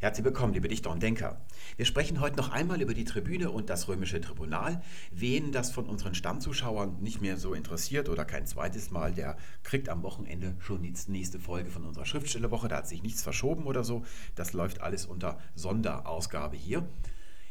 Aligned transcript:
Herzlich 0.00 0.24
willkommen, 0.24 0.54
liebe 0.54 0.68
Dichter 0.68 0.92
und 0.92 1.02
Denker. 1.02 1.40
Wir 1.76 1.84
sprechen 1.84 2.20
heute 2.20 2.36
noch 2.36 2.50
einmal 2.50 2.80
über 2.80 2.94
die 2.94 3.04
Tribüne 3.04 3.50
und 3.50 3.68
das 3.68 3.88
römische 3.88 4.20
Tribunal. 4.20 4.80
Wen 5.10 5.50
das 5.50 5.72
von 5.72 5.86
unseren 5.86 6.14
Stammzuschauern 6.14 7.00
nicht 7.00 7.20
mehr 7.20 7.36
so 7.36 7.52
interessiert 7.52 8.08
oder 8.08 8.24
kein 8.24 8.46
zweites 8.46 8.92
Mal, 8.92 9.12
der 9.12 9.36
kriegt 9.64 9.88
am 9.88 10.04
Wochenende 10.04 10.54
schon 10.60 10.84
die 10.84 10.94
nächste 11.08 11.40
Folge 11.40 11.72
von 11.72 11.84
unserer 11.84 12.06
Schriftstellerwoche. 12.06 12.68
Da 12.68 12.76
hat 12.76 12.86
sich 12.86 13.02
nichts 13.02 13.24
verschoben 13.24 13.64
oder 13.64 13.82
so. 13.82 14.04
Das 14.36 14.52
läuft 14.52 14.82
alles 14.82 15.04
unter 15.04 15.40
Sonderausgabe 15.56 16.56
hier. 16.56 16.88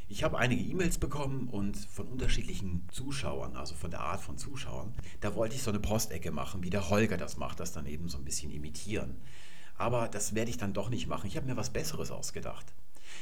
Ich 0.07 0.23
habe 0.23 0.38
einige 0.38 0.64
E-Mails 0.64 1.00
bekommen 1.00 1.50
und 1.50 1.75
von 1.75 2.07
unterschiedlichen 2.07 2.88
Zuschauern, 2.93 3.57
also 3.57 3.75
von 3.75 3.91
der 3.91 4.00
Art 4.00 4.21
von 4.21 4.38
Zuschauern. 4.38 4.93
Da 5.20 5.36
wollte 5.36 5.55
ich 5.55 5.64
so 5.64 5.71
eine 5.71 5.82
Postecke 5.82 6.32
machen, 6.32 6.64
wie 6.64 6.70
der 6.70 6.89
Holger 6.89 7.18
das 7.18 7.36
macht, 7.36 7.59
das 7.59 7.73
dann 7.73 7.88
eben 7.88 8.07
so 8.07 8.18
ein 8.18 8.23
bisschen 8.23 8.52
imitieren. 8.52 9.18
Aber 9.78 10.07
das 10.07 10.36
werde 10.36 10.50
ich 10.50 10.57
dann 10.57 10.73
doch 10.73 10.89
nicht 10.89 11.07
machen. 11.07 11.28
Ich 11.28 11.38
habe 11.38 11.48
mir 11.48 11.57
was 11.57 11.71
Besseres 11.71 12.12
ausgedacht. 12.12 12.66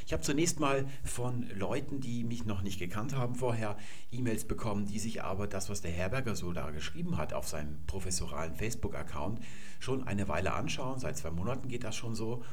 Ich 0.06 0.14
habe 0.14 0.24
zunächst 0.24 0.60
mal 0.60 0.86
von 1.04 1.50
Leuten, 1.56 2.00
die 2.00 2.24
mich 2.24 2.46
noch 2.46 2.62
nicht 2.62 2.80
gekannt 2.80 3.16
haben 3.16 3.36
vorher, 3.36 3.78
E-Mails 4.12 4.46
bekommen, 4.46 4.86
die 4.86 5.00
sich 5.00 5.24
aber 5.24 5.48
das, 5.48 5.70
was 5.70 5.82
der 5.82 5.92
Herberger 5.92 6.36
so 6.36 6.54
da 6.54 6.72
geschrieben 6.72 7.18
hat 7.18 7.34
auf 7.34 7.48
seinem 7.48 7.86
professoralen 7.88 8.56
Facebook-Account, 8.56 9.40
schon 9.80 10.08
eine 10.08 10.28
Weile 10.28 10.54
anschauen. 10.54 11.00
Seit 11.00 11.18
zwei 11.18 11.32
Monaten 11.32 11.70
geht 11.70 11.84
das 11.84 11.96
schon 11.96 12.16
so. 12.16 12.44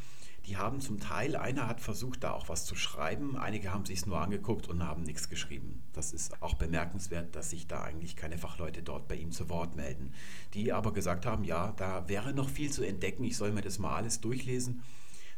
Die 0.47 0.57
haben 0.57 0.81
zum 0.81 0.99
Teil, 0.99 1.37
einer 1.37 1.69
hat 1.69 1.81
versucht, 1.81 2.25
da 2.25 2.33
auch 2.33 2.49
was 2.49 2.65
zu 2.65 2.75
schreiben, 2.75 3.37
einige 3.37 3.73
haben 3.73 3.85
sich 3.85 4.01
es 4.01 4.07
nur 4.07 4.21
angeguckt 4.21 4.67
und 4.67 4.83
haben 4.83 5.05
nichts 5.05 5.29
geschrieben. 5.29 5.83
Das 5.93 6.13
ist 6.13 6.43
auch 6.43 6.55
bemerkenswert, 6.55 7.37
dass 7.37 7.51
sich 7.51 7.69
da 7.69 7.83
eigentlich 7.83 8.17
keine 8.17 8.39
Fachleute 8.39 8.83
dort 8.83 9.07
bei 9.07 9.15
ihm 9.15 9.31
zu 9.31 9.49
Wort 9.49 9.77
melden. 9.77 10.13
Die 10.55 10.73
aber 10.73 10.93
gesagt 10.93 11.27
haben, 11.27 11.45
ja, 11.45 11.73
da 11.77 12.09
wäre 12.09 12.35
noch 12.35 12.49
viel 12.49 12.73
zu 12.73 12.83
entdecken, 12.83 13.23
ich 13.23 13.37
soll 13.37 13.53
mir 13.53 13.63
das 13.63 13.79
mal 13.79 13.95
alles 13.95 14.21
durchlesen. 14.21 14.83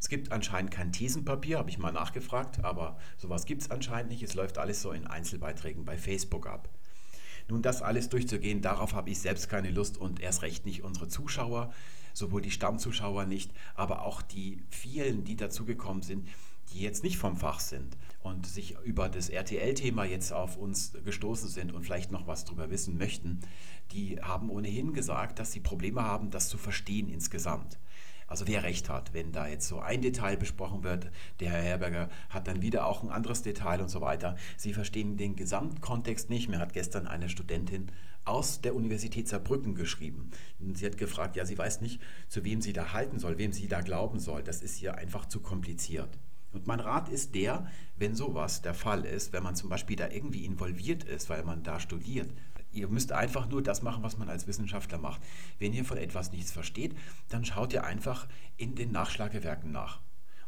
Es 0.01 0.09
gibt 0.09 0.33
anscheinend 0.33 0.71
kein 0.71 0.93
Thesenpapier, 0.93 1.59
habe 1.59 1.71
ich 1.71 1.79
mal 1.79 1.93
nachgefragt, 1.93 2.65
aber 2.65 2.99
sowas 3.17 3.45
gibt 3.45 3.63
es 3.63 3.71
anscheinend 3.71 4.11
nicht. 4.11 4.23
Es 4.23 4.35
läuft 4.35 4.59
alles 4.59 4.83
so 4.83 4.93
in 4.93 5.07
Einzelbeiträgen 5.07 5.85
bei 5.85 5.99
Facebook 5.99 6.47
ab. 6.47 6.69
Nun, 7.49 7.63
das 7.63 7.83
alles 7.83 8.09
durchzugehen, 8.09 8.63
darauf 8.63 8.95
habe 8.95 9.11
ich 9.11 9.19
selbst 9.19 9.49
keine 9.51 9.71
Lust 9.71 9.99
und 9.99 10.21
erst 10.21 10.43
recht 10.43 10.65
nicht 10.65 10.83
unsere 10.83 11.09
Zuschauer 11.09 11.73
sowohl 12.15 12.41
die 12.41 12.51
Stammzuschauer 12.51 13.27
nicht, 13.27 13.53
aber 13.75 14.03
auch 14.07 14.23
die 14.23 14.63
vielen, 14.71 15.25
die 15.25 15.37
dazugekommen 15.37 16.03
sind, 16.03 16.27
die 16.73 16.81
jetzt 16.81 17.05
nicht 17.05 17.19
vom 17.19 17.37
Fach 17.37 17.61
sind 17.61 17.97
und 18.23 18.47
sich 18.47 18.77
über 18.85 19.09
das 19.09 19.29
RTL-Thema 19.29 20.05
jetzt 20.05 20.33
auf 20.33 20.57
uns 20.57 20.93
gestoßen 21.05 21.49
sind 21.49 21.73
und 21.73 21.85
vielleicht 21.85 22.11
noch 22.11 22.27
was 22.27 22.45
darüber 22.45 22.71
wissen 22.71 22.97
möchten, 22.97 23.41
die 23.93 24.21
haben 24.23 24.49
ohnehin 24.49 24.95
gesagt, 24.95 25.39
dass 25.39 25.53
sie 25.53 25.61
Probleme 25.61 26.03
haben, 26.03 26.31
das 26.31 26.49
zu 26.49 26.57
verstehen 26.57 27.09
insgesamt. 27.09 27.79
Also 28.27 28.47
wer 28.47 28.63
recht 28.63 28.89
hat, 28.89 29.13
wenn 29.13 29.33
da 29.33 29.47
jetzt 29.47 29.69
so 29.69 29.81
ein 29.81 30.03
Detail 30.03 30.37
besprochen 30.37 30.83
wird, 30.83 31.11
der 31.41 31.51
Herr 31.51 31.63
Herberger 31.63 32.09
hat 32.31 32.49
dann 32.49 32.63
wieder 32.63 32.87
auch 32.87 33.03
ein 33.03 33.11
anderes 33.11 33.43
Detail 33.43 33.81
und 33.81 33.89
so 33.89 34.01
weiter. 34.01 34.37
Sie 34.57 34.73
verstehen 34.73 35.17
den 35.17 35.37
Gesamtkontext 35.37 36.31
nicht. 36.31 36.49
Mir 36.49 36.59
hat 36.59 36.73
gestern 36.73 37.07
eine 37.07 37.29
Studentin 37.29 37.91
aus 38.25 38.61
der 38.61 38.75
Universität 38.75 39.29
Saarbrücken 39.29 39.75
geschrieben. 39.75 40.31
Und 40.59 40.79
sie 40.79 40.87
hat 40.87 40.97
gefragt, 40.97 41.37
ja, 41.37 41.45
sie 41.45 41.59
weiß 41.59 41.81
nicht, 41.81 42.01
zu 42.29 42.45
wem 42.45 42.61
sie 42.61 42.73
da 42.73 42.93
halten 42.93 43.19
soll, 43.19 43.39
wem 43.39 43.53
sie 43.53 43.69
da 43.69 43.81
glauben 43.81 44.19
soll. 44.19 44.43
Das 44.43 44.63
ist 44.63 44.81
ihr 44.81 44.97
einfach 44.97 45.27
zu 45.27 45.41
kompliziert. 45.41 46.19
Und 46.53 46.67
mein 46.69 46.81
Rat 46.81 47.09
ist 47.09 47.35
der, 47.35 47.67
wenn 47.97 48.15
sowas 48.15 48.63
der 48.63 48.75
Fall 48.75 49.05
ist, 49.05 49.33
wenn 49.33 49.43
man 49.43 49.57
zum 49.57 49.69
Beispiel 49.69 49.97
da 49.97 50.09
irgendwie 50.09 50.45
involviert 50.45 51.03
ist, 51.03 51.29
weil 51.29 51.43
man 51.43 51.65
da 51.65 51.81
studiert, 51.81 52.31
ihr 52.75 52.89
müsst 52.89 53.13
einfach 53.13 53.49
nur 53.49 53.63
das 53.63 53.83
machen, 53.83 54.03
was 54.03 54.19
man 54.19 54.29
als 54.29 54.47
Wissenschaftler 54.47 54.99
macht. 54.99 55.21
Wenn 55.59 55.73
ihr 55.73 55.85
von 55.85 55.97
etwas 55.97 56.33
nichts 56.33 56.53
versteht, 56.53 56.97
dann 57.29 57.45
schaut 57.45 57.73
ihr 57.73 57.85
einfach 57.85 58.29
in 58.57 58.75
den 58.75 58.93
Nachschlagewerken 58.93 59.71
nach. 59.71 60.01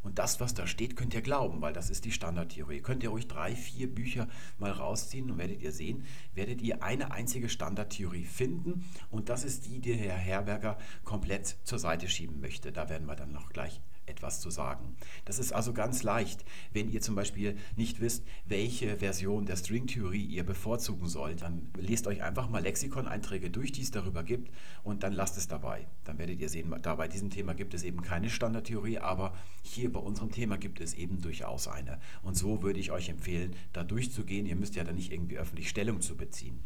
Und 0.02 0.20
das, 0.20 0.38
was 0.38 0.54
da 0.54 0.68
steht, 0.68 0.94
könnt 0.94 1.14
ihr 1.14 1.20
glauben, 1.20 1.60
weil 1.62 1.72
das 1.72 1.90
ist 1.90 2.04
die 2.04 2.12
Standardtheorie. 2.12 2.80
Könnt 2.80 3.02
ihr 3.02 3.08
ruhig 3.08 3.26
drei, 3.26 3.56
vier 3.56 3.92
Bücher 3.92 4.28
mal 4.56 4.70
rausziehen 4.70 5.28
und 5.32 5.38
werdet 5.38 5.60
ihr 5.60 5.72
sehen, 5.72 6.04
werdet 6.32 6.62
ihr 6.62 6.84
eine 6.84 7.10
einzige 7.10 7.48
Standardtheorie 7.48 8.24
finden. 8.24 8.84
Und 9.10 9.30
das 9.30 9.42
ist 9.42 9.66
die, 9.66 9.80
die 9.80 9.94
Herr 9.94 10.16
Herberger 10.16 10.78
komplett 11.02 11.56
zur 11.64 11.80
Seite 11.80 12.08
schieben 12.08 12.40
möchte. 12.40 12.70
Da 12.70 12.88
werden 12.88 13.08
wir 13.08 13.16
dann 13.16 13.32
noch 13.32 13.48
gleich 13.48 13.80
etwas 14.06 14.40
zu 14.40 14.50
sagen. 14.50 14.96
Das 15.24 15.38
ist 15.38 15.52
also 15.52 15.72
ganz 15.72 16.02
leicht, 16.02 16.44
wenn 16.72 16.90
ihr 16.90 17.00
zum 17.00 17.14
Beispiel 17.14 17.56
nicht 17.76 18.00
wisst, 18.00 18.24
welche 18.46 18.98
Version 18.98 19.46
der 19.46 19.56
Stringtheorie 19.56 20.24
ihr 20.24 20.44
bevorzugen 20.44 21.08
sollt, 21.08 21.42
dann 21.42 21.70
lest 21.76 22.06
euch 22.06 22.22
einfach 22.22 22.48
mal 22.48 22.62
Lexikon-Einträge 22.62 23.50
durch, 23.50 23.72
die 23.72 23.82
es 23.82 23.90
darüber 23.90 24.22
gibt 24.22 24.50
und 24.82 25.02
dann 25.02 25.12
lasst 25.12 25.36
es 25.36 25.48
dabei. 25.48 25.86
Dann 26.04 26.18
werdet 26.18 26.40
ihr 26.40 26.48
sehen, 26.48 26.74
da 26.82 26.94
bei 26.94 27.08
diesem 27.08 27.30
Thema 27.30 27.54
gibt 27.54 27.74
es 27.74 27.82
eben 27.82 28.02
keine 28.02 28.30
Standardtheorie, 28.30 28.98
aber 28.98 29.34
hier 29.62 29.92
bei 29.92 30.00
unserem 30.00 30.30
Thema 30.30 30.56
gibt 30.56 30.80
es 30.80 30.94
eben 30.94 31.20
durchaus 31.20 31.68
eine. 31.68 31.98
Und 32.22 32.36
so 32.36 32.62
würde 32.62 32.80
ich 32.80 32.90
euch 32.90 33.08
empfehlen, 33.08 33.54
da 33.72 33.84
durchzugehen. 33.84 34.46
Ihr 34.46 34.56
müsst 34.56 34.76
ja 34.76 34.84
da 34.84 34.92
nicht 34.92 35.12
irgendwie 35.12 35.38
öffentlich 35.38 35.68
Stellung 35.68 36.00
zu 36.00 36.16
beziehen. 36.16 36.60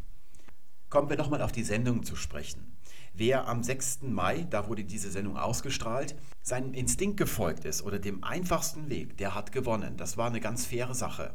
Kommen 0.89 1.09
wir 1.09 1.17
nochmal 1.17 1.43
auf 1.43 1.53
die 1.53 1.63
Sendung 1.63 2.03
zu 2.03 2.17
sprechen. 2.17 2.77
Wer 3.13 3.49
am 3.49 3.63
6. 3.63 4.03
Mai, 4.03 4.47
da 4.49 4.69
wurde 4.69 4.85
diese 4.85 5.11
Sendung 5.11 5.37
ausgestrahlt, 5.37 6.15
seinem 6.43 6.73
Instinkt 6.73 7.17
gefolgt 7.17 7.65
ist 7.65 7.83
oder 7.83 7.99
dem 7.99 8.23
einfachsten 8.23 8.89
Weg, 8.89 9.17
der 9.19 9.35
hat 9.35 9.53
gewonnen. 9.53 9.97
Das 9.97 10.17
war 10.17 10.29
eine 10.29 10.41
ganz 10.41 10.65
faire 10.65 10.95
Sache. 10.95 11.35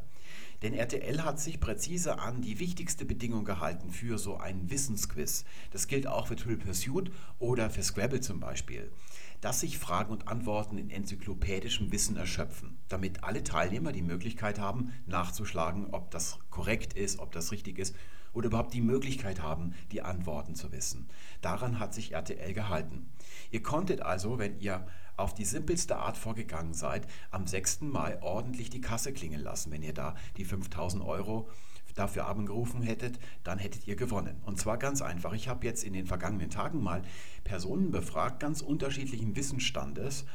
Denn 0.61 0.73
RTL 0.73 1.23
hat 1.23 1.39
sich 1.39 1.59
präzise 1.59 2.17
an 2.17 2.41
die 2.41 2.59
wichtigste 2.59 3.05
Bedingung 3.05 3.43
gehalten 3.43 3.91
für 3.91 4.17
so 4.17 4.37
einen 4.37 4.69
Wissensquiz. 4.71 5.43
Das 5.71 5.87
gilt 5.87 6.07
auch 6.07 6.27
für 6.27 6.37
Triple 6.37 6.65
Pursuit 6.65 7.11
oder 7.39 7.69
für 7.69 7.83
Scrabble 7.83 8.21
zum 8.21 8.39
Beispiel. 8.39 8.89
Dass 9.41 9.59
sich 9.59 9.77
Fragen 9.77 10.11
und 10.11 10.27
Antworten 10.29 10.77
in 10.77 10.89
enzyklopädischem 10.89 11.91
Wissen 11.91 12.15
erschöpfen, 12.15 12.77
damit 12.87 13.23
alle 13.23 13.43
Teilnehmer 13.43 13.91
die 13.91 14.01
Möglichkeit 14.01 14.59
haben, 14.59 14.93
nachzuschlagen, 15.05 15.87
ob 15.91 16.09
das 16.09 16.39
korrekt 16.49 16.93
ist, 16.93 17.19
ob 17.19 17.33
das 17.33 17.51
richtig 17.51 17.77
ist 17.77 17.95
oder 18.35 18.47
überhaupt 18.47 18.73
die 18.73 18.81
Möglichkeit 18.81 19.41
haben, 19.41 19.73
die 19.91 20.01
Antworten 20.01 20.55
zu 20.55 20.71
wissen. 20.71 21.07
Daran 21.41 21.79
hat 21.79 21.93
sich 21.93 22.11
RTL 22.13 22.53
gehalten. 22.53 23.09
Ihr 23.49 23.63
konntet 23.63 24.01
also, 24.01 24.37
wenn 24.37 24.59
ihr 24.59 24.85
auf 25.17 25.33
die 25.33 25.45
simpelste 25.45 25.97
Art 25.97 26.17
vorgegangen 26.17 26.73
seid, 26.73 27.07
am 27.31 27.47
6. 27.47 27.81
Mai 27.81 28.21
ordentlich 28.21 28.69
die 28.69 28.81
Kasse 28.81 29.13
klingeln 29.13 29.43
lassen. 29.43 29.71
Wenn 29.71 29.81
ihr 29.81 29.93
da 29.93 30.15
die 30.37 30.45
5000 30.45 31.03
Euro 31.03 31.49
dafür 31.95 32.27
abgerufen 32.27 32.81
hättet, 32.81 33.19
dann 33.45 33.57
hättet 33.57 33.87
ihr 33.87 33.95
gewonnen. 33.95 34.41
Und 34.45 34.59
zwar 34.59 34.77
ganz 34.77 35.01
einfach. 35.01 35.31
Ich 35.33 35.47
habe 35.47 35.65
jetzt 35.65 35.83
in 35.83 35.93
den 35.93 36.05
vergangenen 36.05 36.49
Tagen 36.49 36.83
mal 36.83 37.01
Personen 37.45 37.91
befragt, 37.91 38.41
ganz 38.41 38.61
unterschiedlichen 38.61 39.35
Wissensstandes 39.37 40.25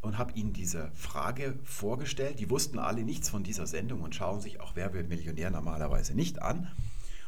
und 0.00 0.18
habe 0.18 0.32
ihnen 0.32 0.52
diese 0.52 0.90
Frage 0.94 1.58
vorgestellt. 1.62 2.40
Die 2.40 2.50
wussten 2.50 2.80
alle 2.80 3.04
nichts 3.04 3.28
von 3.28 3.44
dieser 3.44 3.66
Sendung 3.68 4.02
und 4.02 4.14
schauen 4.14 4.40
sich 4.40 4.60
auch 4.60 4.74
Wer 4.74 4.92
wird 4.92 5.08
Millionär 5.08 5.50
normalerweise 5.50 6.14
nicht 6.14 6.42
an. 6.42 6.68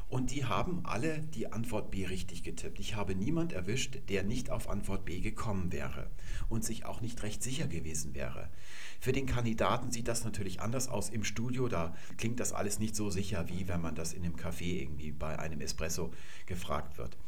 Und 0.08 0.30
die 0.30 0.46
haben 0.46 0.80
alle 0.84 1.18
die 1.34 1.52
Antwort 1.52 1.90
B 1.90 2.06
richtig 2.06 2.42
getippt. 2.42 2.80
Ich 2.80 2.96
habe 2.96 3.14
niemand 3.14 3.52
erwischt, 3.52 3.98
der 4.08 4.22
nicht 4.22 4.50
auf 4.50 4.68
Antwort 4.70 5.04
B 5.04 5.20
gekommen 5.20 5.70
wäre 5.70 6.08
und 6.48 6.64
sich 6.64 6.86
auch 6.86 7.02
nicht 7.02 7.22
recht 7.22 7.42
sicher 7.42 7.66
gewesen 7.66 8.14
wäre. 8.14 8.48
Für 9.00 9.12
den 9.12 9.26
Kandidaten 9.26 9.90
sieht 9.90 10.08
das 10.08 10.24
natürlich 10.24 10.60
anders 10.60 10.88
aus 10.88 11.10
im 11.10 11.24
Studio. 11.24 11.68
Da 11.68 11.94
klingt 12.16 12.40
das 12.40 12.54
alles 12.54 12.78
nicht 12.78 12.96
so 12.96 13.10
sicher, 13.10 13.48
wie 13.48 13.68
wenn 13.68 13.82
man 13.82 13.94
das 13.94 14.14
in 14.14 14.24
einem 14.24 14.36
Café 14.36 14.80
irgendwie 14.80 15.12
bei 15.12 15.38
einem 15.38 15.60
Espresso 15.60 16.10
gefragt 16.46 16.96
wird. 16.96 17.18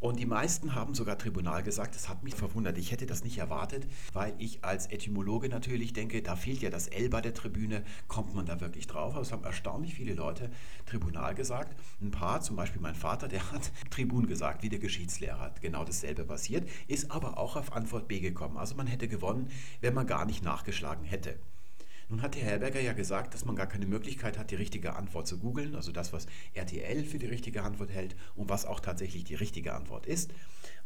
Und 0.00 0.18
die 0.18 0.24
meisten 0.24 0.74
haben 0.74 0.94
sogar 0.94 1.18
Tribunal 1.18 1.62
gesagt, 1.62 1.94
das 1.94 2.08
hat 2.08 2.22
mich 2.22 2.34
verwundert. 2.34 2.78
Ich 2.78 2.90
hätte 2.90 3.04
das 3.04 3.22
nicht 3.22 3.36
erwartet, 3.36 3.86
weil 4.14 4.32
ich 4.38 4.64
als 4.64 4.86
Etymologe 4.86 5.50
natürlich 5.50 5.92
denke, 5.92 6.22
da 6.22 6.36
fehlt 6.36 6.62
ja 6.62 6.70
das 6.70 6.88
L 6.88 7.10
bei 7.10 7.20
der 7.20 7.34
Tribüne. 7.34 7.84
Kommt 8.08 8.34
man 8.34 8.46
da 8.46 8.62
wirklich 8.62 8.86
drauf? 8.86 9.12
Aber 9.12 9.20
es 9.20 9.30
haben 9.30 9.44
erstaunlich 9.44 9.94
viele 9.94 10.14
Leute 10.14 10.50
Tribunal 10.86 11.34
gesagt. 11.34 11.78
Ein 12.00 12.12
paar, 12.12 12.40
zum 12.40 12.56
Beispiel 12.56 12.80
mein 12.80 12.94
Vater, 12.94 13.28
der 13.28 13.52
hat 13.52 13.72
Tribun 13.90 14.26
gesagt, 14.26 14.62
wie 14.62 14.70
der 14.70 14.78
Geschichtslehrer 14.78 15.38
hat. 15.38 15.60
Genau 15.60 15.84
dasselbe 15.84 16.24
passiert, 16.24 16.66
ist 16.88 17.10
aber 17.10 17.36
auch 17.36 17.56
auf 17.56 17.74
Antwort 17.74 18.08
B 18.08 18.20
gekommen. 18.20 18.56
Also 18.56 18.76
man 18.76 18.86
hätte 18.86 19.06
gewonnen, 19.06 19.50
wenn 19.82 19.92
man 19.92 20.06
gar 20.06 20.24
nicht 20.24 20.42
nachgeschlagen 20.42 21.04
hätte. 21.04 21.38
Nun 22.10 22.22
hat 22.22 22.34
Herr 22.34 22.50
Herberger 22.50 22.80
ja 22.80 22.92
gesagt, 22.92 23.34
dass 23.34 23.44
man 23.44 23.54
gar 23.54 23.68
keine 23.68 23.86
Möglichkeit 23.86 24.36
hat, 24.36 24.50
die 24.50 24.56
richtige 24.56 24.96
Antwort 24.96 25.28
zu 25.28 25.38
googeln, 25.38 25.76
also 25.76 25.92
das, 25.92 26.12
was 26.12 26.26
RTL 26.54 27.04
für 27.04 27.20
die 27.20 27.26
richtige 27.26 27.62
Antwort 27.62 27.92
hält 27.92 28.16
und 28.34 28.48
was 28.48 28.66
auch 28.66 28.80
tatsächlich 28.80 29.22
die 29.22 29.36
richtige 29.36 29.74
Antwort 29.74 30.06
ist. 30.06 30.34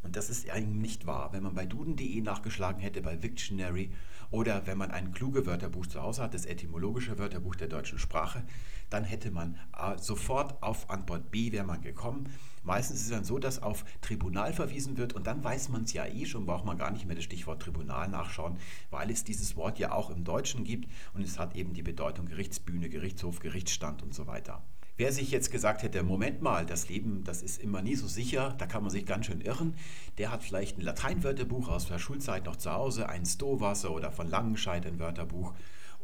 Und 0.03 0.17
das 0.17 0.29
ist 0.29 0.51
eigentlich 0.51 0.83
nicht 0.83 1.07
wahr. 1.07 1.33
Wenn 1.33 1.43
man 1.43 1.55
bei 1.55 1.65
duden.de 1.65 2.21
nachgeschlagen 2.21 2.83
hätte, 2.83 3.01
bei 3.01 3.23
Wiktionary 3.23 3.91
oder 4.31 4.67
wenn 4.67 4.77
man 4.77 4.91
ein 4.91 5.13
kluge 5.13 5.47
Wörterbuch 5.47 5.87
zu 5.87 6.03
Hause 6.03 6.23
hat, 6.23 6.35
das 6.35 6.45
etymologische 6.45 7.19
Wörterbuch 7.19 7.57
der 7.57 7.69
deutschen 7.69 7.99
Sprache, 7.99 8.43
dann 8.91 9.05
hätte 9.05 9.31
man 9.31 9.59
äh, 9.79 9.97
sofort 9.97 10.63
auf 10.63 10.91
Antwort 10.91 11.31
B 11.31 11.53
wäre 11.53 11.65
man 11.65 11.81
gekommen. 11.81 12.29
Meistens 12.65 13.01
ist 13.01 13.05
es 13.05 13.11
dann 13.11 13.25
so, 13.25 13.39
dass 13.39 13.63
auf 13.63 13.85
Tribunal 14.01 14.53
verwiesen 14.53 14.97
wird 14.97 15.13
und 15.13 15.27
dann 15.27 15.45
weiß 15.45 15.69
man 15.69 15.85
es 15.85 15.93
ja 15.93 16.07
eh 16.07 16.25
schon, 16.25 16.47
braucht 16.47 16.65
man 16.65 16.79
gar 16.79 16.91
nicht 16.91 17.07
mehr 17.07 17.15
das 17.15 17.25
Stichwort 17.25 17.63
Tribunal 17.63 18.09
nachschauen, 18.09 18.57
weil 18.91 19.11
es 19.11 19.23
dieses 19.23 19.55
Wort 19.57 19.79
ja 19.79 19.93
auch 19.93 20.11
im 20.11 20.25
Deutschen 20.25 20.65
gibt 20.65 20.89
und 21.13 21.23
es 21.23 21.39
hat 21.39 21.55
eben 21.57 21.75
die 21.75 21.83
Bedeutung 21.83 22.27
Gerichtsbühne, 22.27 22.89
Gerichtshof, 22.89 23.41
Gerichtsstand 23.41 24.03
und 24.03 24.15
so 24.15 24.27
weiter. 24.27 24.63
Wer 24.97 25.11
sich 25.11 25.33
jetzt 25.33 25.51
gesagt 25.51 25.83
hätte, 25.83 26.05
Moment 26.05 26.41
mal, 26.41 26.65
das 26.65 26.89
Leben, 26.89 27.25
das 27.25 27.43
ist 27.43 27.61
immer 27.61 27.83
nie 27.83 27.97
so 27.97 28.07
sicher, 28.07 28.55
da 28.59 28.67
kann 28.67 28.83
man 28.83 28.93
sich 28.93 29.05
ganz 29.05 29.27
schön 29.27 29.41
irren, 29.41 29.75
der 30.19 30.31
hat 30.31 30.45
vielleicht 30.45 30.79
ein 30.79 30.83
Lateinwörterbuch 30.83 31.69
aus 31.69 31.87
der 31.87 31.99
Schulzeit 31.99 32.45
noch 32.45 32.57
zu 32.57 32.71
Hause, 32.71 33.09
ein 33.09 33.27
Stowasser 33.27 33.91
oder 33.91 34.13
von 34.13 34.31
Langenscheid 34.31 34.87
ein 34.87 35.01
Wörterbuch 35.01 35.53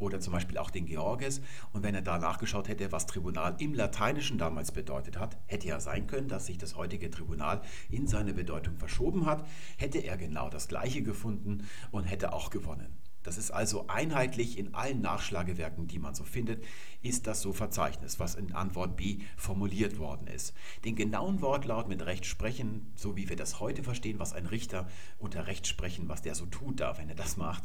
oder 0.01 0.19
zum 0.19 0.33
Beispiel 0.33 0.57
auch 0.57 0.71
den 0.71 0.85
Georges. 0.85 1.41
Und 1.73 1.83
wenn 1.83 1.95
er 1.95 2.01
da 2.01 2.17
nachgeschaut 2.17 2.67
hätte, 2.67 2.91
was 2.91 3.05
Tribunal 3.05 3.55
im 3.59 3.73
Lateinischen 3.73 4.37
damals 4.37 4.71
bedeutet 4.71 5.17
hat, 5.17 5.37
hätte 5.45 5.67
ja 5.67 5.79
sein 5.79 6.07
können, 6.07 6.27
dass 6.27 6.45
sich 6.45 6.57
das 6.57 6.75
heutige 6.75 7.09
Tribunal 7.09 7.61
in 7.89 8.07
seine 8.07 8.33
Bedeutung 8.33 8.77
verschoben 8.77 9.25
hat, 9.25 9.47
hätte 9.77 9.99
er 9.99 10.17
genau 10.17 10.49
das 10.49 10.67
Gleiche 10.67 11.03
gefunden 11.03 11.67
und 11.91 12.03
hätte 12.03 12.33
auch 12.33 12.49
gewonnen. 12.49 12.97
Das 13.23 13.37
ist 13.37 13.51
also 13.51 13.85
einheitlich 13.87 14.57
in 14.57 14.73
allen 14.73 15.01
Nachschlagewerken, 15.01 15.87
die 15.87 15.99
man 15.99 16.15
so 16.15 16.23
findet, 16.23 16.63
ist 17.03 17.27
das 17.27 17.41
so 17.41 17.53
Verzeichnis, 17.53 18.19
was 18.19 18.33
in 18.33 18.53
Antwort 18.53 18.97
B 18.97 19.19
formuliert 19.37 19.99
worden 19.99 20.25
ist. 20.25 20.55
Den 20.85 20.95
genauen 20.95 21.41
Wortlaut 21.41 21.87
mit 21.87 22.03
Recht 22.03 22.25
sprechen, 22.25 22.91
so 22.95 23.15
wie 23.15 23.29
wir 23.29 23.35
das 23.35 23.59
heute 23.59 23.83
verstehen, 23.83 24.17
was 24.17 24.33
ein 24.33 24.47
Richter 24.47 24.87
unter 25.19 25.45
Recht 25.45 25.67
sprechen, 25.67 26.09
was 26.09 26.23
der 26.23 26.33
so 26.33 26.47
tut 26.47 26.79
darf, 26.79 26.97
wenn 26.97 27.09
er 27.09 27.15
das 27.15 27.37
macht, 27.37 27.63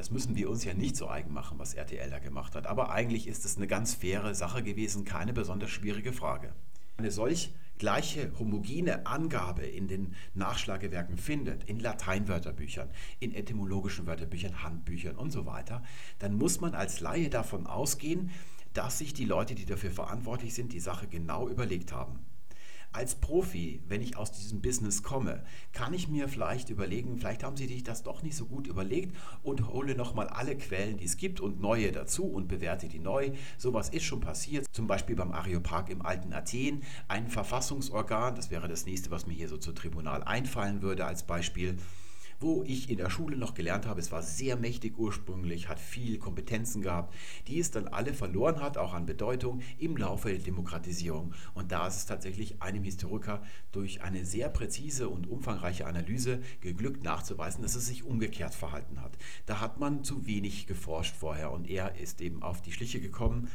das 0.00 0.10
müssen 0.10 0.34
wir 0.34 0.48
uns 0.48 0.64
ja 0.64 0.72
nicht 0.72 0.96
so 0.96 1.10
eigen 1.10 1.34
machen, 1.34 1.58
was 1.58 1.74
RTL 1.74 2.08
da 2.08 2.18
gemacht 2.20 2.54
hat. 2.54 2.66
Aber 2.66 2.90
eigentlich 2.90 3.26
ist 3.26 3.44
es 3.44 3.58
eine 3.58 3.66
ganz 3.66 3.92
faire 3.92 4.34
Sache 4.34 4.62
gewesen, 4.62 5.04
keine 5.04 5.34
besonders 5.34 5.68
schwierige 5.68 6.14
Frage. 6.14 6.54
Eine 6.96 7.10
solch 7.10 7.52
gleiche 7.76 8.32
homogene 8.38 9.04
Angabe 9.04 9.60
in 9.66 9.88
den 9.88 10.14
Nachschlagewerken 10.32 11.18
findet, 11.18 11.64
in 11.64 11.78
Lateinwörterbüchern, 11.78 12.88
in 13.18 13.34
etymologischen 13.34 14.06
Wörterbüchern, 14.06 14.62
Handbüchern 14.62 15.16
und 15.16 15.32
so 15.32 15.44
weiter, 15.44 15.82
dann 16.18 16.34
muss 16.34 16.62
man 16.62 16.74
als 16.74 17.00
Laie 17.00 17.28
davon 17.28 17.66
ausgehen, 17.66 18.30
dass 18.72 18.96
sich 18.96 19.12
die 19.12 19.26
Leute, 19.26 19.54
die 19.54 19.66
dafür 19.66 19.90
verantwortlich 19.90 20.54
sind, 20.54 20.72
die 20.72 20.80
Sache 20.80 21.08
genau 21.08 21.46
überlegt 21.46 21.92
haben. 21.92 22.20
Als 22.92 23.14
Profi, 23.14 23.80
wenn 23.86 24.02
ich 24.02 24.16
aus 24.16 24.32
diesem 24.32 24.60
Business 24.60 25.04
komme, 25.04 25.44
kann 25.72 25.94
ich 25.94 26.08
mir 26.08 26.28
vielleicht 26.28 26.70
überlegen, 26.70 27.18
vielleicht 27.18 27.44
haben 27.44 27.56
Sie 27.56 27.68
sich 27.68 27.84
das 27.84 28.02
doch 28.02 28.24
nicht 28.24 28.34
so 28.34 28.46
gut 28.46 28.66
überlegt 28.66 29.16
und 29.44 29.68
hole 29.68 29.94
nochmal 29.94 30.26
alle 30.26 30.56
Quellen, 30.56 30.96
die 30.96 31.04
es 31.04 31.16
gibt 31.16 31.38
und 31.38 31.60
neue 31.60 31.92
dazu 31.92 32.24
und 32.24 32.48
bewerte 32.48 32.88
die 32.88 32.98
neu. 32.98 33.30
Sowas 33.58 33.90
ist 33.90 34.02
schon 34.02 34.20
passiert, 34.20 34.66
zum 34.72 34.88
Beispiel 34.88 35.14
beim 35.14 35.30
Areopag 35.30 35.88
im 35.88 36.02
alten 36.02 36.32
Athen, 36.32 36.82
ein 37.06 37.28
Verfassungsorgan, 37.28 38.34
das 38.34 38.50
wäre 38.50 38.66
das 38.66 38.86
nächste, 38.86 39.12
was 39.12 39.24
mir 39.24 39.34
hier 39.34 39.48
so 39.48 39.56
zu 39.56 39.70
Tribunal 39.70 40.24
einfallen 40.24 40.82
würde 40.82 41.04
als 41.06 41.22
Beispiel 41.22 41.76
wo 42.40 42.64
ich 42.66 42.88
in 42.88 42.96
der 42.96 43.10
Schule 43.10 43.36
noch 43.36 43.54
gelernt 43.54 43.86
habe, 43.86 44.00
es 44.00 44.10
war 44.10 44.22
sehr 44.22 44.56
mächtig 44.56 44.98
ursprünglich, 44.98 45.68
hat 45.68 45.78
viel 45.78 46.18
Kompetenzen 46.18 46.80
gehabt, 46.80 47.14
die 47.46 47.58
es 47.58 47.70
dann 47.70 47.86
alle 47.88 48.14
verloren 48.14 48.60
hat, 48.60 48.78
auch 48.78 48.94
an 48.94 49.04
Bedeutung 49.04 49.60
im 49.78 49.96
Laufe 49.96 50.30
der 50.30 50.38
Demokratisierung. 50.38 51.34
Und 51.54 51.70
da 51.70 51.86
ist 51.86 51.96
es 51.96 52.06
tatsächlich 52.06 52.62
einem 52.62 52.82
Historiker 52.82 53.42
durch 53.72 54.02
eine 54.02 54.24
sehr 54.24 54.48
präzise 54.48 55.08
und 55.10 55.28
umfangreiche 55.28 55.86
Analyse 55.86 56.40
geglückt 56.62 57.04
nachzuweisen, 57.04 57.62
dass 57.62 57.74
es 57.74 57.86
sich 57.86 58.04
umgekehrt 58.04 58.54
verhalten 58.54 59.00
hat. 59.02 59.18
Da 59.44 59.60
hat 59.60 59.78
man 59.78 60.02
zu 60.02 60.26
wenig 60.26 60.66
geforscht 60.66 61.14
vorher 61.16 61.52
und 61.52 61.68
er 61.68 61.96
ist 61.96 62.20
eben 62.22 62.42
auf 62.42 62.62
die 62.62 62.72
Schliche 62.72 63.00
gekommen 63.00 63.50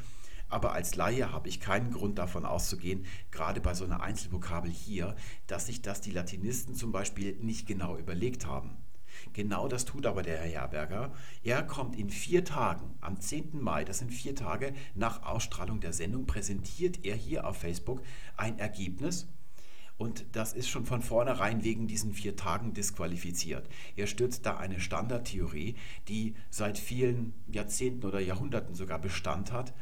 aber 0.49 0.73
als 0.73 0.95
Laie 0.95 1.31
habe 1.31 1.49
ich 1.49 1.59
keinen 1.59 1.91
Grund 1.91 2.17
davon 2.17 2.45
auszugehen, 2.45 3.05
gerade 3.31 3.61
bei 3.61 3.73
so 3.73 3.85
einer 3.85 4.01
Einzelvokabel 4.01 4.71
hier, 4.71 5.15
dass 5.47 5.67
sich 5.67 5.81
das 5.81 6.01
die 6.01 6.11
Latinisten 6.11 6.75
zum 6.75 6.91
Beispiel 6.91 7.37
nicht 7.41 7.67
genau 7.67 7.97
überlegt 7.97 8.45
haben. 8.45 8.77
Genau 9.33 9.67
das 9.67 9.85
tut 9.85 10.05
aber 10.05 10.23
der 10.23 10.37
Herr 10.37 10.61
Herberger. 10.61 11.13
Er 11.43 11.63
kommt 11.63 11.95
in 11.95 12.09
vier 12.09 12.43
Tagen, 12.43 12.95
am 13.01 13.19
10. 13.19 13.61
Mai, 13.61 13.85
das 13.85 13.99
sind 13.99 14.11
vier 14.11 14.35
Tage 14.35 14.73
nach 14.93 15.23
Ausstrahlung 15.23 15.79
der 15.79 15.93
Sendung, 15.93 16.25
präsentiert 16.25 17.05
er 17.05 17.15
hier 17.15 17.47
auf 17.47 17.57
Facebook 17.57 18.01
ein 18.37 18.59
Ergebnis. 18.59 19.27
Und 19.97 20.25
das 20.33 20.51
ist 20.51 20.67
schon 20.67 20.85
von 20.85 21.01
vornherein 21.01 21.63
wegen 21.63 21.87
diesen 21.87 22.13
vier 22.13 22.35
Tagen 22.35 22.73
disqualifiziert. 22.73 23.69
Er 23.95 24.07
stützt 24.07 24.45
da 24.45 24.57
eine 24.57 24.81
Standardtheorie, 24.81 25.75
die 26.09 26.35
seit 26.49 26.77
vielen 26.77 27.33
Jahrzehnten 27.47 28.05
oder 28.05 28.19
Jahrhunderten 28.19 28.75
sogar 28.75 28.99
Bestand 28.99 29.53
hat 29.53 29.73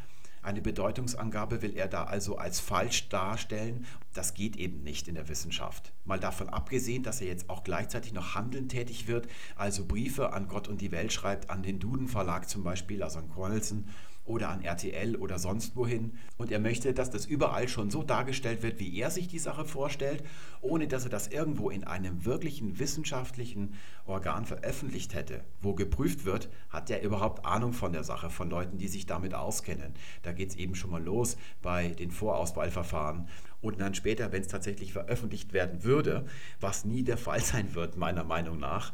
eine 0.44 0.62
Bedeutungsangabe 0.62 1.62
will 1.62 1.76
er 1.76 1.88
da 1.88 2.04
also 2.04 2.38
als 2.38 2.60
falsch 2.60 3.10
darstellen. 3.10 3.86
Das 4.14 4.34
geht 4.34 4.58
eben 4.58 4.84
nicht 4.84 5.08
in 5.08 5.16
der 5.16 5.30
Wissenschaft. 5.30 5.94
Mal 6.06 6.20
davon 6.20 6.50
abgesehen, 6.50 7.04
dass 7.04 7.22
er 7.22 7.28
jetzt 7.28 7.50
auch 7.50 7.64
gleichzeitig 7.64 8.14
noch 8.14 8.36
handeln 8.36 8.70
tätig 8.70 9.08
wird, 9.08 9.28
also 9.56 9.86
Briefe 9.86 10.34
an 10.34 10.48
Gott 10.48 10.68
und 10.68 10.82
die 10.82 10.92
Welt 10.92 11.14
schreibt, 11.14 11.50
an 11.50 11.64
den 11.64 11.80
Duden 11.80 12.08
Verlag 12.08 12.50
zum 12.50 12.64
Beispiel, 12.64 13.02
also 13.02 13.20
an 13.20 13.30
Cornelson 13.30 13.88
oder 14.26 14.50
an 14.50 14.64
RTL 14.64 15.16
oder 15.18 15.38
sonst 15.38 15.76
wohin. 15.76 16.14
Und 16.38 16.52
er 16.52 16.60
möchte, 16.60 16.94
dass 16.94 17.10
das 17.10 17.26
überall 17.26 17.68
schon 17.68 17.92
so 17.92 18.04
dargestellt 18.04 18.64
wird, 18.64 18.80
wie 18.80 18.98
er 18.98 19.12
sich 19.12 19.28
die 19.28 19.40
Sache 19.40 19.66
vorstellt, 19.66 20.24
ohne 20.62 20.88
dass 20.88 21.04
er 21.04 21.10
das 21.10 21.28
irgendwo 21.28 21.70
in 21.70 21.84
einem 21.84 22.26
wirklichen 22.26 22.80
wissenschaftlichen 22.80 23.74
Organ 24.06 24.46
veröffentlicht 24.46 25.14
hätte, 25.14 25.44
wo 25.62 25.74
geprüft 25.74 26.26
wird, 26.26 26.50
hat 26.70 26.90
er 26.90 27.02
überhaupt 27.02 27.46
Ahnung 27.46 27.74
von 27.74 27.92
der 27.92 28.04
Sache, 28.04 28.30
von 28.30 28.50
Leuten, 28.50 28.78
die 28.78 28.88
sich 28.88 29.06
damit 29.06 29.34
auskennen. 29.34 29.94
Da 30.22 30.32
geht 30.32 30.52
es 30.52 30.56
eben 30.56 30.76
schon 30.76 30.92
mal 30.92 31.04
los 31.04 31.38
bei 31.62 31.90
den 31.90 32.12
Vorauswahlverfahren. 32.12 33.28
Und 33.62 33.80
dann 33.80 33.96
später, 33.96 34.32
wenn 34.32 34.42
es 34.42 34.50
tatsächlich 34.50 34.92
veröffentlicht 34.92 35.54
werden 35.54 35.84
würde, 35.84 36.26
was 36.60 36.86
nie 36.86 37.04
der 37.04 37.18
Fall 37.18 37.42
sein 37.42 37.76
wird, 37.76 37.98
meiner 37.98 38.24
Meinung 38.24 38.60
nach, 38.60 38.94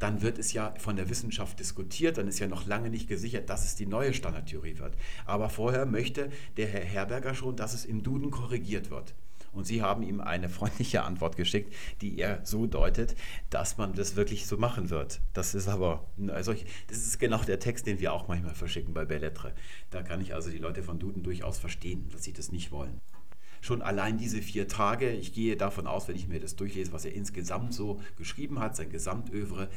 dann 0.00 0.22
wird 0.22 0.38
es 0.38 0.52
ja 0.52 0.74
von 0.78 0.96
der 0.96 1.08
Wissenschaft 1.08 1.60
diskutiert, 1.60 2.18
dann 2.18 2.26
ist 2.26 2.40
ja 2.40 2.48
noch 2.48 2.66
lange 2.66 2.90
nicht 2.90 3.08
gesichert, 3.08 3.48
dass 3.48 3.64
es 3.64 3.76
die 3.76 3.86
neue 3.86 4.12
Standardtheorie 4.12 4.78
wird. 4.78 4.94
Aber 5.26 5.48
vorher 5.48 5.86
möchte 5.86 6.30
der 6.56 6.66
Herr 6.66 6.84
Herberger 6.84 7.34
schon, 7.34 7.54
dass 7.54 7.74
es 7.74 7.84
im 7.84 8.02
Duden 8.02 8.30
korrigiert 8.30 8.90
wird. 8.90 9.14
Und 9.52 9.66
Sie 9.66 9.82
haben 9.82 10.02
ihm 10.02 10.20
eine 10.20 10.48
freundliche 10.48 11.02
Antwort 11.02 11.36
geschickt, 11.36 11.74
die 12.00 12.18
er 12.18 12.40
so 12.44 12.66
deutet, 12.66 13.14
dass 13.50 13.78
man 13.78 13.94
das 13.94 14.16
wirklich 14.16 14.46
so 14.46 14.56
machen 14.56 14.90
wird. 14.90 15.20
Das 15.34 15.54
ist 15.54 15.68
aber, 15.68 16.06
also 16.28 16.52
ich, 16.52 16.64
das 16.86 16.98
ist 16.98 17.18
genau 17.18 17.42
der 17.42 17.58
Text, 17.58 17.86
den 17.86 18.00
wir 18.00 18.12
auch 18.12 18.28
manchmal 18.28 18.54
verschicken 18.54 18.94
bei 18.94 19.04
Bellettre. 19.04 19.52
Da 19.90 20.02
kann 20.02 20.20
ich 20.20 20.34
also 20.34 20.50
die 20.50 20.58
Leute 20.58 20.82
von 20.82 20.98
Duden 20.98 21.22
durchaus 21.22 21.58
verstehen, 21.58 22.08
dass 22.10 22.24
sie 22.24 22.32
das 22.32 22.52
nicht 22.52 22.72
wollen 22.72 23.00
schon 23.60 23.82
allein 23.82 24.18
diese 24.18 24.42
vier 24.42 24.68
Tage, 24.68 25.10
ich 25.10 25.32
gehe 25.32 25.56
davon 25.56 25.86
aus, 25.86 26.08
wenn 26.08 26.16
ich 26.16 26.28
mir 26.28 26.40
das 26.40 26.56
durchlese, 26.56 26.92
was 26.92 27.04
er 27.04 27.12
insgesamt 27.12 27.74
so 27.74 28.00
geschrieben 28.16 28.60
hat, 28.60 28.76
sein 28.76 28.90
Gesamtövre, 28.90 29.68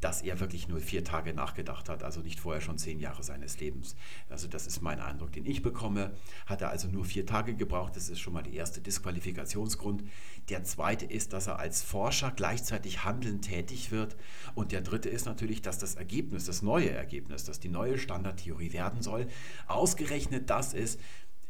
dass 0.00 0.20
er 0.22 0.40
wirklich 0.40 0.68
nur 0.68 0.80
vier 0.80 1.04
Tage 1.04 1.32
nachgedacht 1.32 1.88
hat, 1.88 2.02
also 2.02 2.20
nicht 2.20 2.38
vorher 2.38 2.60
schon 2.60 2.76
zehn 2.76 3.00
Jahre 3.00 3.22
seines 3.22 3.58
Lebens. 3.60 3.96
Also 4.28 4.46
das 4.46 4.66
ist 4.66 4.82
mein 4.82 5.00
Eindruck, 5.00 5.32
den 5.32 5.46
ich 5.46 5.62
bekomme. 5.62 6.14
Hat 6.44 6.60
er 6.60 6.68
also 6.68 6.88
nur 6.88 7.04
vier 7.04 7.24
Tage 7.24 7.54
gebraucht, 7.54 7.96
das 7.96 8.10
ist 8.10 8.20
schon 8.20 8.34
mal 8.34 8.42
der 8.42 8.52
erste 8.52 8.80
Disqualifikationsgrund. 8.82 10.04
Der 10.50 10.64
zweite 10.64 11.06
ist, 11.06 11.32
dass 11.32 11.46
er 11.46 11.58
als 11.58 11.82
Forscher 11.82 12.30
gleichzeitig 12.30 13.04
handelnd 13.04 13.46
tätig 13.46 13.90
wird. 13.90 14.16
Und 14.54 14.70
der 14.72 14.82
dritte 14.82 15.08
ist 15.08 15.24
natürlich, 15.24 15.62
dass 15.62 15.78
das 15.78 15.94
Ergebnis, 15.94 16.44
das 16.44 16.60
neue 16.60 16.90
Ergebnis, 16.90 17.44
das 17.44 17.58
die 17.58 17.70
neue 17.70 17.98
Standardtheorie 17.98 18.74
werden 18.74 19.00
soll, 19.00 19.26
ausgerechnet 19.66 20.50
das 20.50 20.74
ist, 20.74 21.00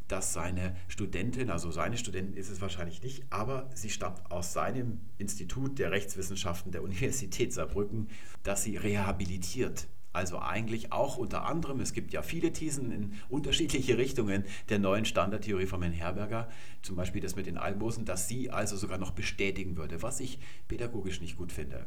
dass 0.08 0.32
seine 0.32 0.76
Studentin, 0.88 1.50
also 1.50 1.70
seine 1.70 1.98
Studentin 1.98 2.36
ist 2.36 2.50
es 2.50 2.60
wahrscheinlich 2.60 3.02
nicht, 3.02 3.25
aber 3.30 3.70
sie 3.75 3.90
stammt 3.90 4.30
aus 4.30 4.52
seinem 4.52 5.00
Institut 5.18 5.78
der 5.78 5.90
Rechtswissenschaften 5.90 6.72
der 6.72 6.82
Universität 6.82 7.52
Saarbrücken, 7.52 8.08
dass 8.42 8.62
sie 8.62 8.76
rehabilitiert. 8.76 9.88
Also 10.12 10.38
eigentlich 10.38 10.92
auch 10.92 11.18
unter 11.18 11.44
anderem, 11.44 11.80
es 11.80 11.92
gibt 11.92 12.14
ja 12.14 12.22
viele 12.22 12.50
Thesen 12.50 12.90
in 12.90 13.12
unterschiedliche 13.28 13.98
Richtungen 13.98 14.44
der 14.70 14.78
neuen 14.78 15.04
Standardtheorie 15.04 15.66
von 15.66 15.82
Herrn 15.82 15.92
Herberger, 15.92 16.48
zum 16.80 16.96
Beispiel 16.96 17.20
das 17.20 17.36
mit 17.36 17.44
den 17.44 17.58
Almosen, 17.58 18.06
dass 18.06 18.26
sie 18.26 18.50
also 18.50 18.78
sogar 18.78 18.96
noch 18.96 19.10
bestätigen 19.10 19.76
würde, 19.76 20.00
was 20.02 20.20
ich 20.20 20.38
pädagogisch 20.68 21.20
nicht 21.20 21.36
gut 21.36 21.52
finde. 21.52 21.86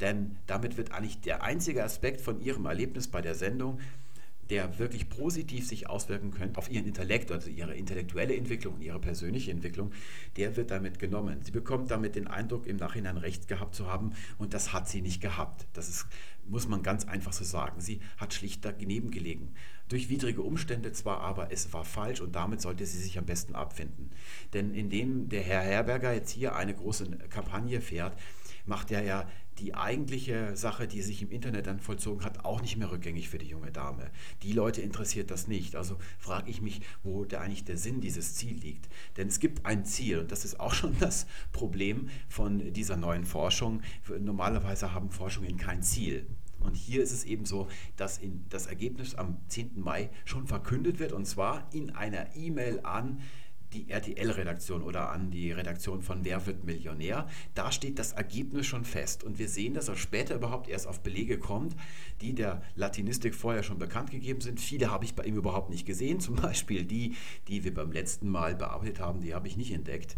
Denn 0.00 0.36
damit 0.46 0.78
wird 0.78 0.92
eigentlich 0.92 1.20
der 1.20 1.42
einzige 1.42 1.84
Aspekt 1.84 2.22
von 2.22 2.40
ihrem 2.40 2.64
Erlebnis 2.64 3.08
bei 3.08 3.20
der 3.20 3.34
Sendung, 3.34 3.78
der 4.50 4.78
wirklich 4.78 5.08
positiv 5.08 5.66
sich 5.66 5.88
auswirken 5.88 6.30
könnte 6.30 6.58
auf 6.58 6.70
ihren 6.70 6.86
Intellekt, 6.86 7.32
also 7.32 7.50
ihre 7.50 7.74
intellektuelle 7.74 8.36
Entwicklung 8.36 8.74
und 8.74 8.82
ihre 8.82 9.00
persönliche 9.00 9.50
Entwicklung, 9.50 9.92
der 10.36 10.56
wird 10.56 10.70
damit 10.70 10.98
genommen. 10.98 11.40
Sie 11.42 11.50
bekommt 11.50 11.90
damit 11.90 12.14
den 12.14 12.26
Eindruck, 12.26 12.66
im 12.66 12.76
Nachhinein 12.76 13.16
recht 13.16 13.48
gehabt 13.48 13.74
zu 13.74 13.86
haben 13.86 14.12
und 14.38 14.54
das 14.54 14.72
hat 14.72 14.88
sie 14.88 15.02
nicht 15.02 15.20
gehabt. 15.20 15.66
Das 15.72 15.88
ist, 15.88 16.06
muss 16.46 16.68
man 16.68 16.82
ganz 16.82 17.04
einfach 17.04 17.32
so 17.32 17.44
sagen. 17.44 17.80
Sie 17.80 18.00
hat 18.16 18.34
schlicht 18.34 18.64
daneben 18.64 19.10
gelegen. 19.10 19.54
Durch 19.88 20.08
widrige 20.08 20.42
Umstände 20.42 20.92
zwar, 20.92 21.20
aber 21.20 21.52
es 21.52 21.72
war 21.72 21.84
falsch 21.84 22.20
und 22.20 22.34
damit 22.34 22.60
sollte 22.60 22.86
sie 22.86 22.98
sich 22.98 23.18
am 23.18 23.26
besten 23.26 23.54
abfinden. 23.54 24.10
Denn 24.52 24.74
indem 24.74 25.28
der 25.28 25.42
Herr 25.42 25.60
Herberger 25.60 26.12
jetzt 26.12 26.30
hier 26.30 26.56
eine 26.56 26.74
große 26.74 27.06
Kampagne 27.30 27.80
fährt, 27.80 28.16
macht 28.66 28.90
er 28.90 29.02
ja 29.02 29.28
die 29.58 29.74
eigentliche 29.74 30.56
Sache, 30.56 30.86
die 30.86 31.00
sich 31.02 31.22
im 31.22 31.30
Internet 31.30 31.66
dann 31.66 31.80
vollzogen 31.80 32.24
hat, 32.24 32.44
auch 32.44 32.60
nicht 32.60 32.76
mehr 32.76 32.90
rückgängig 32.90 33.28
für 33.28 33.38
die 33.38 33.46
junge 33.46 33.72
Dame. 33.72 34.10
Die 34.42 34.52
Leute 34.52 34.82
interessiert 34.82 35.30
das 35.30 35.48
nicht. 35.48 35.76
Also 35.76 35.96
frage 36.18 36.50
ich 36.50 36.60
mich, 36.60 36.82
wo 37.02 37.24
der 37.24 37.40
eigentlich 37.40 37.64
der 37.64 37.78
Sinn 37.78 38.00
dieses 38.00 38.34
Ziel 38.34 38.56
liegt. 38.56 38.88
Denn 39.16 39.28
es 39.28 39.40
gibt 39.40 39.64
ein 39.64 39.84
Ziel 39.84 40.18
und 40.18 40.30
das 40.30 40.44
ist 40.44 40.60
auch 40.60 40.74
schon 40.74 40.98
das 40.98 41.26
Problem 41.52 42.08
von 42.28 42.72
dieser 42.72 42.96
neuen 42.96 43.24
Forschung. 43.24 43.82
Normalerweise 44.20 44.92
haben 44.92 45.10
Forschungen 45.10 45.56
kein 45.56 45.82
Ziel. 45.82 46.26
Und 46.58 46.74
hier 46.74 47.02
ist 47.02 47.12
es 47.12 47.24
eben 47.24 47.44
so, 47.44 47.68
dass 47.96 48.20
das 48.48 48.66
Ergebnis 48.66 49.14
am 49.14 49.36
10. 49.48 49.80
Mai 49.80 50.10
schon 50.24 50.46
verkündet 50.46 50.98
wird 50.98 51.12
und 51.12 51.26
zwar 51.26 51.68
in 51.72 51.90
einer 51.90 52.34
E-Mail 52.34 52.80
an 52.82 53.20
die 53.72 53.90
RTL-Redaktion 53.90 54.82
oder 54.82 55.10
an 55.10 55.30
die 55.30 55.52
Redaktion 55.52 56.02
von 56.02 56.24
Wer 56.24 56.46
wird 56.46 56.64
Millionär. 56.64 57.28
Da 57.54 57.72
steht 57.72 57.98
das 57.98 58.12
Ergebnis 58.12 58.66
schon 58.66 58.84
fest 58.84 59.24
und 59.24 59.38
wir 59.38 59.48
sehen, 59.48 59.74
dass 59.74 59.88
er 59.88 59.96
später 59.96 60.34
überhaupt 60.34 60.68
erst 60.68 60.86
auf 60.86 61.00
Belege 61.00 61.38
kommt, 61.38 61.76
die 62.20 62.34
der 62.34 62.62
Latinistik 62.74 63.34
vorher 63.34 63.62
schon 63.62 63.78
bekannt 63.78 64.10
gegeben 64.10 64.40
sind. 64.40 64.60
Viele 64.60 64.90
habe 64.90 65.04
ich 65.04 65.14
bei 65.14 65.24
ihm 65.24 65.36
überhaupt 65.36 65.70
nicht 65.70 65.86
gesehen, 65.86 66.20
zum 66.26 66.36
Beispiel 66.36 66.84
die, 66.84 67.16
die 67.48 67.64
wir 67.64 67.74
beim 67.74 67.92
letzten 67.92 68.28
Mal 68.28 68.54
bearbeitet 68.54 69.00
haben, 69.00 69.20
die 69.20 69.34
habe 69.34 69.48
ich 69.48 69.56
nicht 69.56 69.72
entdeckt 69.72 70.16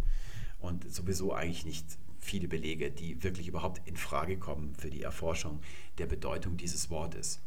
und 0.60 0.92
sowieso 0.92 1.32
eigentlich 1.32 1.64
nicht 1.64 1.86
viele 2.18 2.48
Belege, 2.48 2.90
die 2.90 3.22
wirklich 3.22 3.48
überhaupt 3.48 3.86
in 3.86 3.96
Frage 3.96 4.38
kommen 4.38 4.74
für 4.74 4.90
die 4.90 5.02
Erforschung 5.02 5.60
der 5.98 6.06
Bedeutung 6.06 6.56
dieses 6.56 6.90
Wortes. 6.90 7.40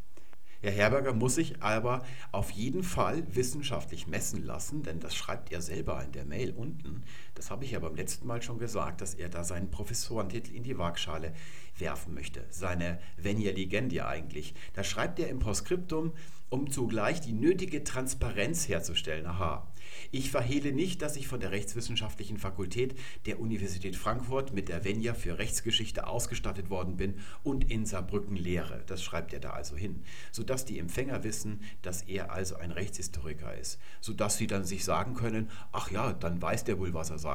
Herr 0.62 0.72
Herberger 0.72 1.14
muss 1.14 1.36
sich 1.36 1.62
aber 1.62 2.06
auf 2.32 2.52
jeden 2.52 2.84
Fall 2.84 3.24
wissenschaftlich 3.36 4.08
messen 4.08 4.44
lassen, 4.46 4.84
denn 4.84 5.00
das 5.00 5.16
schreibt 5.16 5.52
er 5.52 5.62
selber 5.62 6.04
in 6.04 6.12
der 6.12 6.26
Mail 6.26 6.52
unten. 6.52 7.04
Das 7.42 7.50
habe 7.50 7.66
ich 7.66 7.72
ja 7.72 7.80
beim 7.80 7.96
letzten 7.96 8.28
Mal 8.28 8.44
schon 8.44 8.60
gesagt, 8.60 9.02
dass 9.02 9.16
er 9.16 9.28
da 9.28 9.44
seinen 9.44 9.72
Professorentitel 9.72 10.54
in 10.54 10.62
die 10.62 10.78
Waagschale 10.78 11.34
werfen 11.80 12.14
möchte. 12.14 12.46
Seine 12.52 13.00
Venia 13.18 13.52
Legendia 13.52 14.08
eigentlich. 14.08 14.54
Da 14.74 14.84
schreibt 14.84 15.18
er 15.18 15.28
im 15.28 15.40
Postskriptum, 15.40 16.14
um 16.52 16.70
zugleich 16.70 17.20
die 17.20 17.34
nötige 17.34 17.84
Transparenz 17.84 18.68
herzustellen. 18.68 19.26
Aha. 19.26 19.72
Ich 20.12 20.32
verhehle 20.32 20.74
nicht, 20.74 21.02
dass 21.02 21.16
ich 21.16 21.28
von 21.28 21.40
der 21.40 21.52
Rechtswissenschaftlichen 21.52 22.38
Fakultät 22.38 22.98
der 23.26 23.40
Universität 23.40 23.96
Frankfurt 23.96 24.54
mit 24.54 24.70
der 24.70 24.84
Venia 24.84 25.14
für 25.14 25.38
Rechtsgeschichte 25.38 26.08
ausgestattet 26.08 26.70
worden 26.70 26.98
bin 26.98 27.16
und 27.44 27.72
in 27.72 27.86
Saarbrücken 27.86 28.36
lehre. 28.36 28.84
Das 28.86 29.02
schreibt 29.02 29.34
er 29.34 29.40
da 29.40 29.52
also 29.52 29.76
hin, 29.76 30.04
sodass 30.32 30.66
die 30.66 30.78
Empfänger 30.80 31.24
wissen, 31.24 31.62
dass 31.82 32.04
er 32.04 32.32
also 32.32 32.56
ein 32.56 32.72
Rechtshistoriker 32.72 33.58
ist, 33.58 33.80
sodass 34.02 34.38
sie 34.38 34.48
dann 34.48 34.66
sich 34.66 34.84
sagen 34.84 35.14
können, 35.14 35.50
ach 35.72 35.90
ja, 35.90 36.14
dann 36.14 36.42
weiß 36.42 36.66
der 36.66 36.80
wohl, 36.80 36.94
was 36.94 37.10
er 37.10 37.20
sagt. 37.20 37.31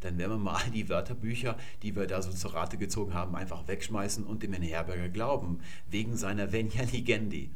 Dann 0.00 0.18
werden 0.18 0.32
wir 0.32 0.38
mal 0.38 0.62
die 0.72 0.88
Wörterbücher, 0.88 1.56
die 1.82 1.96
wir 1.96 2.06
da 2.06 2.22
so 2.22 2.30
zur 2.30 2.54
Rate 2.54 2.76
gezogen 2.76 3.14
haben, 3.14 3.34
einfach 3.34 3.66
wegschmeißen 3.66 4.24
und 4.24 4.42
dem 4.42 4.52
Herrn 4.52 4.62
Herberger 4.62 5.08
glauben, 5.08 5.60
wegen 5.88 6.16
seiner 6.16 6.52
Venia 6.52 6.84
Legendi. 6.92 7.50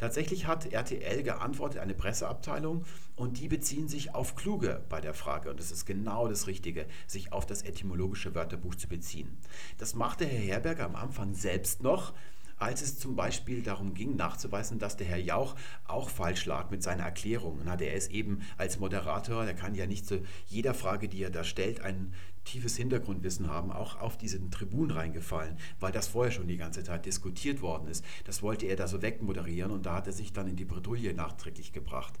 Tatsächlich 0.00 0.46
hat 0.46 0.72
RTL 0.72 1.22
geantwortet, 1.22 1.78
eine 1.78 1.92
Presseabteilung, 1.92 2.86
und 3.16 3.38
die 3.38 3.48
beziehen 3.48 3.86
sich 3.86 4.14
auf 4.14 4.34
Kluge 4.34 4.82
bei 4.88 4.98
der 4.98 5.12
Frage. 5.12 5.50
Und 5.50 5.60
es 5.60 5.70
ist 5.70 5.84
genau 5.84 6.26
das 6.26 6.46
Richtige, 6.46 6.86
sich 7.06 7.34
auf 7.34 7.44
das 7.44 7.60
etymologische 7.60 8.34
Wörterbuch 8.34 8.74
zu 8.76 8.88
beziehen. 8.88 9.36
Das 9.76 9.94
machte 9.94 10.24
Herr 10.24 10.40
Herberger 10.40 10.86
am 10.86 10.96
Anfang 10.96 11.34
selbst 11.34 11.82
noch 11.82 12.14
als 12.60 12.82
es 12.82 12.98
zum 12.98 13.16
Beispiel 13.16 13.62
darum 13.62 13.94
ging, 13.94 14.16
nachzuweisen, 14.16 14.78
dass 14.78 14.96
der 14.96 15.06
Herr 15.06 15.18
Jauch 15.18 15.56
auch 15.86 16.10
falsch 16.10 16.44
lag 16.46 16.70
mit 16.70 16.82
seiner 16.82 17.04
Erklärung. 17.04 17.60
Na, 17.64 17.76
der 17.76 17.94
ist 17.94 18.10
eben 18.10 18.42
als 18.58 18.78
Moderator, 18.78 19.44
der 19.44 19.54
kann 19.54 19.74
ja 19.74 19.86
nicht 19.86 20.06
zu 20.06 20.22
jeder 20.46 20.74
Frage, 20.74 21.08
die 21.08 21.22
er 21.22 21.30
da 21.30 21.42
stellt, 21.42 21.80
ein 21.80 22.12
tiefes 22.44 22.76
Hintergrundwissen 22.76 23.48
haben, 23.48 23.72
auch 23.72 24.00
auf 24.00 24.18
diesen 24.18 24.50
Tribun 24.50 24.90
reingefallen, 24.90 25.56
weil 25.78 25.92
das 25.92 26.08
vorher 26.08 26.32
schon 26.32 26.48
die 26.48 26.56
ganze 26.56 26.84
Zeit 26.84 27.06
diskutiert 27.06 27.62
worden 27.62 27.88
ist. 27.88 28.04
Das 28.24 28.42
wollte 28.42 28.66
er 28.66 28.76
da 28.76 28.88
so 28.88 29.02
wegmoderieren 29.02 29.70
und 29.70 29.86
da 29.86 29.94
hat 29.94 30.06
er 30.06 30.12
sich 30.12 30.32
dann 30.32 30.46
in 30.46 30.56
die 30.56 30.64
Bredouille 30.64 31.14
nachträglich 31.14 31.72
gebracht. 31.72 32.14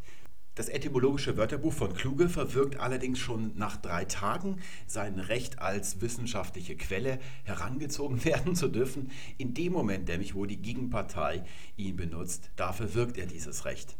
Das 0.56 0.68
etymologische 0.68 1.36
Wörterbuch 1.36 1.72
von 1.72 1.94
Kluge 1.94 2.28
verwirkt 2.28 2.80
allerdings 2.80 3.20
schon 3.20 3.52
nach 3.56 3.76
drei 3.76 4.04
Tagen 4.04 4.58
sein 4.86 5.20
Recht 5.20 5.60
als 5.60 6.00
wissenschaftliche 6.00 6.76
Quelle 6.76 7.20
herangezogen 7.44 8.24
werden 8.24 8.56
zu 8.56 8.68
dürfen. 8.68 9.10
In 9.38 9.54
dem 9.54 9.72
Moment, 9.72 10.08
nämlich 10.08 10.34
wo 10.34 10.46
die 10.46 10.60
Gegenpartei 10.60 11.44
ihn 11.76 11.96
benutzt, 11.96 12.50
da 12.56 12.72
verwirkt 12.72 13.16
er 13.16 13.26
dieses 13.26 13.64
Recht. 13.64 13.96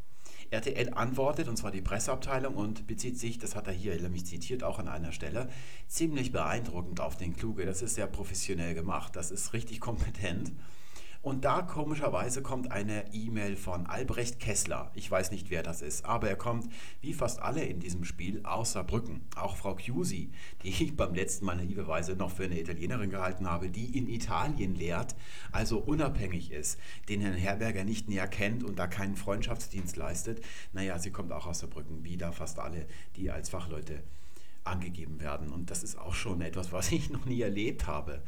RTL 0.51 0.95
antwortet, 0.95 1.47
und 1.47 1.57
zwar 1.57 1.71
die 1.71 1.81
Presseabteilung, 1.81 2.57
und 2.57 2.89
bezieht 2.89 3.19
sich, 3.19 3.39
das 3.39 3.55
hat 3.55 3.69
er 3.69 3.73
hier 3.73 3.95
nämlich 4.01 4.27
zitiert, 4.27 4.65
auch 4.65 4.81
an 4.81 4.89
einer 4.89 5.13
Stelle, 5.13 5.49
ziemlich 5.87 6.33
beeindruckend 6.33 7.01
auf 7.01 7.17
den 7.17 7.37
Kluge. 7.37 7.65
Das 7.65 7.83
ist 7.83 7.95
sehr 7.95 8.09
professionell 8.09 8.75
gemacht, 8.75 9.15
das 9.15 9.31
ist 9.31 9.53
richtig 9.53 9.79
kompetent. 9.79 10.51
Und 11.23 11.45
da 11.45 11.61
komischerweise 11.61 12.41
kommt 12.41 12.73
eine 12.73 13.13
E-Mail 13.13 13.55
von 13.55 13.85
Albrecht 13.85 14.41
Kessler. 14.41 14.91
Ich 14.95 15.11
weiß 15.11 15.33
nicht, 15.33 15.51
wer 15.51 15.63
das 15.63 15.83
ist, 15.83 16.07
aber 16.07 16.31
er 16.31 16.37
kommt, 16.37 16.73
wie 17.03 17.13
fast 17.13 17.43
alle 17.43 17.63
in 17.63 17.79
diesem 17.79 18.05
Spiel, 18.05 18.41
außer 18.43 18.85
Brücken. 18.85 19.21
Auch 19.37 19.57
Frau 19.57 19.77
Chiusi, 19.77 20.31
die 20.63 20.69
ich 20.69 20.97
beim 20.97 21.15
letzten 21.15 21.45
Mal 21.45 21.57
naiverweise 21.57 22.17
noch 22.17 22.31
für 22.31 22.45
eine 22.45 22.59
Italienerin 22.59 23.11
gehalten 23.11 23.51
habe, 23.51 23.69
die 23.69 23.99
in 23.99 24.09
Italien 24.09 24.75
lehrt, 24.75 25.15
also 25.53 25.79
unabhängig 25.79 26.53
ist, 26.53 26.81
den 27.11 27.21
Herrn 27.21 27.35
Herberger 27.35 27.85
nicht 27.85 28.09
näher 28.09 28.27
kennt 28.27 28.65
und 28.65 28.79
da 28.79 28.87
keinen 28.87 29.17
Freundschaftsdienst 29.17 29.97
leistet. 29.97 30.43
Naja, 30.73 30.99
sie 30.99 31.11
kommt 31.11 31.33
auch 31.33 31.47
aus 31.47 31.61
der 31.61 31.67
Brücken, 31.67 32.03
wie 32.03 32.17
da 32.17 32.33
fast 32.33 32.59
alle, 32.59 32.87
die 33.17 33.31
als 33.31 33.51
Fachleute 33.51 34.03
angegeben 34.65 35.21
werden. 35.21 35.51
Und 35.51 35.71
das 35.71 35.83
ist 35.83 35.99
auch 35.99 36.15
schon 36.15 36.41
etwas, 36.41 36.73
was 36.73 36.93
ich 36.93 37.11
noch 37.11 37.25
nie 37.25 37.41
erlebt 37.41 37.87
habe, 37.87 38.23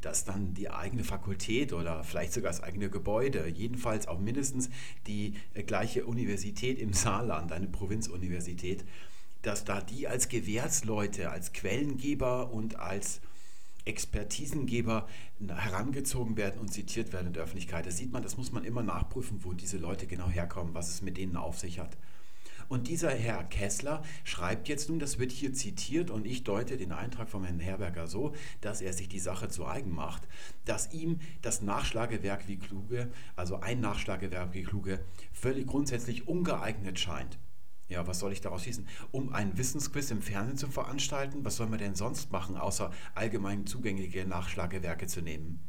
dass 0.00 0.24
dann 0.24 0.54
die 0.54 0.70
eigene 0.70 1.04
Fakultät 1.04 1.72
oder 1.72 2.04
vielleicht 2.04 2.32
sogar 2.32 2.50
das 2.50 2.62
eigene 2.62 2.90
Gebäude, 2.90 3.48
jedenfalls 3.48 4.06
auch 4.08 4.18
mindestens 4.18 4.68
die 5.06 5.34
äh, 5.54 5.62
gleiche 5.62 6.06
Universität 6.06 6.78
im 6.78 6.92
Saarland, 6.92 7.52
eine 7.52 7.66
Provinzuniversität, 7.66 8.84
dass 9.42 9.64
da 9.64 9.80
die 9.80 10.08
als 10.08 10.28
Gewährsleute, 10.28 11.30
als 11.30 11.52
Quellengeber 11.52 12.52
und 12.52 12.76
als 12.76 13.20
Expertisengeber 13.84 15.06
herangezogen 15.48 16.36
werden 16.36 16.60
und 16.60 16.72
zitiert 16.72 17.12
werden 17.12 17.28
in 17.28 17.32
der 17.32 17.44
Öffentlichkeit. 17.44 17.86
Das 17.86 17.96
sieht 17.96 18.12
man, 18.12 18.22
das 18.22 18.36
muss 18.36 18.50
man 18.50 18.64
immer 18.64 18.82
nachprüfen, 18.82 19.44
wo 19.44 19.52
diese 19.52 19.78
Leute 19.78 20.06
genau 20.06 20.28
herkommen, 20.28 20.74
was 20.74 20.88
es 20.88 21.02
mit 21.02 21.16
denen 21.16 21.36
auf 21.36 21.58
sich 21.58 21.78
hat. 21.78 21.96
Und 22.68 22.88
dieser 22.88 23.10
Herr 23.10 23.44
Kessler 23.44 24.02
schreibt 24.24 24.68
jetzt 24.68 24.88
nun, 24.88 24.98
das 24.98 25.18
wird 25.18 25.32
hier 25.32 25.52
zitiert 25.52 26.10
und 26.10 26.26
ich 26.26 26.44
deute 26.44 26.76
den 26.76 26.92
Eintrag 26.92 27.28
von 27.28 27.44
Herrn 27.44 27.60
Herberger 27.60 28.06
so, 28.06 28.34
dass 28.60 28.80
er 28.80 28.92
sich 28.92 29.08
die 29.08 29.18
Sache 29.18 29.48
zu 29.48 29.66
eigen 29.66 29.94
macht, 29.94 30.26
dass 30.64 30.92
ihm 30.92 31.20
das 31.42 31.62
Nachschlagewerk 31.62 32.48
wie 32.48 32.58
Kluge, 32.58 33.10
also 33.36 33.60
ein 33.60 33.80
Nachschlagewerk 33.80 34.52
wie 34.52 34.62
Kluge, 34.62 35.00
völlig 35.32 35.66
grundsätzlich 35.66 36.26
ungeeignet 36.26 36.98
scheint. 36.98 37.38
Ja, 37.88 38.06
was 38.06 38.18
soll 38.18 38.32
ich 38.32 38.40
daraus 38.40 38.64
schließen? 38.64 38.88
Um 39.12 39.32
einen 39.32 39.56
Wissensquiz 39.58 40.10
im 40.10 40.20
Fernsehen 40.20 40.58
zu 40.58 40.66
veranstalten, 40.66 41.44
was 41.44 41.56
soll 41.56 41.68
man 41.68 41.78
denn 41.78 41.94
sonst 41.94 42.32
machen, 42.32 42.56
außer 42.56 42.90
allgemein 43.14 43.66
zugängliche 43.66 44.26
Nachschlagewerke 44.26 45.06
zu 45.06 45.22
nehmen? 45.22 45.60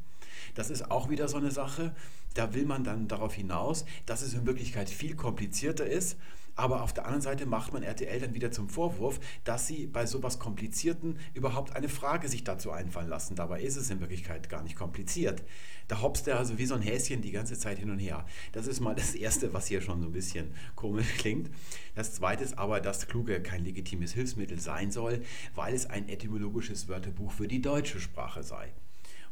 Das 0.56 0.70
ist 0.70 0.92
auch 0.92 1.10
wieder 1.10 1.28
so 1.28 1.38
eine 1.38 1.52
Sache, 1.52 1.96
da 2.34 2.54
will 2.54 2.66
man 2.66 2.84
dann 2.84 3.08
darauf 3.08 3.34
hinaus, 3.34 3.86
dass 4.06 4.22
es 4.22 4.34
in 4.34 4.46
Wirklichkeit 4.46 4.90
viel 4.90 5.16
komplizierter 5.16 5.86
ist 5.86 6.18
aber 6.58 6.82
auf 6.82 6.92
der 6.92 7.06
anderen 7.06 7.22
Seite 7.22 7.46
macht 7.46 7.72
man 7.72 7.84
RTL 7.84 8.20
dann 8.20 8.34
wieder 8.34 8.52
zum 8.52 8.68
Vorwurf, 8.68 9.20
dass 9.44 9.68
sie 9.68 9.86
bei 9.86 10.08
sowas 10.08 10.40
Komplizierten 10.40 11.20
überhaupt 11.36 11.76
eine 11.76 11.88
Frage 11.88 12.28
sich 12.28 12.44
dazu 12.44 12.72
einfallen 12.72 13.10
lassen. 13.10 13.36
Dabei 13.36 13.62
ist 13.62 13.78
es 13.78 13.92
in 13.92 14.00
Wirklichkeit 14.00 14.50
gar 14.50 14.64
nicht 14.64 14.76
kompliziert. 14.76 15.44
Da 15.88 16.02
hopst 16.02 16.28
er 16.28 16.40
also 16.40 16.58
wie 16.58 16.66
so 16.66 16.74
ein 16.74 16.82
Häschen 16.82 17.22
die 17.22 17.32
ganze 17.32 17.60
Zeit 17.60 17.78
hin 17.78 17.92
und 17.92 18.00
her. 18.00 18.26
Das 18.54 18.66
ist 18.66 18.80
mal 18.80 18.96
das 18.96 19.14
Erste, 19.14 19.54
was 19.54 19.68
hier 19.68 19.82
schon 19.82 20.02
so 20.02 20.08
ein 20.08 20.14
bisschen 20.14 20.52
komisch 20.76 21.14
klingt. 21.20 21.52
Das 21.94 22.14
Zweite 22.14 22.44
ist 22.44 22.58
aber, 22.58 22.82
dass 22.82 23.08
Kluge 23.08 23.40
kein 23.42 23.64
legitimes 23.64 24.14
Hilfsmittel 24.14 24.60
sein 24.60 24.92
soll, 24.92 25.22
weil 25.54 25.76
es 25.76 25.86
ein 25.86 26.10
etymologisches 26.10 26.88
Wörterbuch 26.88 27.32
für 27.32 27.48
die 27.48 27.62
deutsche 27.62 28.00
Sprache 28.00 28.42
sei 28.42 28.74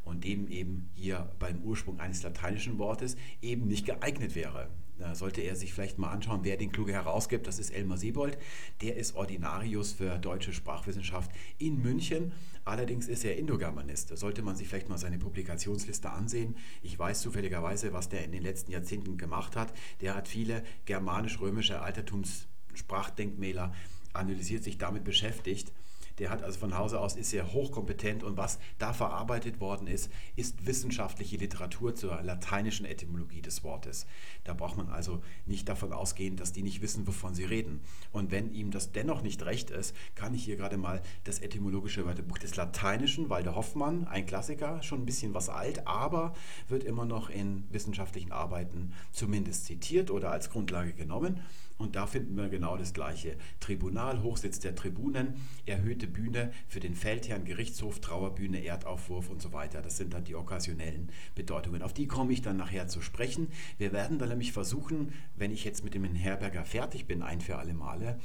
und 0.06 0.24
dem 0.24 0.48
eben 0.48 0.88
hier 0.94 1.30
beim 1.38 1.60
Ursprung 1.62 2.00
eines 2.00 2.22
lateinischen 2.22 2.78
Wortes 2.78 3.16
eben 3.42 3.66
nicht 3.66 3.84
geeignet 3.84 4.34
wäre. 4.34 4.70
Da 4.98 5.14
sollte 5.14 5.42
er 5.42 5.56
sich 5.56 5.74
vielleicht 5.74 5.98
mal 5.98 6.10
anschauen, 6.10 6.40
wer 6.42 6.56
den 6.56 6.72
Kluge 6.72 6.92
herausgibt. 6.92 7.46
Das 7.46 7.58
ist 7.58 7.70
Elmar 7.70 7.98
Siebold. 7.98 8.38
Der 8.80 8.96
ist 8.96 9.14
Ordinarius 9.14 9.92
für 9.92 10.18
deutsche 10.18 10.54
Sprachwissenschaft 10.54 11.30
in 11.58 11.82
München. 11.82 12.32
Allerdings 12.64 13.06
ist 13.06 13.24
er 13.24 13.36
Indogermanist. 13.36 14.10
Da 14.10 14.16
sollte 14.16 14.40
man 14.42 14.56
sich 14.56 14.68
vielleicht 14.68 14.88
mal 14.88 14.96
seine 14.96 15.18
Publikationsliste 15.18 16.10
ansehen. 16.10 16.56
Ich 16.82 16.98
weiß 16.98 17.20
zufälligerweise, 17.20 17.92
was 17.92 18.08
der 18.08 18.24
in 18.24 18.32
den 18.32 18.42
letzten 18.42 18.72
Jahrzehnten 18.72 19.18
gemacht 19.18 19.54
hat. 19.54 19.74
Der 20.00 20.14
hat 20.14 20.28
viele 20.28 20.62
germanisch-römische 20.86 21.82
Altertumssprachdenkmäler 21.82 23.74
analysiert, 24.14 24.64
sich 24.64 24.78
damit 24.78 25.04
beschäftigt. 25.04 25.72
Der 26.18 26.30
hat 26.30 26.42
also 26.42 26.58
von 26.58 26.76
Hause 26.76 27.00
aus 27.00 27.16
ist 27.16 27.30
sehr 27.30 27.52
hochkompetent 27.52 28.22
und 28.22 28.36
was 28.36 28.58
da 28.78 28.92
verarbeitet 28.92 29.60
worden 29.60 29.86
ist, 29.86 30.10
ist 30.34 30.66
wissenschaftliche 30.66 31.36
Literatur 31.36 31.94
zur 31.94 32.22
lateinischen 32.22 32.86
Etymologie 32.86 33.42
des 33.42 33.64
Wortes. 33.64 34.06
Da 34.44 34.54
braucht 34.54 34.76
man 34.76 34.88
also 34.88 35.22
nicht 35.44 35.68
davon 35.68 35.92
ausgehen, 35.92 36.36
dass 36.36 36.52
die 36.52 36.62
nicht 36.62 36.80
wissen, 36.80 37.06
wovon 37.06 37.34
sie 37.34 37.44
reden. 37.44 37.80
Und 38.12 38.30
wenn 38.30 38.52
ihm 38.52 38.70
das 38.70 38.92
dennoch 38.92 39.22
nicht 39.22 39.44
recht 39.44 39.70
ist, 39.70 39.94
kann 40.14 40.34
ich 40.34 40.44
hier 40.44 40.56
gerade 40.56 40.78
mal 40.78 41.02
das 41.24 41.40
etymologische 41.40 42.06
Wörterbuch 42.06 42.38
des 42.38 42.56
Lateinischen, 42.56 43.28
Walter 43.28 43.54
Hoffmann, 43.54 44.06
ein 44.06 44.26
Klassiker, 44.26 44.82
schon 44.82 45.02
ein 45.02 45.06
bisschen 45.06 45.34
was 45.34 45.48
alt, 45.48 45.86
aber 45.86 46.34
wird 46.68 46.84
immer 46.84 47.04
noch 47.04 47.28
in 47.28 47.64
wissenschaftlichen 47.70 48.32
Arbeiten 48.32 48.92
zumindest 49.12 49.66
zitiert 49.66 50.10
oder 50.10 50.30
als 50.30 50.50
Grundlage 50.50 50.92
genommen. 50.92 51.40
Und 51.78 51.94
da 51.94 52.06
finden 52.06 52.36
wir 52.36 52.48
genau 52.48 52.76
das 52.76 52.94
Gleiche. 52.94 53.36
Tribunal, 53.60 54.22
Hochsitz 54.22 54.60
der 54.60 54.74
Tribunen, 54.74 55.34
erhöhte 55.66 56.06
Bühne 56.06 56.52
für 56.68 56.80
den 56.80 56.94
Feldherrn, 56.94 57.44
Gerichtshof, 57.44 58.00
Trauerbühne, 58.00 58.64
Erdaufwurf 58.64 59.28
und 59.28 59.42
so 59.42 59.52
weiter. 59.52 59.82
Das 59.82 59.96
sind 59.98 60.14
dann 60.14 60.24
die 60.24 60.34
okkasionellen 60.34 61.10
Bedeutungen. 61.34 61.82
Auf 61.82 61.92
die 61.92 62.06
komme 62.06 62.32
ich 62.32 62.40
dann 62.40 62.56
nachher 62.56 62.88
zu 62.88 63.02
sprechen. 63.02 63.48
Wir 63.76 63.92
werden 63.92 64.18
dann 64.18 64.30
nämlich 64.30 64.52
versuchen, 64.52 65.12
wenn 65.34 65.50
ich 65.50 65.64
jetzt 65.64 65.84
mit 65.84 65.94
dem 65.94 66.06
Herberger 66.06 66.64
fertig 66.64 67.06
bin, 67.06 67.22
ein 67.22 67.40
für 67.40 67.58
alle 67.58 67.74
Male, 67.74 68.18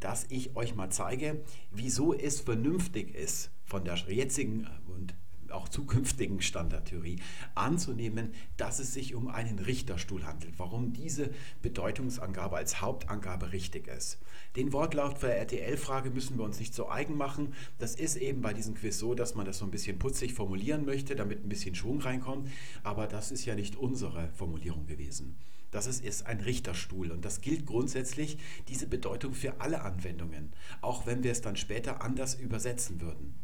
dass 0.00 0.26
ich 0.30 0.56
euch 0.56 0.74
mal 0.74 0.90
zeige, 0.90 1.42
wieso 1.70 2.14
es 2.14 2.40
vernünftig 2.40 3.14
ist, 3.14 3.50
von 3.64 3.84
der 3.84 3.96
jetzigen 3.96 4.66
und 4.86 5.14
auch 5.50 5.68
zukünftigen 5.68 6.40
Standardtheorie 6.40 7.16
anzunehmen, 7.54 8.32
dass 8.56 8.78
es 8.78 8.94
sich 8.94 9.14
um 9.14 9.28
einen 9.28 9.58
Richterstuhl 9.58 10.24
handelt. 10.24 10.58
Warum 10.58 10.92
diese 10.92 11.30
Bedeutungsangabe 11.62 12.56
als 12.56 12.80
Hauptangabe 12.80 13.52
richtig 13.52 13.88
ist. 13.88 14.18
Den 14.56 14.72
Wortlaut 14.72 15.18
für 15.18 15.32
RTL-Frage 15.32 16.10
müssen 16.10 16.38
wir 16.38 16.44
uns 16.44 16.58
nicht 16.58 16.74
so 16.74 16.88
eigen 16.88 17.16
machen. 17.16 17.54
Das 17.78 17.94
ist 17.94 18.16
eben 18.16 18.40
bei 18.40 18.52
diesem 18.52 18.74
Quiz 18.74 18.98
so, 18.98 19.14
dass 19.14 19.34
man 19.34 19.46
das 19.46 19.58
so 19.58 19.64
ein 19.64 19.70
bisschen 19.70 19.98
putzig 19.98 20.34
formulieren 20.34 20.84
möchte, 20.84 21.16
damit 21.16 21.44
ein 21.44 21.48
bisschen 21.48 21.74
Schwung 21.74 22.00
reinkommt. 22.00 22.48
Aber 22.82 23.06
das 23.06 23.32
ist 23.32 23.44
ja 23.44 23.54
nicht 23.54 23.76
unsere 23.76 24.28
Formulierung 24.30 24.86
gewesen. 24.86 25.36
Das 25.74 25.88
ist, 25.88 26.04
ist 26.04 26.26
ein 26.26 26.38
Richterstuhl 26.38 27.10
und 27.10 27.24
das 27.24 27.40
gilt 27.40 27.66
grundsätzlich 27.66 28.38
diese 28.68 28.86
Bedeutung 28.86 29.34
für 29.34 29.60
alle 29.60 29.82
Anwendungen, 29.82 30.52
auch 30.82 31.04
wenn 31.04 31.24
wir 31.24 31.32
es 31.32 31.40
dann 31.40 31.56
später 31.56 32.00
anders 32.00 32.36
übersetzen 32.36 33.00
würden. 33.00 33.34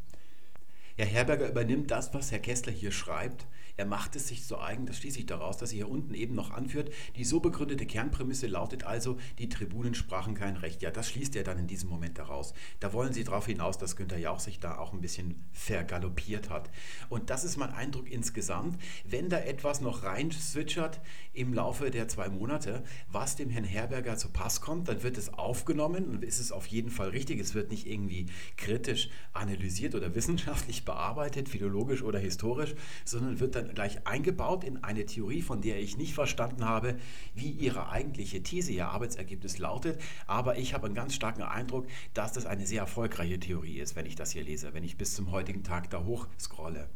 Herr 1.01 1.09
Herberger 1.09 1.49
übernimmt 1.49 1.91
das, 1.91 2.13
was 2.13 2.31
Herr 2.31 2.41
Kessler 2.41 2.73
hier 2.73 2.93
schreibt. 2.93 3.47
Er 3.81 3.87
macht 3.87 4.15
es 4.15 4.29
sich 4.29 4.45
zu 4.45 4.61
eigen, 4.61 4.85
das 4.85 4.99
schließe 4.99 5.21
ich 5.21 5.25
daraus, 5.25 5.57
dass 5.57 5.71
er 5.71 5.77
hier 5.77 5.89
unten 5.89 6.13
eben 6.13 6.35
noch 6.35 6.51
anführt. 6.51 6.93
Die 7.17 7.25
so 7.25 7.41
begründete 7.41 7.87
Kernprämisse 7.87 8.47
lautet 8.47 8.85
also, 8.85 9.17
die 9.39 9.49
Tribunen 9.49 9.95
sprachen 9.95 10.35
kein 10.35 10.59
Recht. 10.59 10.83
Ja, 10.83 10.91
das 10.91 11.09
schließt 11.09 11.35
er 11.35 11.45
dann 11.45 11.59
in 11.59 11.67
diesem 11.67 11.89
Moment 11.89 12.19
daraus. 12.19 12.53
Da 12.81 12.93
wollen 12.93 13.15
Sie 13.15 13.25
darauf 13.25 13.47
hinaus, 13.47 13.79
dass 13.79 13.97
Günther 13.97 14.19
Jauch 14.19 14.39
sich 14.39 14.61
da 14.61 14.77
auch 14.77 14.93
ein 14.93 15.01
bisschen 15.01 15.47
vergaloppiert 15.53 16.51
hat. 16.51 16.69
Und 17.09 17.31
das 17.31 17.43
ist 17.43 17.57
mein 17.57 17.73
Eindruck 17.73 18.11
insgesamt. 18.11 18.79
Wenn 19.07 19.31
da 19.31 19.39
etwas 19.39 19.81
noch 19.81 20.03
rein 20.03 20.31
switchert 20.31 21.01
im 21.33 21.55
Laufe 21.55 21.91
der 21.91 22.07
zwei 22.07 22.29
Monate, 22.29 22.85
was 23.11 23.37
dem 23.37 23.49
Herrn 23.49 23.65
Herberger 23.65 24.19
zu 24.19 24.29
Pass 24.29 24.61
kommt, 24.61 24.89
dann 24.89 25.03
wird 25.03 25.17
es 25.17 25.33
aufgenommen 25.33 26.05
und 26.05 26.23
ist 26.23 26.39
es 26.39 26.53
auf 26.53 26.67
jeden 26.67 26.91
Fall 26.91 27.09
richtig. 27.09 27.41
Es 27.41 27.55
wird 27.55 27.71
nicht 27.71 27.87
irgendwie 27.87 28.27
kritisch 28.59 29.09
analysiert 29.33 29.95
oder 29.95 30.15
wissenschaftlich 30.15 30.85
bearbeitet, 30.85 31.49
philologisch 31.49 32.03
oder 32.03 32.19
historisch, 32.19 32.75
sondern 33.07 33.41
wird 33.41 33.55
dann 33.55 33.70
gleich 33.75 34.07
eingebaut 34.07 34.65
in 34.65 34.83
eine 34.83 35.07
Theorie, 35.07 35.43
von 35.43 35.61
der 35.61 35.81
ich 35.81 35.97
nicht 35.97 36.15
verstanden 36.15 36.65
habe, 36.65 36.99
wie 37.35 37.51
ihre 37.51 37.91
eigentliche 37.91 38.43
These, 38.43 38.73
ihr 38.73 38.89
Arbeitsergebnis 38.89 39.59
lautet. 39.59 40.01
Aber 40.27 40.59
ich 40.59 40.75
habe 40.75 40.87
einen 40.87 40.95
ganz 40.95 41.15
starken 41.15 41.43
Eindruck, 41.43 41.87
dass 42.15 42.33
das 42.33 42.47
eine 42.47 42.67
sehr 42.67 42.81
erfolgreiche 42.81 43.41
Theorie 43.41 43.79
ist, 43.79 43.97
wenn 43.97 44.07
ich 44.07 44.17
das 44.17 44.33
hier 44.33 44.45
lese, 44.45 44.75
wenn 44.75 44.85
ich 44.85 44.97
bis 44.97 45.15
zum 45.15 45.31
heutigen 45.31 45.65
Tag 45.65 45.91
da 45.91 46.05
hoch 46.05 46.27
scrolle. 46.39 46.89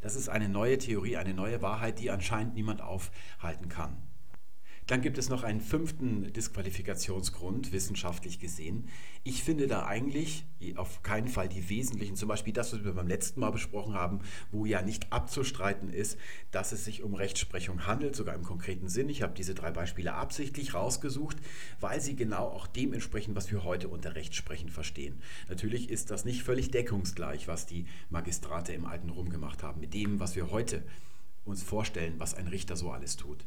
Das 0.00 0.16
ist 0.16 0.28
eine 0.28 0.48
neue 0.48 0.78
Theorie, 0.78 1.16
eine 1.16 1.34
neue 1.34 1.62
Wahrheit, 1.62 1.98
die 1.98 2.10
anscheinend 2.10 2.54
niemand 2.54 2.80
aufhalten 2.80 3.68
kann. 3.68 3.96
Dann 4.88 5.00
gibt 5.00 5.16
es 5.16 5.28
noch 5.28 5.44
einen 5.44 5.60
fünften 5.60 6.32
Disqualifikationsgrund, 6.32 7.72
wissenschaftlich 7.72 8.40
gesehen. 8.40 8.88
Ich 9.22 9.44
finde 9.44 9.68
da 9.68 9.86
eigentlich 9.86 10.44
auf 10.74 11.04
keinen 11.04 11.28
Fall 11.28 11.48
die 11.48 11.68
wesentlichen, 11.68 12.16
zum 12.16 12.28
Beispiel 12.28 12.52
das, 12.52 12.72
was 12.72 12.84
wir 12.84 12.92
beim 12.92 13.06
letzten 13.06 13.38
Mal 13.40 13.52
besprochen 13.52 13.94
haben, 13.94 14.20
wo 14.50 14.66
ja 14.66 14.82
nicht 14.82 15.12
abzustreiten 15.12 15.88
ist, 15.88 16.18
dass 16.50 16.72
es 16.72 16.84
sich 16.84 17.04
um 17.04 17.14
Rechtsprechung 17.14 17.86
handelt, 17.86 18.16
sogar 18.16 18.34
im 18.34 18.42
konkreten 18.42 18.88
Sinn. 18.88 19.08
Ich 19.08 19.22
habe 19.22 19.34
diese 19.34 19.54
drei 19.54 19.70
Beispiele 19.70 20.14
absichtlich 20.14 20.74
rausgesucht, 20.74 21.36
weil 21.80 22.00
sie 22.00 22.16
genau 22.16 22.48
auch 22.48 22.66
dem 22.66 22.92
entsprechen, 22.92 23.36
was 23.36 23.52
wir 23.52 23.62
heute 23.62 23.88
unter 23.88 24.16
Rechtsprechen 24.16 24.68
verstehen. 24.68 25.22
Natürlich 25.48 25.90
ist 25.90 26.10
das 26.10 26.24
nicht 26.24 26.42
völlig 26.42 26.72
deckungsgleich, 26.72 27.46
was 27.46 27.66
die 27.66 27.86
Magistrate 28.10 28.72
im 28.72 28.84
alten 28.84 29.10
Rum 29.10 29.30
gemacht 29.30 29.62
haben, 29.62 29.80
mit 29.80 29.94
dem, 29.94 30.18
was 30.18 30.34
wir 30.34 30.50
heute 30.50 30.82
uns 31.44 31.62
vorstellen, 31.62 32.14
was 32.18 32.34
ein 32.34 32.48
Richter 32.48 32.76
so 32.76 32.90
alles 32.90 33.16
tut. 33.16 33.44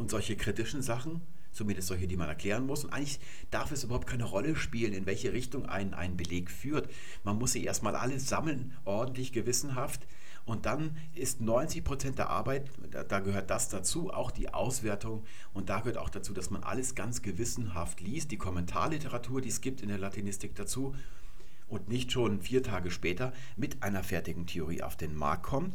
Und 0.00 0.10
solche 0.10 0.34
kritischen 0.34 0.80
Sachen, 0.80 1.20
zumindest 1.52 1.88
solche, 1.88 2.06
die 2.06 2.16
man 2.16 2.26
erklären 2.26 2.64
muss, 2.64 2.84
und 2.84 2.90
eigentlich 2.94 3.20
darf 3.50 3.70
es 3.70 3.84
überhaupt 3.84 4.06
keine 4.06 4.24
Rolle 4.24 4.56
spielen, 4.56 4.94
in 4.94 5.04
welche 5.04 5.34
Richtung 5.34 5.66
ein, 5.66 5.92
ein 5.92 6.16
Beleg 6.16 6.50
führt. 6.50 6.90
Man 7.22 7.36
muss 7.36 7.52
sie 7.52 7.62
erstmal 7.62 7.94
alle 7.94 8.18
sammeln, 8.18 8.72
ordentlich, 8.86 9.30
gewissenhaft. 9.30 10.06
Und 10.46 10.64
dann 10.64 10.96
ist 11.14 11.42
90 11.42 11.84
Prozent 11.84 12.18
der 12.18 12.30
Arbeit, 12.30 12.70
da, 12.90 13.04
da, 13.04 13.20
gehört 13.20 13.50
das 13.50 13.68
dazu, 13.68 14.10
auch 14.10 14.30
die 14.30 14.54
Auswertung. 14.54 15.22
Und 15.52 15.68
da 15.68 15.80
gehört 15.80 15.98
auch 15.98 16.08
dazu, 16.08 16.32
dass 16.32 16.48
man 16.48 16.62
alles 16.64 16.94
ganz 16.94 17.20
gewissenhaft 17.20 18.00
liest, 18.00 18.30
die 18.30 18.38
Kommentarliteratur, 18.38 19.42
die 19.42 19.50
es 19.50 19.60
gibt 19.60 19.82
in 19.82 19.90
der 19.90 19.98
Latinistik 19.98 20.54
dazu. 20.54 20.94
Und 21.68 21.90
nicht 21.90 22.10
schon 22.10 22.40
vier 22.40 22.62
Tage 22.62 22.90
später 22.90 23.34
mit 23.58 23.82
einer 23.82 24.02
fertigen 24.02 24.46
Theorie 24.46 24.82
auf 24.82 24.96
den 24.96 25.14
Markt 25.14 25.42
kommt. 25.42 25.74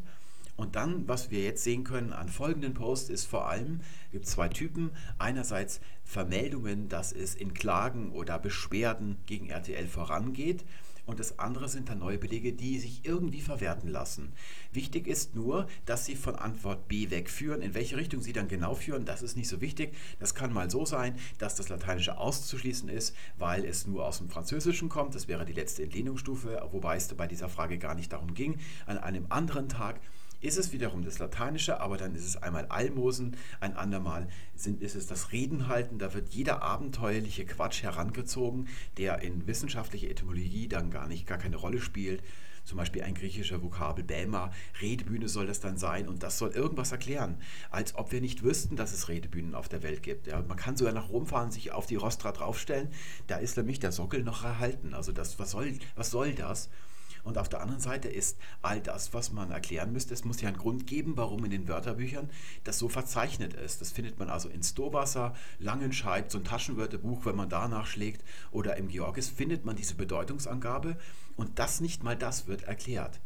Und 0.58 0.76
dann, 0.76 1.08
was 1.08 1.32
wir 1.32 1.44
jetzt 1.44 1.64
sehen 1.64 1.84
können 1.84 2.14
an 2.14 2.30
folgenden 2.30 2.74
Posts, 2.74 3.10
ist 3.10 3.26
vor 3.26 3.50
allem, 3.50 3.82
gibt 4.12 4.26
zwei 4.26 4.48
Typen. 4.48 4.92
Einerseits 5.18 5.82
Vermeldungen, 6.04 6.88
dass 6.88 7.12
es 7.12 7.36
in 7.36 7.54
Klagen 7.54 8.12
oder 8.12 8.40
Beschwerden 8.40 9.18
gegen 9.26 9.50
RTL 9.50 9.88
vorangeht. 9.88 10.64
Und 11.06 11.20
das 11.20 11.38
andere 11.38 11.70
sind 11.70 11.90
dann 11.90 12.00
neue 12.00 12.18
Belege, 12.18 12.54
die 12.54 12.80
sich 12.80 13.06
irgendwie 13.06 13.42
verwerten 13.42 13.90
lassen. 13.90 14.34
Wichtig 14.72 15.08
ist 15.08 15.36
nur, 15.36 15.68
dass 15.86 16.06
sie 16.06 16.16
von 16.16 16.36
Antwort 16.36 16.88
B 16.88 17.12
wegführen. 17.12 17.62
In 17.62 17.76
welche 17.76 17.98
Richtung 17.98 18.22
sie 18.22 18.34
dann 18.34 18.48
genau 18.48 18.74
führen, 18.74 19.06
das 19.06 19.22
ist 19.22 19.38
nicht 19.38 19.48
so 19.48 19.62
wichtig. 19.62 19.96
Das 20.20 20.34
kann 20.34 20.52
mal 20.52 20.72
so 20.72 20.86
sein, 20.86 21.16
dass 21.38 21.56
das 21.56 21.70
Lateinische 21.70 22.18
auszuschließen 22.18 22.90
ist, 22.90 23.16
weil 23.38 23.66
es 23.66 23.86
nur 23.86 24.06
aus 24.06 24.18
dem 24.18 24.30
Französischen 24.30 24.90
kommt. 24.90 25.14
Das 25.14 25.28
wäre 25.28 25.46
die 25.46 25.54
letzte 25.54 25.84
Entlehnungsstufe, 25.84 26.68
wobei 26.72 26.96
es 26.96 27.08
bei 27.10 27.28
dieser 27.28 27.50
Frage 27.50 27.78
gar 27.78 27.94
nicht 27.94 28.12
darum 28.12 28.34
ging. 28.34 28.58
An 28.88 28.98
einem 28.98 29.28
anderen 29.30 29.70
Tag 29.70 30.00
ist 30.46 30.58
es 30.58 30.72
wiederum 30.72 31.04
das 31.04 31.20
Lateinische, 31.20 31.82
aber 31.82 31.98
dann 31.98 32.14
ist 32.14 32.26
es 32.26 32.42
einmal 32.42 32.68
Almosen, 32.68 33.36
ein 33.60 33.76
andermal 33.76 34.28
sind, 34.56 34.82
ist 34.82 34.96
es 34.96 35.08
das 35.08 35.32
Redenhalten. 35.32 35.98
Da 35.98 36.14
wird 36.14 36.30
jeder 36.30 36.62
abenteuerliche 36.62 37.46
Quatsch 37.46 37.82
herangezogen, 37.82 38.68
der 38.98 39.22
in 39.22 39.48
wissenschaftlicher 39.48 40.10
Etymologie 40.10 40.68
dann 40.68 40.92
gar 40.92 41.08
nicht, 41.08 41.26
gar 41.26 41.40
keine 41.40 41.56
Rolle 41.56 41.82
spielt. 41.82 42.22
Zum 42.64 42.78
Beispiel 42.78 43.04
ein 43.04 43.14
griechischer 43.14 43.62
Vokabel, 43.62 44.04
Bäma, 44.04 44.52
Redebühne 44.82 45.30
soll 45.30 45.46
das 45.46 45.60
dann 45.60 45.78
sein 45.78 46.08
und 46.08 46.24
das 46.24 46.40
soll 46.40 46.50
irgendwas 46.52 46.92
erklären, 46.92 47.38
als 47.70 47.96
ob 47.96 48.12
wir 48.12 48.22
nicht 48.22 48.44
wüssten, 48.44 48.76
dass 48.76 48.92
es 48.92 49.08
Redebühnen 49.08 49.54
auf 49.54 49.70
der 49.70 49.84
Welt 49.84 50.02
gibt. 50.02 50.26
Ja, 50.28 50.42
man 50.42 50.58
kann 50.58 50.76
sogar 50.76 50.94
nach 50.94 51.10
Rom 51.10 51.28
fahren, 51.28 51.52
sich 51.52 51.72
auf 51.72 51.86
die 51.86 51.96
Rostra 51.96 52.32
draufstellen, 52.32 52.90
da 53.28 53.38
ist 53.38 53.58
nämlich 53.58 53.80
der 53.80 53.92
Sockel 53.92 54.24
noch 54.24 54.44
erhalten. 54.44 54.96
Also 54.96 55.12
das, 55.12 55.38
was 55.38 55.52
soll, 55.52 55.74
was 55.96 56.10
soll 56.10 56.34
das? 56.34 56.70
Und 57.26 57.40
auf 57.40 57.50
der 57.50 57.62
anderen 57.62 57.82
Seite 57.82 58.08
ist 58.08 58.38
all 58.62 58.80
das, 58.80 59.14
was 59.16 59.32
man 59.32 59.50
erklären 59.50 59.92
müsste, 59.92 60.14
es 60.14 60.24
muss 60.26 60.42
ja 60.42 60.48
einen 60.48 60.60
Grund 60.60 60.86
geben, 60.86 61.18
warum 61.18 61.44
in 61.44 61.50
den 61.50 61.68
Wörterbüchern 61.68 62.30
das 62.64 62.78
so 62.78 62.88
verzeichnet 62.88 63.56
ist. 63.56 63.82
Das 63.82 63.92
findet 63.92 64.20
man 64.20 64.30
also 64.30 64.48
in 64.48 64.62
Stowasser, 64.62 65.34
Langenscheid, 65.58 66.30
so 66.30 66.38
ein 66.38 66.44
Taschenwörterbuch, 66.44 67.26
wenn 67.26 67.36
man 67.36 67.50
danach 67.50 67.88
schlägt, 67.88 68.24
oder 68.52 68.78
im 68.78 68.90
Georgis 68.90 69.28
findet 69.28 69.66
man 69.66 69.76
diese 69.76 69.96
Bedeutungsangabe 69.96 70.98
und 71.36 71.58
das 71.58 71.82
nicht 71.82 72.04
mal 72.04 72.16
das 72.16 72.46
wird 72.46 72.64
erklärt. 72.64 73.20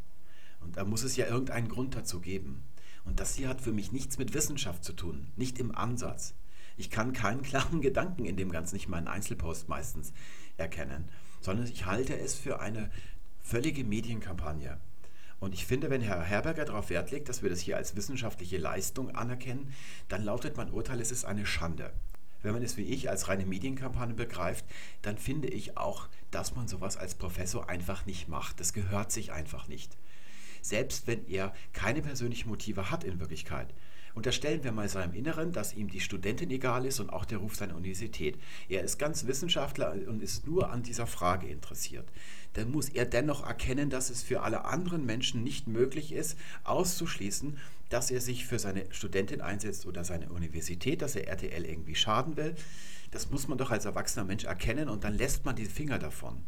Und 0.61 0.77
da 0.77 0.85
muss 0.85 1.03
es 1.03 1.17
ja 1.17 1.27
irgendeinen 1.27 1.67
Grund 1.67 1.93
dazu 1.93 2.21
geben. 2.21 2.63
Und 3.03 3.19
das 3.19 3.35
hier 3.35 3.49
hat 3.49 3.59
für 3.59 3.73
mich 3.73 3.91
nichts 3.91 4.17
mit 4.17 4.33
Wissenschaft 4.33 4.85
zu 4.85 4.93
tun, 4.93 5.27
nicht 5.35 5.59
im 5.59 5.75
Ansatz. 5.75 6.35
Ich 6.77 6.89
kann 6.89 7.11
keinen 7.11 7.41
klaren 7.43 7.81
Gedanken 7.81 8.23
in 8.23 8.37
dem 8.37 8.49
Ganzen, 8.49 8.75
nicht 8.75 8.87
meinen 8.87 9.09
Einzelpost 9.09 9.67
meistens 9.67 10.13
erkennen, 10.55 11.09
sondern 11.41 11.67
ich 11.67 11.85
halte 11.85 12.17
es 12.17 12.35
für 12.35 12.61
eine 12.61 12.89
völlige 13.49 13.83
Medienkampagne. 13.83 14.79
Und 15.39 15.55
ich 15.55 15.65
finde, 15.65 15.89
wenn 15.89 16.01
Herr 16.01 16.21
Herberger 16.21 16.65
darauf 16.65 16.91
Wert 16.91 17.09
legt, 17.09 17.29
dass 17.29 17.41
wir 17.41 17.49
das 17.49 17.59
hier 17.59 17.77
als 17.77 17.95
wissenschaftliche 17.95 18.59
Leistung 18.59 19.15
anerkennen, 19.15 19.73
dann 20.07 20.23
lautet 20.23 20.55
mein 20.55 20.69
Urteil, 20.69 21.01
es 21.01 21.11
ist 21.11 21.25
eine 21.25 21.47
Schande. 21.47 21.91
Wenn 22.43 22.53
man 22.53 22.61
es 22.61 22.77
wie 22.77 22.83
ich 22.83 23.09
als 23.09 23.27
reine 23.27 23.47
Medienkampagne 23.47 24.13
begreift, 24.13 24.65
dann 25.01 25.17
finde 25.17 25.47
ich 25.47 25.77
auch, 25.77 26.09
dass 26.29 26.55
man 26.55 26.67
sowas 26.67 26.95
als 26.95 27.15
Professor 27.15 27.67
einfach 27.69 28.05
nicht 28.05 28.27
macht. 28.27 28.59
Das 28.59 28.71
gehört 28.71 29.11
sich 29.11 29.31
einfach 29.31 29.67
nicht. 29.67 29.97
Selbst 30.61 31.07
wenn 31.07 31.25
er 31.27 31.51
keine 31.73 32.03
persönlichen 32.03 32.49
Motive 32.49 32.91
hat 32.91 33.03
in 33.03 33.19
Wirklichkeit. 33.19 33.73
Unterstellen 34.19 34.65
wir 34.65 34.73
mal 34.73 34.89
seinem 34.89 35.13
Inneren, 35.13 35.53
dass 35.53 35.73
ihm 35.73 35.89
die 35.89 36.01
Studentin 36.01 36.51
egal 36.51 36.85
ist 36.85 36.99
und 36.99 37.09
auch 37.09 37.23
der 37.23 37.37
Ruf 37.37 37.55
seiner 37.55 37.77
Universität. 37.77 38.37
Er 38.67 38.83
ist 38.83 38.99
ganz 38.99 39.27
Wissenschaftler 39.27 39.93
und 40.07 40.21
ist 40.21 40.45
nur 40.45 40.71
an 40.71 40.83
dieser 40.83 41.07
Frage 41.07 41.47
interessiert. 41.47 42.05
Dann 42.51 42.69
muss 42.69 42.89
er 42.89 43.05
dennoch 43.05 43.47
erkennen, 43.47 43.89
dass 43.89 44.09
es 44.09 44.21
für 44.21 44.41
alle 44.41 44.65
anderen 44.65 45.05
Menschen 45.05 45.41
nicht 45.41 45.69
möglich 45.69 46.11
ist, 46.11 46.37
auszuschließen, 46.65 47.57
dass 47.87 48.11
er 48.11 48.19
sich 48.19 48.45
für 48.45 48.59
seine 48.59 48.87
Studentin 48.89 49.39
einsetzt 49.39 49.85
oder 49.85 50.03
seine 50.03 50.27
Universität, 50.27 51.01
dass 51.01 51.15
er 51.15 51.29
RTL 51.29 51.63
irgendwie 51.63 51.95
schaden 51.95 52.35
will. 52.35 52.55
Das 53.11 53.29
muss 53.29 53.47
man 53.47 53.57
doch 53.57 53.71
als 53.71 53.85
erwachsener 53.85 54.25
Mensch 54.25 54.43
erkennen 54.43 54.89
und 54.89 55.05
dann 55.05 55.17
lässt 55.17 55.45
man 55.45 55.55
die 55.55 55.63
Finger 55.63 55.97
davon. 55.97 56.43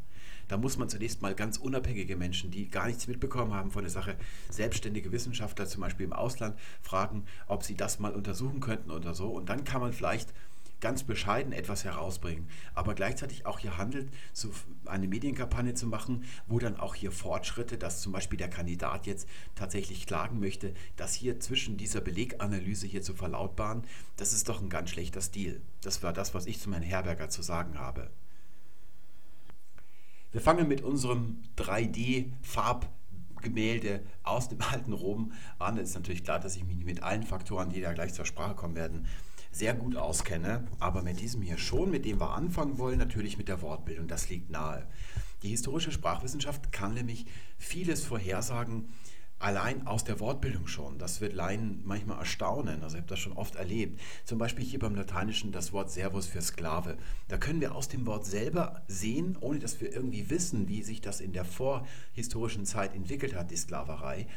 Da 0.51 0.57
muss 0.57 0.77
man 0.77 0.89
zunächst 0.89 1.21
mal 1.21 1.33
ganz 1.33 1.55
unabhängige 1.55 2.17
Menschen, 2.17 2.51
die 2.51 2.69
gar 2.69 2.87
nichts 2.87 3.07
mitbekommen 3.07 3.53
haben 3.53 3.71
von 3.71 3.83
der 3.83 3.89
Sache, 3.89 4.17
selbstständige 4.49 5.13
Wissenschaftler 5.13 5.65
zum 5.65 5.79
Beispiel 5.79 6.05
im 6.05 6.11
Ausland, 6.11 6.59
fragen, 6.81 7.23
ob 7.47 7.63
sie 7.63 7.75
das 7.75 7.99
mal 7.99 8.13
untersuchen 8.13 8.59
könnten 8.59 8.91
oder 8.91 9.13
so. 9.13 9.29
Und 9.29 9.47
dann 9.47 9.63
kann 9.63 9.79
man 9.79 9.93
vielleicht 9.93 10.33
ganz 10.81 11.03
bescheiden 11.03 11.53
etwas 11.53 11.85
herausbringen, 11.85 12.49
aber 12.73 12.95
gleichzeitig 12.95 13.45
auch 13.45 13.59
hier 13.59 13.77
handelt, 13.77 14.11
so 14.33 14.51
eine 14.83 15.07
Medienkampagne 15.07 15.73
zu 15.73 15.87
machen, 15.87 16.25
wo 16.47 16.59
dann 16.59 16.75
auch 16.75 16.95
hier 16.95 17.13
Fortschritte, 17.13 17.77
dass 17.77 18.01
zum 18.01 18.11
Beispiel 18.11 18.37
der 18.37 18.49
Kandidat 18.49 19.07
jetzt 19.07 19.29
tatsächlich 19.55 20.05
klagen 20.05 20.41
möchte, 20.41 20.73
dass 20.97 21.13
hier 21.13 21.39
zwischen 21.39 21.77
dieser 21.77 22.01
Beleganalyse 22.01 22.87
hier 22.87 23.03
zu 23.03 23.13
verlautbaren, 23.13 23.85
das 24.17 24.33
ist 24.33 24.49
doch 24.49 24.61
ein 24.61 24.69
ganz 24.69 24.89
schlechter 24.89 25.21
Stil. 25.21 25.61
Das 25.81 26.03
war 26.03 26.11
das, 26.11 26.33
was 26.33 26.45
ich 26.45 26.59
zu 26.59 26.69
meinem 26.69 26.83
Herberger 26.83 27.29
zu 27.29 27.41
sagen 27.41 27.79
habe. 27.79 28.11
Wir 30.31 30.39
fangen 30.39 30.69
mit 30.69 30.81
unserem 30.81 31.41
3D-Farbgemälde 31.57 33.99
aus 34.23 34.47
dem 34.47 34.61
alten 34.61 34.93
Rom 34.93 35.33
an. 35.59 35.77
Es 35.77 35.89
ist 35.89 35.95
natürlich 35.95 36.23
klar, 36.23 36.39
dass 36.39 36.55
ich 36.55 36.63
mich 36.63 36.85
mit 36.85 37.03
allen 37.03 37.23
Faktoren, 37.23 37.69
die 37.69 37.81
da 37.81 37.91
gleich 37.91 38.13
zur 38.13 38.23
Sprache 38.23 38.55
kommen 38.55 38.75
werden, 38.75 39.07
sehr 39.51 39.73
gut 39.73 39.97
auskenne. 39.97 40.63
Aber 40.79 41.01
mit 41.01 41.19
diesem 41.19 41.41
hier 41.41 41.57
schon, 41.57 41.91
mit 41.91 42.05
dem 42.05 42.21
wir 42.21 42.31
anfangen 42.31 42.77
wollen, 42.77 42.97
natürlich 42.97 43.37
mit 43.37 43.49
der 43.49 43.61
Wortbildung. 43.61 44.07
Das 44.07 44.29
liegt 44.29 44.49
nahe. 44.49 44.87
Die 45.43 45.49
historische 45.49 45.91
Sprachwissenschaft 45.91 46.71
kann 46.71 46.93
nämlich 46.93 47.25
vieles 47.57 48.05
vorhersagen, 48.05 48.87
allein 49.41 49.87
aus 49.87 50.03
der 50.03 50.19
Wortbildung 50.19 50.67
schon. 50.67 50.97
Das 50.97 51.21
wird 51.21 51.33
Laien 51.33 51.81
manchmal 51.83 52.19
erstaunen. 52.19 52.83
Also 52.83 52.95
ich 52.95 53.01
habe 53.01 53.09
das 53.09 53.19
schon 53.19 53.33
oft 53.33 53.55
erlebt. 53.55 53.99
Zum 54.25 54.37
Beispiel 54.37 54.63
hier 54.63 54.79
beim 54.79 54.95
Lateinischen 54.95 55.51
das 55.51 55.73
Wort 55.73 55.91
Servus 55.91 56.27
für 56.27 56.41
Sklave. 56.41 56.97
Da 57.27 57.37
können 57.37 57.61
wir 57.61 57.75
aus 57.75 57.87
dem 57.87 58.05
Wort 58.05 58.25
selber 58.25 58.83
sehen, 58.87 59.37
ohne 59.41 59.59
dass 59.59 59.81
wir 59.81 59.91
irgendwie 59.91 60.29
wissen, 60.29 60.67
wie 60.67 60.83
sich 60.83 61.01
das 61.01 61.21
in 61.21 61.33
der 61.33 61.45
vorhistorischen 61.45 62.65
Zeit 62.65 62.95
entwickelt 62.95 63.35
hat, 63.35 63.51
die 63.51 63.57
Sklaverei, 63.57 64.27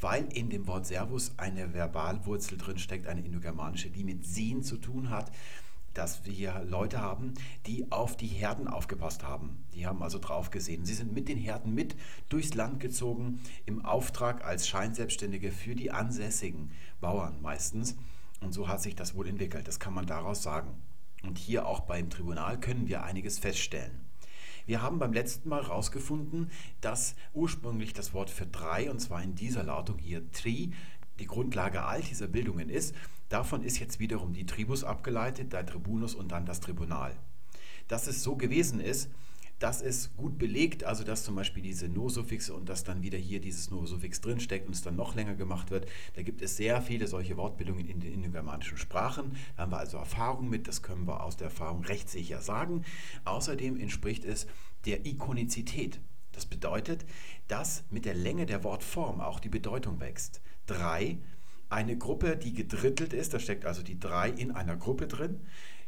weil 0.00 0.24
in 0.32 0.50
dem 0.50 0.66
Wort 0.66 0.86
Servus 0.86 1.32
eine 1.36 1.70
Verbalwurzel 1.70 2.58
drin 2.58 2.78
steckt, 2.78 3.06
eine 3.06 3.24
indogermanische, 3.24 3.90
die 3.90 4.04
mit 4.04 4.24
Sehen 4.24 4.62
zu 4.62 4.76
tun 4.76 5.10
hat 5.10 5.30
dass 5.94 6.24
wir 6.24 6.64
Leute 6.68 7.00
haben, 7.00 7.34
die 7.66 7.90
auf 7.90 8.16
die 8.16 8.26
Herden 8.26 8.68
aufgepasst 8.68 9.22
haben. 9.22 9.64
Die 9.74 9.86
haben 9.86 10.02
also 10.02 10.18
drauf 10.18 10.50
gesehen. 10.50 10.84
Sie 10.84 10.94
sind 10.94 11.12
mit 11.12 11.28
den 11.28 11.38
Herden 11.38 11.74
mit 11.74 11.96
durchs 12.28 12.54
Land 12.54 12.80
gezogen, 12.80 13.40
im 13.66 13.84
Auftrag 13.84 14.44
als 14.44 14.68
Scheinselbstständige 14.68 15.52
für 15.52 15.74
die 15.74 15.90
ansässigen 15.90 16.72
Bauern 17.00 17.40
meistens. 17.40 17.96
Und 18.40 18.52
so 18.52 18.68
hat 18.68 18.82
sich 18.82 18.94
das 18.94 19.14
wohl 19.14 19.28
entwickelt. 19.28 19.68
Das 19.68 19.80
kann 19.80 19.94
man 19.94 20.06
daraus 20.06 20.42
sagen. 20.42 20.82
Und 21.22 21.38
hier 21.38 21.66
auch 21.66 21.80
beim 21.80 22.10
Tribunal 22.10 22.60
können 22.60 22.88
wir 22.88 23.04
einiges 23.04 23.38
feststellen. 23.38 24.04
Wir 24.66 24.80
haben 24.80 24.98
beim 24.98 25.12
letzten 25.12 25.50
Mal 25.50 25.64
herausgefunden, 25.64 26.50
dass 26.80 27.16
ursprünglich 27.34 27.92
das 27.92 28.14
Wort 28.14 28.30
für 28.30 28.46
drei, 28.46 28.90
und 28.90 28.98
zwar 28.98 29.22
in 29.22 29.34
dieser 29.34 29.62
Lautung 29.62 29.98
hier 29.98 30.30
tri, 30.32 30.72
die 31.18 31.26
Grundlage 31.26 31.84
all 31.84 32.02
dieser 32.02 32.26
Bildungen 32.26 32.68
ist. 32.68 32.94
Davon 33.28 33.62
ist 33.62 33.78
jetzt 33.78 34.00
wiederum 34.00 34.32
die 34.32 34.46
Tribus 34.46 34.84
abgeleitet, 34.84 35.52
der 35.52 35.66
Tribunus 35.66 36.14
und 36.14 36.32
dann 36.32 36.46
das 36.46 36.60
Tribunal. 36.60 37.16
Dass 37.88 38.06
es 38.06 38.22
so 38.22 38.36
gewesen 38.36 38.80
ist, 38.80 39.10
das 39.60 39.80
ist 39.80 40.16
gut 40.16 40.36
belegt, 40.36 40.84
also 40.84 41.04
dass 41.04 41.24
zum 41.24 41.36
Beispiel 41.36 41.62
diese 41.62 41.88
No-Suffixe 41.88 42.52
und 42.54 42.68
dass 42.68 42.84
dann 42.84 43.02
wieder 43.02 43.18
hier 43.18 43.40
dieses 43.40 43.70
No-Suffix 43.70 44.20
drinsteckt 44.20 44.66
und 44.66 44.74
es 44.74 44.82
dann 44.82 44.96
noch 44.96 45.14
länger 45.14 45.34
gemacht 45.34 45.70
wird. 45.70 45.88
Da 46.14 46.22
gibt 46.22 46.42
es 46.42 46.56
sehr 46.56 46.82
viele 46.82 47.06
solche 47.06 47.36
Wortbildungen 47.36 47.86
in 47.86 48.00
den 48.00 48.12
indogermanischen 48.12 48.76
Sprachen. 48.76 49.36
Da 49.56 49.62
haben 49.62 49.72
wir 49.72 49.78
also 49.78 49.96
Erfahrung 49.96 50.50
mit, 50.50 50.66
das 50.66 50.82
können 50.82 51.06
wir 51.06 51.22
aus 51.22 51.36
der 51.36 51.46
Erfahrung 51.46 51.84
recht 51.84 52.10
sicher 52.10 52.40
sagen. 52.40 52.84
Außerdem 53.24 53.78
entspricht 53.78 54.24
es 54.24 54.46
der 54.86 55.06
Ikonizität. 55.06 56.00
Das 56.34 56.46
bedeutet, 56.46 57.04
dass 57.48 57.84
mit 57.90 58.04
der 58.04 58.14
Länge 58.14 58.46
der 58.46 58.64
Wortform 58.64 59.20
auch 59.20 59.40
die 59.40 59.48
Bedeutung 59.48 60.00
wächst. 60.00 60.40
Drei, 60.66 61.18
eine 61.68 61.96
Gruppe, 61.96 62.36
die 62.36 62.52
gedrittelt 62.52 63.12
ist, 63.12 63.34
da 63.34 63.38
steckt 63.38 63.64
also 63.64 63.82
die 63.82 63.98
drei 63.98 64.30
in 64.30 64.50
einer 64.50 64.76
Gruppe 64.76 65.06
drin. 65.06 65.40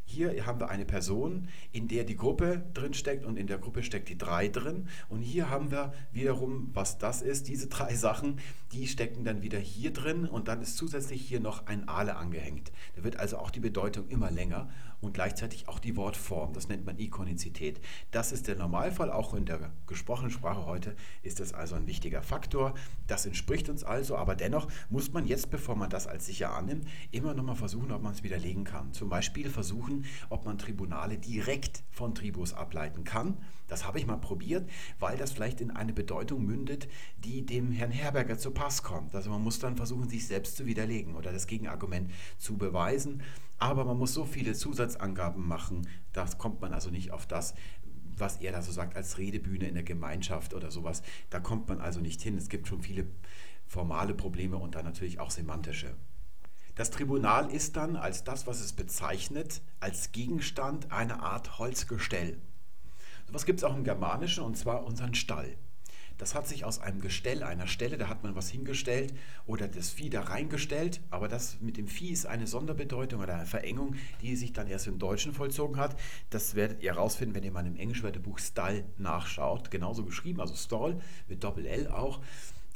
Hier 0.09 0.47
haben 0.47 0.61
wir 0.61 0.71
eine 0.71 0.85
Person, 0.85 1.49
in 1.73 1.89
der 1.89 2.05
die 2.05 2.17
Gruppe 2.17 2.65
drin 2.75 2.95
steckt 2.95 3.25
und 3.25 3.37
in 3.37 3.49
der 3.49 3.59
Gruppe 3.59 3.83
steckt 3.83 4.09
die 4.09 4.17
drei 4.17 4.47
drin. 4.47 4.87
Und 5.09 5.21
hier 5.21 5.51
haben 5.51 5.73
wir 5.73 5.93
wiederum, 6.13 6.71
was 6.73 6.99
das 6.99 7.23
ist, 7.23 7.49
diese 7.49 7.67
drei 7.67 7.95
Sachen, 7.97 8.39
die 8.73 8.87
stecken 8.87 9.25
dann 9.25 9.43
wieder 9.43 9.59
hier 9.59 9.93
drin 9.93 10.25
und 10.25 10.47
dann 10.47 10.63
ist 10.63 10.77
zusätzlich 10.77 11.23
hier 11.23 11.41
noch 11.41 11.67
ein 11.67 11.89
Ale 11.89 12.17
angehängt. 12.17 12.71
Da 12.95 13.03
wird 13.03 13.17
also 13.17 13.39
auch 13.39 13.51
die 13.51 13.61
Bedeutung 13.61 14.09
immer 14.09 14.31
länger 14.31 14.71
und 15.07 15.15
gleichzeitig 15.15 15.69
auch 15.69 15.79
die 15.79 15.97
Wortform. 15.97 16.53
Das 16.53 16.69
nennt 16.69 16.85
man 16.85 16.99
Ikonizität. 16.99 17.81
Das 18.11 18.33
ist 18.33 18.49
der 18.49 18.57
Normalfall, 18.57 19.11
auch 19.11 19.35
in 19.35 19.47
der 19.47 19.73
gesprochenen 19.87 20.31
Sprache 20.31 20.67
heute 20.67 20.95
ist 21.23 21.41
das 21.41 21.55
also 21.55 21.77
ein 21.77 21.87
wichtiger 21.87 22.23
Faktor. 22.23 22.75
Das 23.07 23.25
entspricht 23.25 23.69
uns 23.69 23.85
also, 23.85 24.17
aber 24.17 24.35
dennoch 24.35 24.69
muss 24.91 25.13
man 25.13 25.27
jetzt, 25.27 25.51
bevor 25.51 25.77
man 25.77 25.89
das 25.89 26.07
als 26.07 26.27
sicher 26.27 26.55
annimmt, 26.55 26.87
immer 27.13 27.35
noch 27.35 27.45
mal 27.45 27.55
versuchen, 27.55 27.93
ob 27.93 28.03
man 28.03 28.13
es 28.13 28.23
widerlegen 28.23 28.65
kann. 28.65 28.93
Zum 28.93 29.09
Beispiel 29.09 29.49
versuchen, 29.49 30.05
ob 30.29 30.45
man 30.45 30.59
Tribunale 30.59 31.19
direkt 31.19 31.85
von 31.91 32.15
Tribus 32.15 32.53
ableiten 32.53 33.05
kann. 33.05 33.39
Das 33.69 33.87
habe 33.87 33.99
ich 33.99 34.07
mal 34.07 34.17
probiert, 34.17 34.69
weil 34.99 35.17
das 35.17 35.33
vielleicht 35.33 35.61
in 35.61 35.71
eine 35.71 35.93
Bedeutung 35.93 36.45
mündet, 36.45 36.89
die 37.19 37.45
dem 37.45 37.73
Herrn 37.73 37.91
Herberger 37.91 38.39
zu 38.39 38.51
Pass 38.53 38.83
kommt. 38.83 39.15
Also 39.15 39.31
man 39.31 39.43
muss 39.43 39.59
dann 39.59 39.77
versuchen, 39.77 40.09
sich 40.09 40.27
selbst 40.27 40.57
zu 40.57 40.67
widerlegen 40.67 41.17
oder 41.17 41.33
das 41.33 41.47
Gegenargument 41.47 42.11
zu 42.39 42.57
beweisen. 42.57 43.23
Aber 43.59 43.85
man 43.85 43.99
muss 43.99 44.13
so 44.13 44.25
viele 44.25 44.55
Zusatzangaben 44.55 45.47
machen, 45.47 45.89
da 46.13 46.27
kommt 46.27 46.61
man 46.61 46.75
also 46.75 46.91
nicht 46.91 47.11
auf 47.11 47.27
das, 47.27 47.55
was 48.19 48.37
er 48.39 48.53
da 48.53 48.63
so 48.63 48.73
sagt, 48.73 48.97
als 48.97 49.19
Redebühne 49.19 49.69
in 49.69 49.75
der 49.75 49.83
Gemeinschaft 49.83 50.55
oder 50.55 50.71
sowas. 50.71 51.03
Da 51.31 51.41
kommt 51.41 51.69
man 51.69 51.81
also 51.81 52.01
nicht 52.01 52.23
hin. 52.23 52.37
Es 52.37 52.49
gibt 52.49 52.69
schon 52.69 52.83
viele 52.83 53.07
formale 53.67 54.15
Probleme 54.15 54.57
und 54.57 54.75
dann 54.75 54.85
natürlich 54.85 55.21
auch 55.21 55.31
semantische. 55.31 55.95
Das 56.77 56.91
Tribunal 56.91 57.51
ist 57.51 57.77
dann 57.77 57.97
als 57.97 58.25
das, 58.25 58.47
was 58.47 58.61
es 58.61 58.75
bezeichnet, 58.75 59.63
als 59.81 60.13
Gegenstand 60.13 60.93
eine 60.93 61.21
Art 61.23 61.59
Holzgestell. 61.59 62.39
So 63.27 63.35
was 63.35 63.47
gibt 63.47 63.61
es 63.61 63.65
auch 63.65 63.75
im 63.75 63.85
Germanischen 63.85 64.45
und 64.45 64.57
zwar 64.57 64.85
unseren 64.85 65.15
Stall. 65.15 65.57
Das 66.19 66.35
hat 66.35 66.47
sich 66.47 66.65
aus 66.65 66.81
einem 66.81 67.01
Gestell, 67.01 67.43
einer 67.43 67.67
Stelle, 67.67 67.99
da 67.99 68.09
hat 68.09 68.23
man 68.23 68.35
was 68.35 68.49
hingestellt 68.49 69.15
oder 69.47 69.69
das 69.69 69.91
Vieh 69.91 70.11
da 70.11 70.23
reingestellt. 70.23 71.01
Aber 71.11 71.29
das 71.29 71.61
mit 71.61 71.77
dem 71.77 71.89
Vieh 71.89 72.11
ist 72.11 72.27
eine 72.27 72.47
Sonderbedeutung 72.47 73.21
oder 73.21 73.35
eine 73.35 73.47
Verengung, 73.47 73.97
die 74.23 74.37
sich 74.37 74.53
dann 74.53 74.67
erst 74.67 74.87
im 74.87 74.99
Deutschen 74.99 75.33
vollzogen 75.33 75.77
hat. 75.77 75.99
Das 76.31 76.55
werdet 76.55 76.83
ihr 76.83 76.95
herausfinden, 76.95 77.35
wenn 77.35 77.45
ihr 77.45 77.53
mal 77.53 77.67
im 77.67 77.77
Englischwörterbuch 77.77 78.39
Stall 78.39 78.85
nachschaut. 78.99 79.71
Genauso 79.71 80.05
geschrieben, 80.05 80.41
also 80.41 80.55
Stall 80.55 81.01
mit 81.29 81.45
Doppel-L 81.45 81.89
auch. 81.89 82.21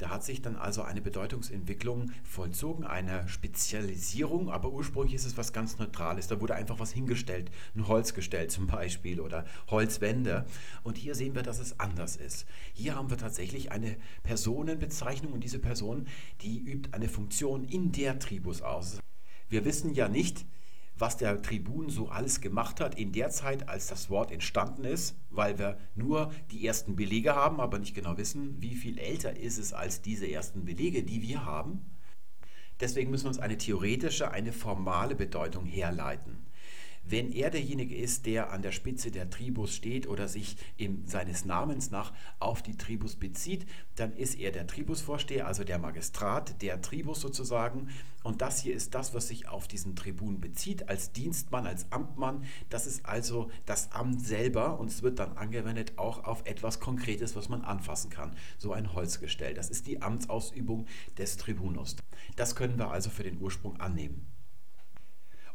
Da 0.01 0.09
hat 0.09 0.23
sich 0.23 0.41
dann 0.41 0.55
also 0.55 0.81
eine 0.81 0.99
Bedeutungsentwicklung 0.99 2.11
vollzogen, 2.23 2.85
eine 2.85 3.27
Spezialisierung, 3.27 4.49
aber 4.49 4.71
ursprünglich 4.71 5.13
ist 5.13 5.25
es 5.25 5.37
was 5.37 5.53
ganz 5.53 5.77
Neutrales. 5.77 6.25
Da 6.25 6.41
wurde 6.41 6.55
einfach 6.55 6.79
was 6.79 6.91
hingestellt, 6.91 7.51
ein 7.75 7.87
Holzgestell 7.87 8.47
zum 8.47 8.65
Beispiel 8.65 9.21
oder 9.21 9.45
Holzwände. 9.69 10.47
Und 10.81 10.97
hier 10.97 11.13
sehen 11.13 11.35
wir, 11.35 11.43
dass 11.43 11.59
es 11.59 11.79
anders 11.79 12.15
ist. 12.15 12.47
Hier 12.73 12.95
haben 12.95 13.11
wir 13.11 13.17
tatsächlich 13.19 13.71
eine 13.71 13.95
Personenbezeichnung 14.23 15.33
und 15.33 15.43
diese 15.43 15.59
Person, 15.59 16.07
die 16.41 16.57
übt 16.57 16.89
eine 16.93 17.07
Funktion 17.07 17.63
in 17.63 17.91
der 17.91 18.17
Tribus 18.17 18.63
aus. 18.63 18.97
Wir 19.49 19.65
wissen 19.65 19.93
ja 19.93 20.07
nicht, 20.07 20.47
was 21.01 21.17
der 21.17 21.41
Tribun 21.41 21.89
so 21.89 22.09
alles 22.09 22.41
gemacht 22.41 22.79
hat 22.79 22.97
in 22.97 23.11
der 23.11 23.31
Zeit, 23.31 23.67
als 23.67 23.87
das 23.87 24.11
Wort 24.11 24.31
entstanden 24.31 24.85
ist, 24.85 25.17
weil 25.31 25.57
wir 25.57 25.77
nur 25.95 26.31
die 26.51 26.65
ersten 26.65 26.95
Belege 26.95 27.35
haben, 27.35 27.59
aber 27.59 27.79
nicht 27.79 27.95
genau 27.95 28.17
wissen, 28.17 28.61
wie 28.61 28.75
viel 28.75 28.99
älter 28.99 29.35
ist 29.35 29.57
es 29.57 29.73
als 29.73 30.03
diese 30.03 30.31
ersten 30.31 30.63
Belege, 30.63 31.03
die 31.03 31.23
wir 31.23 31.43
haben. 31.43 31.81
Deswegen 32.79 33.09
müssen 33.09 33.25
wir 33.25 33.29
uns 33.29 33.39
eine 33.39 33.57
theoretische, 33.57 34.31
eine 34.31 34.53
formale 34.53 35.15
Bedeutung 35.15 35.65
herleiten. 35.65 36.45
Wenn 37.11 37.33
er 37.33 37.49
derjenige 37.49 37.93
ist, 37.93 38.25
der 38.25 38.51
an 38.51 38.61
der 38.61 38.71
Spitze 38.71 39.11
der 39.11 39.29
Tribus 39.29 39.75
steht 39.75 40.07
oder 40.07 40.29
sich 40.29 40.55
in, 40.77 41.05
seines 41.05 41.43
Namens 41.43 41.91
nach 41.91 42.13
auf 42.39 42.61
die 42.63 42.77
Tribus 42.77 43.17
bezieht, 43.17 43.65
dann 43.97 44.13
ist 44.13 44.35
er 44.35 44.53
der 44.53 44.65
Tribusvorsteher, 44.65 45.45
also 45.45 45.65
der 45.65 45.77
Magistrat 45.77 46.61
der 46.61 46.81
Tribus 46.81 47.19
sozusagen. 47.19 47.89
Und 48.23 48.41
das 48.41 48.61
hier 48.61 48.73
ist 48.73 48.95
das, 48.95 49.13
was 49.13 49.27
sich 49.27 49.49
auf 49.49 49.67
diesen 49.67 49.93
Tribun 49.97 50.39
bezieht, 50.39 50.87
als 50.87 51.11
Dienstmann, 51.11 51.67
als 51.67 51.91
Amtmann. 51.91 52.45
Das 52.69 52.87
ist 52.87 53.05
also 53.05 53.51
das 53.65 53.91
Amt 53.91 54.25
selber 54.25 54.79
und 54.79 54.89
es 54.89 55.03
wird 55.03 55.19
dann 55.19 55.37
angewendet 55.37 55.97
auch 55.97 56.23
auf 56.23 56.45
etwas 56.45 56.79
Konkretes, 56.79 57.35
was 57.35 57.49
man 57.49 57.63
anfassen 57.63 58.09
kann. 58.09 58.37
So 58.57 58.71
ein 58.71 58.93
Holzgestell. 58.93 59.53
Das 59.53 59.69
ist 59.69 59.85
die 59.85 60.01
Amtsausübung 60.01 60.85
des 61.17 61.35
Tribunus. 61.35 61.97
Das 62.37 62.55
können 62.55 62.79
wir 62.79 62.89
also 62.89 63.09
für 63.09 63.23
den 63.23 63.41
Ursprung 63.41 63.81
annehmen. 63.81 64.31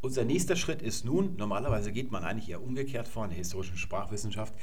Unser 0.01 0.25
nächster 0.25 0.57
Schritt 0.57 0.83
ist 0.83 1.05
nun, 1.05 1.37
normalerweise 1.37 1.93
geht 1.93 2.11
man 2.11 2.25
eigentlich 2.25 2.51
eher 2.51 2.63
umgekehrt 2.63 3.09
vor 3.09 3.25
in 3.25 3.31
der 3.31 3.39
historischen 3.39 3.77
Sprachwissenschaft, 3.77 4.55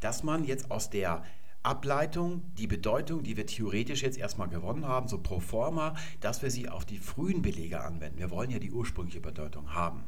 dass 0.00 0.22
man 0.22 0.44
jetzt 0.44 0.70
aus 0.70 0.90
der 0.90 1.24
Ableitung, 1.62 2.42
die 2.58 2.68
Bedeutung, 2.68 3.24
die 3.24 3.36
wir 3.36 3.46
theoretisch 3.46 4.02
jetzt 4.02 4.18
erstmal 4.18 4.48
gewonnen 4.48 4.86
haben, 4.86 5.08
so 5.08 5.18
pro 5.18 5.40
forma, 5.40 5.96
dass 6.20 6.40
wir 6.42 6.50
sie 6.50 6.68
auf 6.68 6.84
die 6.84 6.98
frühen 6.98 7.42
Belege 7.42 7.80
anwenden. 7.80 8.18
Wir 8.18 8.30
wollen 8.30 8.50
ja 8.50 8.60
die 8.60 8.70
ursprüngliche 8.70 9.20
Bedeutung 9.20 9.74
haben. 9.74 10.04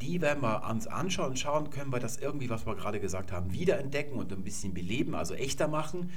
Die 0.00 0.20
werden 0.20 0.42
wir 0.42 0.68
uns 0.68 0.86
anschauen 0.86 1.30
und 1.30 1.38
schauen, 1.38 1.70
können 1.70 1.92
wir 1.92 1.98
das 1.98 2.18
irgendwie, 2.18 2.50
was 2.50 2.66
wir 2.66 2.76
gerade 2.76 3.00
gesagt 3.00 3.32
haben, 3.32 3.52
wiederentdecken 3.52 4.18
und 4.18 4.32
ein 4.32 4.44
bisschen 4.44 4.74
beleben, 4.74 5.14
also 5.14 5.34
echter 5.34 5.66
machen. 5.66 6.10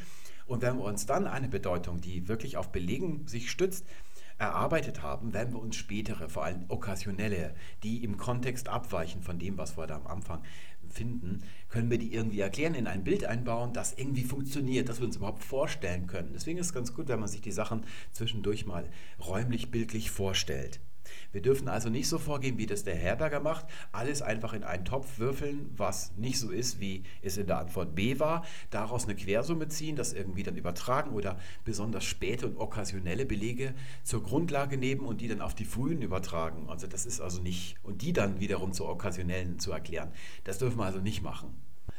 Und 0.45 0.62
wenn 0.62 0.78
wir 0.78 0.84
uns 0.84 1.06
dann 1.06 1.26
eine 1.26 1.47
Bedeutung, 1.47 2.00
die 2.00 2.28
wirklich 2.28 2.58
auf 2.58 2.71
Belegen 2.71 3.28
sich 3.28 3.50
stützt, 3.50 3.86
erarbeitet 4.38 5.02
haben, 5.02 5.34
werden 5.34 5.54
wir 5.54 5.62
uns 5.62 5.76
spätere, 5.76 6.30
vor 6.30 6.43
allem 6.43 6.65
okkasionelle, 6.67 7.56
die 7.84 8.04
im 8.04 8.17
Kontext 8.17 8.69
abweichen 8.69 9.21
von 9.21 9.39
dem, 9.39 9.58
was 9.58 9.78
wir 9.78 9.88
da 9.88 9.95
am 9.95 10.08
Anfang 10.08 10.43
finden, 10.89 11.43
können 11.69 11.89
wir 11.89 11.97
die 11.97 12.13
irgendwie 12.13 12.39
erklären, 12.39 12.76
in 12.76 12.88
ein 12.88 13.04
Bild 13.04 13.26
einbauen, 13.26 13.73
das 13.73 13.93
irgendwie 13.93 14.23
funktioniert, 14.23 14.89
das 14.89 15.00
wir 15.00 15.08
uns 15.08 15.17
überhaupt 15.17 15.43
vorstellen 15.43 16.08
können. 16.08 16.32
Deswegen 16.34 16.58
ist 16.60 16.67
es 16.67 16.73
ganz 16.73 16.93
gut, 16.93 17.08
wenn 17.08 17.19
man 17.19 17.30
sich 17.30 17.41
die 17.41 17.52
Sachen 17.52 17.84
zwischendurch 18.12 18.65
mal 18.65 18.89
räumlich, 19.26 19.71
bildlich 19.71 20.12
vorstellt. 20.12 20.80
Wir 21.32 21.41
dürfen 21.41 21.67
also 21.67 21.89
nicht 21.89 22.08
so 22.08 22.17
vorgehen, 22.17 22.58
wie 22.58 22.65
das 22.65 22.84
der 22.84 22.96
Herberger 22.96 23.39
macht, 23.39 23.65
alles 23.91 24.22
einfach 24.22 24.54
in 24.54 24.63
einen 24.63 24.86
Topf 24.86 25.20
würfeln, 25.20 25.70
was 25.76 26.12
nicht 26.17 26.39
so 26.39 26.50
ist, 26.50 26.80
wie 26.80 27.04
es 27.22 27.38
in 27.38 27.48
der 27.48 27.60
Antwort 27.60 27.96
B 27.96 28.20
war, 28.20 28.46
daraus 28.70 29.06
eine 29.06 29.15
Quersumme 29.15 29.67
ziehen, 29.67 29.96
das 29.96 30.13
irgendwie 30.13 30.43
dann 30.43 30.56
übertragen 30.56 31.12
oder 31.12 31.38
besonders 31.65 32.06
späte 32.06 32.48
und 32.48 32.58
okkasionelle 32.58 33.26
Belege 33.26 33.74
zur 34.04 34.24
Grundlage 34.24 34.78
nehmen 34.78 35.02
und 35.02 35.22
die 35.22 35.28
dann 35.28 35.41
auf 35.41 35.56
die 35.56 35.65
frühen 35.65 36.02
übertragen. 36.02 36.70
Also 36.70 36.88
das 36.88 37.06
ist 37.06 37.22
also 37.22 37.41
nicht, 37.41 37.76
und 37.84 38.02
die 38.02 38.13
dann 38.13 38.39
wiederum 38.39 38.74
zu 38.74 38.88
okkasionellen 38.88 39.60
zu 39.60 39.72
erklären. 39.72 40.12
Das 40.43 40.58
dürfen 40.58 40.78
wir 40.78 40.86
also 40.86 41.00
nicht 41.00 41.22
machen. 41.22 41.56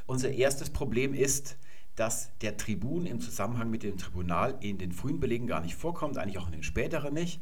Unser 0.06 0.30
erstes 0.30 0.70
Problem 0.70 1.14
ist, 1.14 1.58
dass 1.98 2.30
der 2.38 2.56
Tribun 2.56 3.06
im 3.06 3.20
Zusammenhang 3.20 3.70
mit 3.70 3.82
dem 3.82 3.98
Tribunal 3.98 4.56
in 4.60 4.78
den 4.78 4.92
frühen 4.92 5.18
Belegen 5.18 5.46
gar 5.46 5.60
nicht 5.60 5.74
vorkommt, 5.74 6.16
eigentlich 6.16 6.38
auch 6.38 6.46
in 6.46 6.52
den 6.52 6.62
späteren 6.62 7.12
nicht 7.12 7.40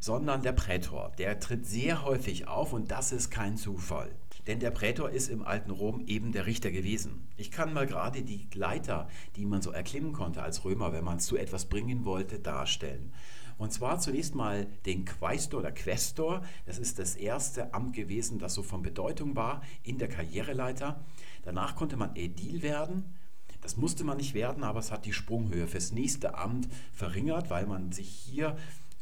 sondern 0.00 0.42
der 0.42 0.52
Prätor. 0.52 1.12
Der 1.18 1.38
tritt 1.40 1.66
sehr 1.66 2.04
häufig 2.04 2.48
auf 2.48 2.72
und 2.72 2.90
das 2.90 3.12
ist 3.12 3.30
kein 3.30 3.56
Zufall. 3.56 4.10
Denn 4.46 4.60
der 4.60 4.70
Prätor 4.70 5.10
ist 5.10 5.28
im 5.28 5.44
alten 5.44 5.70
Rom 5.70 6.04
eben 6.06 6.32
der 6.32 6.46
Richter 6.46 6.70
gewesen. 6.70 7.26
Ich 7.36 7.50
kann 7.50 7.72
mal 7.72 7.86
gerade 7.86 8.22
die 8.22 8.46
Leiter, 8.54 9.08
die 9.34 9.44
man 9.44 9.60
so 9.60 9.72
erklimmen 9.72 10.12
konnte 10.12 10.42
als 10.42 10.64
Römer, 10.64 10.92
wenn 10.92 11.04
man 11.04 11.16
es 11.16 11.26
zu 11.26 11.36
etwas 11.36 11.66
bringen 11.66 12.04
wollte, 12.04 12.38
darstellen. 12.38 13.12
Und 13.58 13.72
zwar 13.72 13.98
zunächst 13.98 14.34
mal 14.34 14.66
den 14.84 15.04
Quaestor 15.04 15.60
oder 15.60 15.72
Questor. 15.72 16.42
Das 16.66 16.78
ist 16.78 16.98
das 16.98 17.16
erste 17.16 17.72
Amt 17.72 17.94
gewesen, 17.94 18.38
das 18.38 18.54
so 18.54 18.62
von 18.62 18.82
Bedeutung 18.82 19.34
war 19.34 19.62
in 19.82 19.98
der 19.98 20.08
Karriereleiter. 20.08 21.00
Danach 21.42 21.74
konnte 21.74 21.96
man 21.96 22.14
Ädil 22.14 22.62
werden. 22.62 23.16
Das 23.62 23.76
musste 23.76 24.04
man 24.04 24.18
nicht 24.18 24.34
werden, 24.34 24.62
aber 24.62 24.78
es 24.78 24.92
hat 24.92 25.06
die 25.06 25.12
Sprunghöhe 25.12 25.66
fürs 25.66 25.90
nächste 25.90 26.36
Amt 26.36 26.68
verringert, 26.92 27.50
weil 27.50 27.66
man 27.66 27.90
sich 27.92 28.08
hier 28.08 28.56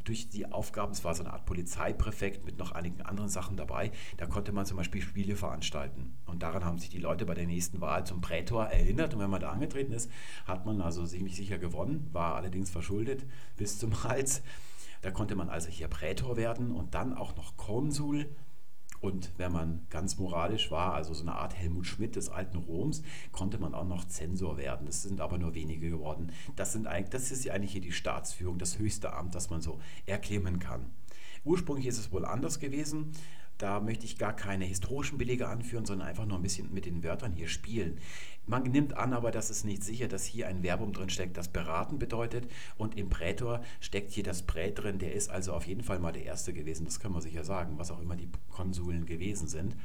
durch 0.05 0.29
die 0.29 0.45
Aufgaben, 0.51 0.93
es 0.93 1.03
war 1.03 1.13
so 1.13 1.23
eine 1.23 1.33
Art 1.33 1.45
Polizeipräfekt 1.45 2.45
mit 2.45 2.57
noch 2.57 2.71
einigen 2.71 3.01
anderen 3.01 3.29
Sachen 3.29 3.57
dabei, 3.57 3.91
da 4.17 4.25
konnte 4.25 4.53
man 4.53 4.65
zum 4.65 4.77
Beispiel 4.77 5.01
Spiele 5.01 5.35
veranstalten. 5.35 6.15
Und 6.25 6.43
daran 6.43 6.63
haben 6.63 6.79
sich 6.79 6.89
die 6.89 6.99
Leute 6.99 7.25
bei 7.25 7.33
der 7.33 7.45
nächsten 7.45 7.81
Wahl 7.81 8.05
zum 8.05 8.21
Prätor 8.21 8.65
erinnert. 8.65 9.13
Und 9.13 9.19
wenn 9.19 9.29
man 9.29 9.41
da 9.41 9.51
angetreten 9.51 9.91
ist, 9.91 10.09
hat 10.45 10.65
man 10.65 10.81
also 10.81 11.05
ziemlich 11.05 11.35
sicher 11.35 11.57
gewonnen, 11.57 12.07
war 12.13 12.35
allerdings 12.35 12.69
verschuldet 12.69 13.25
bis 13.57 13.79
zum 13.79 14.03
Hals. 14.03 14.41
Da 15.01 15.11
konnte 15.11 15.35
man 15.35 15.49
also 15.49 15.69
hier 15.69 15.87
Prätor 15.87 16.37
werden 16.37 16.71
und 16.71 16.95
dann 16.95 17.13
auch 17.13 17.35
noch 17.35 17.57
Konsul 17.57 18.27
und 19.05 19.31
wenn 19.37 19.51
man 19.51 19.85
ganz 19.89 20.17
moralisch 20.17 20.71
war, 20.71 20.93
also 20.93 21.13
so 21.13 21.21
eine 21.21 21.35
Art 21.35 21.55
Helmut 21.55 21.85
Schmidt 21.85 22.15
des 22.15 22.29
alten 22.29 22.57
Roms, 22.57 23.03
konnte 23.31 23.57
man 23.59 23.75
auch 23.75 23.85
noch 23.85 24.05
Zensor 24.05 24.57
werden. 24.57 24.85
Das 24.87 25.03
sind 25.03 25.21
aber 25.21 25.37
nur 25.37 25.53
wenige 25.53 25.89
geworden. 25.89 26.31
Das, 26.55 26.73
sind 26.73 26.87
eigentlich, 26.87 27.11
das 27.11 27.31
ist 27.31 27.49
eigentlich 27.49 27.71
hier 27.71 27.81
die 27.81 27.91
Staatsführung, 27.91 28.57
das 28.57 28.79
höchste 28.79 29.13
Amt, 29.13 29.35
das 29.35 29.49
man 29.49 29.61
so 29.61 29.79
erklimmen 30.05 30.59
kann. 30.59 30.87
Ursprünglich 31.43 31.85
ist 31.85 31.99
es 31.99 32.11
wohl 32.11 32.25
anders 32.25 32.59
gewesen. 32.59 33.11
Da 33.57 33.79
möchte 33.79 34.05
ich 34.05 34.17
gar 34.17 34.35
keine 34.35 34.65
historischen 34.65 35.17
Belege 35.17 35.47
anführen, 35.47 35.85
sondern 35.85 36.07
einfach 36.07 36.25
nur 36.25 36.37
ein 36.37 36.43
bisschen 36.43 36.73
mit 36.73 36.85
den 36.85 37.03
Wörtern 37.03 37.31
hier 37.31 37.47
spielen. 37.47 37.99
Man 38.47 38.63
nimmt 38.63 38.97
an, 38.97 39.13
aber 39.13 39.31
das 39.31 39.49
ist 39.49 39.63
nicht 39.63 39.83
sicher, 39.83 40.07
dass 40.07 40.25
hier 40.25 40.47
ein 40.47 40.61
Verbum 40.61 40.93
drin 40.93 41.09
steckt, 41.09 41.37
das 41.37 41.47
beraten 41.47 41.97
bedeutet. 41.97 42.47
Und 42.77 42.97
im 42.97 43.09
Prätor 43.09 43.63
steckt 43.79 44.11
hier 44.11 44.23
das 44.23 44.43
Prä 44.43 44.71
drin. 44.71 44.99
Der 44.99 45.13
ist 45.13 45.29
also 45.29 45.53
auf 45.53 45.65
jeden 45.65 45.83
Fall 45.83 45.99
mal 45.99 46.11
der 46.11 46.25
Erste 46.25 46.53
gewesen. 46.53 46.85
Das 46.85 46.99
kann 46.99 47.11
man 47.11 47.21
sicher 47.21 47.43
sagen, 47.43 47.77
was 47.77 47.91
auch 47.91 48.01
immer 48.01 48.15
die 48.15 48.29
Konsuln 48.49 49.05
gewesen 49.05 49.47
sind. 49.47 49.75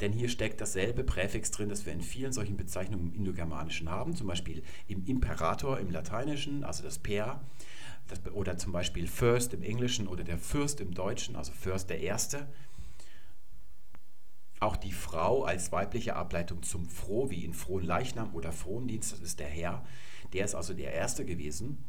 Denn 0.00 0.12
hier 0.12 0.28
steckt 0.28 0.60
dasselbe 0.60 1.04
Präfix 1.04 1.50
drin, 1.50 1.68
das 1.68 1.86
wir 1.86 1.92
in 1.92 2.02
vielen 2.02 2.32
solchen 2.32 2.56
Bezeichnungen 2.56 3.12
im 3.12 3.14
Indogermanischen 3.14 3.90
haben. 3.90 4.16
Zum 4.16 4.26
Beispiel 4.26 4.62
im 4.88 5.04
Imperator 5.06 5.78
im 5.78 5.90
Lateinischen, 5.90 6.64
also 6.64 6.82
das 6.82 6.98
Per. 6.98 7.40
Das, 8.08 8.20
oder 8.32 8.56
zum 8.56 8.72
Beispiel 8.72 9.06
First 9.06 9.52
im 9.54 9.62
Englischen 9.62 10.06
oder 10.06 10.22
der 10.22 10.38
Fürst 10.38 10.80
im 10.80 10.94
Deutschen, 10.94 11.34
also 11.34 11.52
First 11.52 11.90
der 11.90 12.00
Erste. 12.00 12.46
Auch 14.58 14.76
die 14.76 14.92
Frau 14.92 15.44
als 15.44 15.70
weibliche 15.70 16.16
Ableitung 16.16 16.62
zum 16.62 16.88
Froh, 16.88 17.30
wie 17.30 17.44
in 17.44 17.52
Frohen 17.52 17.84
Leichnam 17.84 18.34
oder 18.34 18.52
Frondienst, 18.52 19.12
das 19.12 19.20
ist 19.20 19.38
der 19.38 19.48
Herr, 19.48 19.84
der 20.32 20.44
ist 20.44 20.54
also 20.54 20.72
der 20.72 20.92
Erste 20.92 21.24
gewesen 21.24 21.84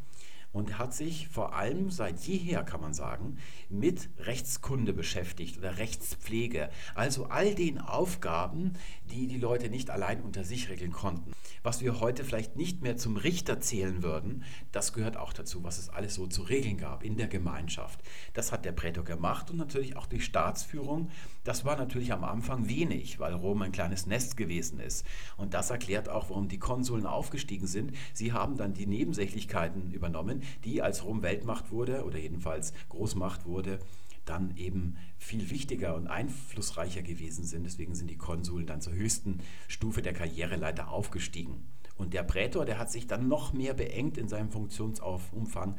und 0.58 0.80
hat 0.80 0.92
sich 0.92 1.28
vor 1.28 1.54
allem 1.54 1.92
seit 1.92 2.22
jeher, 2.22 2.64
kann 2.64 2.82
man 2.82 2.96
sagen, 2.96 3.38
mit 3.70 4.10
Rechtskunde 4.18 4.92
beschäftigt 4.92 5.60
oder 5.60 5.78
Rechtspflege. 5.78 6.72
Also 6.96 7.26
all 7.26 7.54
den 7.54 7.78
Aufgaben, 7.78 8.74
die 9.12 9.28
die 9.28 9.38
Leute 9.38 9.70
nicht 9.70 9.92
allein 9.92 10.20
unter 10.22 10.44
sich 10.44 10.70
regeln 10.70 10.92
konnten. 10.92 11.32
Was 11.62 11.82
wir 11.82 12.00
heute 12.00 12.24
vielleicht 12.24 12.56
nicht 12.56 12.82
mehr 12.82 12.98
zum 12.98 13.18
Richter 13.18 13.60
zählen 13.60 14.02
würden, 14.02 14.44
das 14.72 14.94
gehört 14.94 15.16
auch 15.16 15.32
dazu, 15.32 15.64
was 15.64 15.78
es 15.78 15.90
alles 15.90 16.16
so 16.16 16.26
zu 16.26 16.42
regeln 16.42 16.78
gab 16.78 17.04
in 17.04 17.18
der 17.18 17.28
Gemeinschaft. 17.28 18.00
Das 18.34 18.52
hat 18.52 18.66
der 18.66 18.72
Prätor 18.72 19.04
gemacht 19.04 19.52
und 19.52 19.58
natürlich 19.58 19.96
auch 19.96 20.08
die 20.08 20.22
Staatsführung. 20.22 21.12
Das 21.44 21.66
war 21.66 21.78
natürlich 21.78 22.14
am 22.14 22.24
Anfang 22.24 22.68
wenig, 22.68 23.20
weil 23.20 23.34
Rom 23.34 23.62
ein 23.62 23.72
kleines 23.72 24.08
Nest 24.08 24.38
gewesen 24.38 24.80
ist. 24.80 25.06
Und 25.38 25.54
das 25.54 25.70
erklärt 25.70 26.10
auch, 26.10 26.30
warum 26.30 26.48
die 26.48 26.58
Konsuln 26.58 27.06
aufgestiegen 27.06 27.68
sind. 27.68 27.92
Sie 28.14 28.34
haben 28.34 28.58
dann 28.58 28.74
die 28.74 28.88
Nebensächlichkeiten 28.88 29.92
übernommen, 29.92 30.42
die 30.64 30.82
als 30.82 31.04
Rom 31.04 31.22
Weltmacht 31.22 31.72
wurde 31.72 32.04
oder 32.04 32.18
jedenfalls 32.18 32.74
Großmacht 32.90 33.46
wurde, 33.46 33.80
dann 34.26 34.56
eben 34.58 34.98
viel 35.18 35.50
wichtiger 35.50 35.96
und 35.96 36.08
einflussreicher 36.08 37.02
gewesen 37.02 37.46
sind. 37.46 37.64
Deswegen 37.64 37.96
sind 37.96 38.10
die 38.10 38.18
Konsuln 38.18 38.66
dann 38.66 38.82
zur 38.82 38.94
höchsten 38.94 39.40
Stufe 39.68 40.02
der 40.02 40.14
Karriereleiter 40.14 40.90
aufgestiegen. 40.90 41.66
Und 41.96 42.14
der 42.14 42.24
Prätor, 42.24 42.66
der 42.66 42.78
hat 42.78 42.92
sich 42.92 43.08
dann 43.08 43.28
noch 43.28 43.54
mehr 43.54 43.74
beengt 43.74 44.18
in 44.18 44.28
seinem 44.28 44.52
Funktionsumfang 44.52 45.78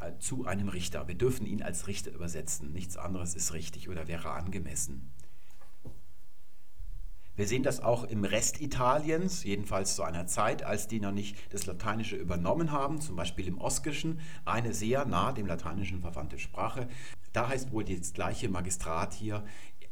äh, 0.00 0.12
zu 0.18 0.46
einem 0.46 0.68
Richter. 0.68 1.08
Wir 1.08 1.14
dürfen 1.14 1.46
ihn 1.46 1.62
als 1.62 1.86
Richter 1.86 2.12
übersetzen. 2.12 2.72
Nichts 2.72 2.96
anderes 2.96 3.34
ist 3.34 3.52
richtig 3.52 3.88
oder 3.88 4.08
wäre 4.08 4.30
angemessen. 4.30 5.10
Wir 7.38 7.46
sehen 7.46 7.62
das 7.62 7.78
auch 7.78 8.02
im 8.02 8.24
Rest 8.24 8.60
Italiens, 8.60 9.44
jedenfalls 9.44 9.94
zu 9.94 10.02
einer 10.02 10.26
Zeit, 10.26 10.64
als 10.64 10.88
die 10.88 10.98
noch 10.98 11.12
nicht 11.12 11.36
das 11.52 11.66
Lateinische 11.66 12.16
übernommen 12.16 12.72
haben, 12.72 13.00
zum 13.00 13.14
Beispiel 13.14 13.46
im 13.46 13.58
Oskischen, 13.58 14.18
eine 14.44 14.74
sehr 14.74 15.04
nah 15.04 15.30
dem 15.30 15.46
Lateinischen 15.46 16.00
verwandte 16.00 16.40
Sprache. 16.40 16.88
Da 17.32 17.46
heißt 17.46 17.70
wohl 17.70 17.84
das 17.84 18.12
gleiche 18.12 18.48
Magistrat 18.48 19.14
hier 19.14 19.44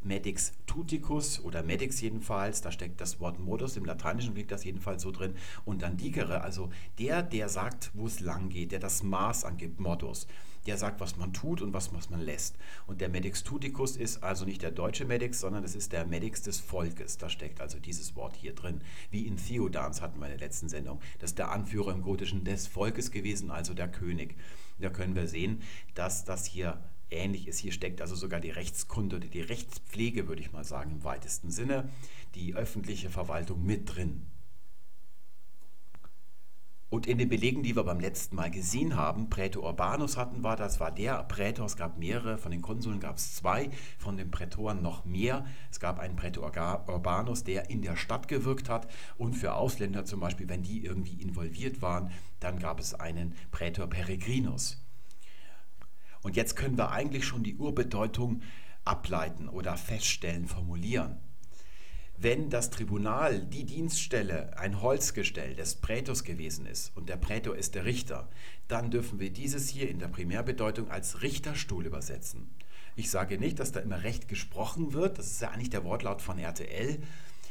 Medix 0.02 0.54
tuticus 0.66 1.38
oder 1.38 1.62
Medix 1.62 2.00
jedenfalls, 2.00 2.62
da 2.62 2.72
steckt 2.72 3.00
das 3.00 3.20
Wort 3.20 3.38
modus, 3.38 3.76
im 3.76 3.84
Lateinischen 3.84 4.34
liegt 4.34 4.50
das 4.50 4.64
jedenfalls 4.64 5.02
so 5.02 5.12
drin, 5.12 5.36
und 5.64 5.82
dann 5.82 5.96
dicere, 5.96 6.40
also 6.40 6.70
der, 6.98 7.22
der 7.22 7.48
sagt, 7.48 7.92
wo 7.94 8.08
es 8.08 8.18
lang 8.18 8.48
geht, 8.48 8.72
der 8.72 8.80
das 8.80 9.04
Maß 9.04 9.44
angibt, 9.44 9.78
modus 9.78 10.26
der 10.66 10.76
sagt, 10.76 11.00
was 11.00 11.16
man 11.16 11.32
tut 11.32 11.62
und 11.62 11.72
was, 11.72 11.94
was 11.94 12.10
man 12.10 12.20
lässt. 12.20 12.56
Und 12.86 13.00
der 13.00 13.08
Medix 13.08 13.42
Tuticus 13.42 13.96
ist 13.96 14.22
also 14.22 14.44
nicht 14.44 14.62
der 14.62 14.70
deutsche 14.70 15.04
Medix, 15.04 15.40
sondern 15.40 15.64
es 15.64 15.74
ist 15.74 15.92
der 15.92 16.06
Medix 16.06 16.42
des 16.42 16.58
Volkes. 16.58 17.18
Da 17.18 17.28
steckt 17.28 17.60
also 17.60 17.78
dieses 17.78 18.16
Wort 18.16 18.36
hier 18.36 18.54
drin. 18.54 18.80
Wie 19.10 19.26
in 19.26 19.36
Theodans 19.36 20.00
hatten 20.00 20.18
wir 20.18 20.26
in 20.26 20.38
der 20.38 20.46
letzten 20.46 20.68
Sendung. 20.68 21.00
Das 21.18 21.30
ist 21.30 21.38
der 21.38 21.50
Anführer 21.50 21.92
im 21.92 22.02
Gotischen 22.02 22.44
des 22.44 22.66
Volkes 22.66 23.10
gewesen, 23.10 23.50
also 23.50 23.74
der 23.74 23.88
König. 23.88 24.36
Da 24.78 24.90
können 24.90 25.14
wir 25.14 25.28
sehen, 25.28 25.62
dass 25.94 26.24
das 26.24 26.46
hier 26.46 26.82
ähnlich 27.10 27.48
ist. 27.48 27.58
Hier 27.58 27.72
steckt 27.72 28.00
also 28.00 28.14
sogar 28.14 28.40
die 28.40 28.50
Rechtskunde 28.50 29.16
oder 29.16 29.28
die 29.28 29.40
Rechtspflege, 29.40 30.28
würde 30.28 30.42
ich 30.42 30.52
mal 30.52 30.64
sagen, 30.64 30.90
im 30.90 31.04
weitesten 31.04 31.50
Sinne, 31.50 31.88
die 32.34 32.54
öffentliche 32.54 33.10
Verwaltung 33.10 33.64
mit 33.64 33.94
drin. 33.94 34.26
Und 36.88 37.08
in 37.08 37.18
den 37.18 37.28
Belegen, 37.28 37.64
die 37.64 37.74
wir 37.74 37.82
beim 37.82 37.98
letzten 37.98 38.36
Mal 38.36 38.50
gesehen 38.50 38.94
haben, 38.94 39.28
Prätor 39.28 39.64
Urbanus 39.64 40.16
hatten 40.16 40.44
wir, 40.44 40.54
das 40.54 40.78
war 40.78 40.92
der 40.92 41.24
Prätor, 41.24 41.66
es 41.66 41.76
gab 41.76 41.98
mehrere, 41.98 42.38
von 42.38 42.52
den 42.52 42.62
Konsuln 42.62 43.00
gab 43.00 43.16
es 43.16 43.34
zwei, 43.34 43.70
von 43.98 44.16
den 44.16 44.30
Prätoren 44.30 44.82
noch 44.82 45.04
mehr. 45.04 45.46
Es 45.68 45.80
gab 45.80 45.98
einen 45.98 46.14
Prätor 46.14 46.52
Urbanus, 46.86 47.42
der 47.42 47.70
in 47.70 47.82
der 47.82 47.96
Stadt 47.96 48.28
gewirkt 48.28 48.68
hat 48.68 48.88
und 49.18 49.34
für 49.34 49.54
Ausländer 49.54 50.04
zum 50.04 50.20
Beispiel, 50.20 50.48
wenn 50.48 50.62
die 50.62 50.84
irgendwie 50.84 51.20
involviert 51.20 51.82
waren, 51.82 52.12
dann 52.38 52.60
gab 52.60 52.78
es 52.78 52.94
einen 52.94 53.34
Prätor 53.50 53.88
Peregrinus. 53.88 54.80
Und 56.22 56.36
jetzt 56.36 56.54
können 56.54 56.78
wir 56.78 56.92
eigentlich 56.92 57.24
schon 57.24 57.42
die 57.42 57.56
Urbedeutung 57.56 58.42
ableiten 58.84 59.48
oder 59.48 59.76
feststellen, 59.76 60.46
formulieren. 60.46 61.18
Wenn 62.18 62.48
das 62.48 62.70
Tribunal, 62.70 63.44
die 63.44 63.64
Dienststelle, 63.64 64.58
ein 64.58 64.80
Holzgestell 64.80 65.54
des 65.54 65.74
Prätors 65.74 66.24
gewesen 66.24 66.64
ist 66.64 66.96
und 66.96 67.10
der 67.10 67.18
Prätor 67.18 67.56
ist 67.56 67.74
der 67.74 67.84
Richter, 67.84 68.28
dann 68.68 68.90
dürfen 68.90 69.20
wir 69.20 69.30
dieses 69.30 69.68
hier 69.68 69.90
in 69.90 69.98
der 69.98 70.08
Primärbedeutung 70.08 70.90
als 70.90 71.20
Richterstuhl 71.20 71.84
übersetzen. 71.84 72.48
Ich 72.94 73.10
sage 73.10 73.38
nicht, 73.38 73.58
dass 73.58 73.72
da 73.72 73.80
immer 73.80 74.02
recht 74.02 74.28
gesprochen 74.28 74.94
wird, 74.94 75.18
das 75.18 75.26
ist 75.26 75.42
ja 75.42 75.50
eigentlich 75.50 75.68
der 75.68 75.84
Wortlaut 75.84 76.22
von 76.22 76.38
RTL, 76.38 77.02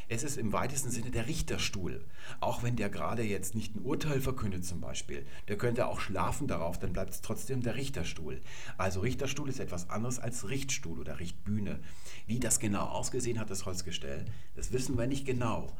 es 0.07 0.23
ist 0.23 0.37
im 0.37 0.53
weitesten 0.53 0.91
Sinne 0.91 1.11
der 1.11 1.27
Richterstuhl. 1.27 2.03
Auch 2.39 2.63
wenn 2.63 2.75
der 2.75 2.89
gerade 2.89 3.23
jetzt 3.23 3.55
nicht 3.55 3.75
ein 3.75 3.81
Urteil 3.83 4.21
verkündet 4.21 4.65
zum 4.65 4.81
Beispiel. 4.81 5.25
Der 5.47 5.57
könnte 5.57 5.87
auch 5.87 5.99
schlafen 5.99 6.47
darauf, 6.47 6.79
dann 6.79 6.93
bleibt 6.93 7.11
es 7.11 7.21
trotzdem 7.21 7.61
der 7.61 7.75
Richterstuhl. 7.75 8.41
Also 8.77 8.99
Richterstuhl 8.99 9.49
ist 9.49 9.59
etwas 9.59 9.89
anderes 9.89 10.19
als 10.19 10.49
Richtstuhl 10.49 10.99
oder 10.99 11.19
Richtbühne. 11.19 11.79
Wie 12.27 12.39
das 12.39 12.59
genau 12.59 12.85
ausgesehen 12.85 13.39
hat, 13.39 13.49
das 13.49 13.65
Holzgestell, 13.65 14.25
das 14.55 14.71
wissen 14.71 14.97
wir 14.97 15.07
nicht 15.07 15.25
genau. 15.25 15.75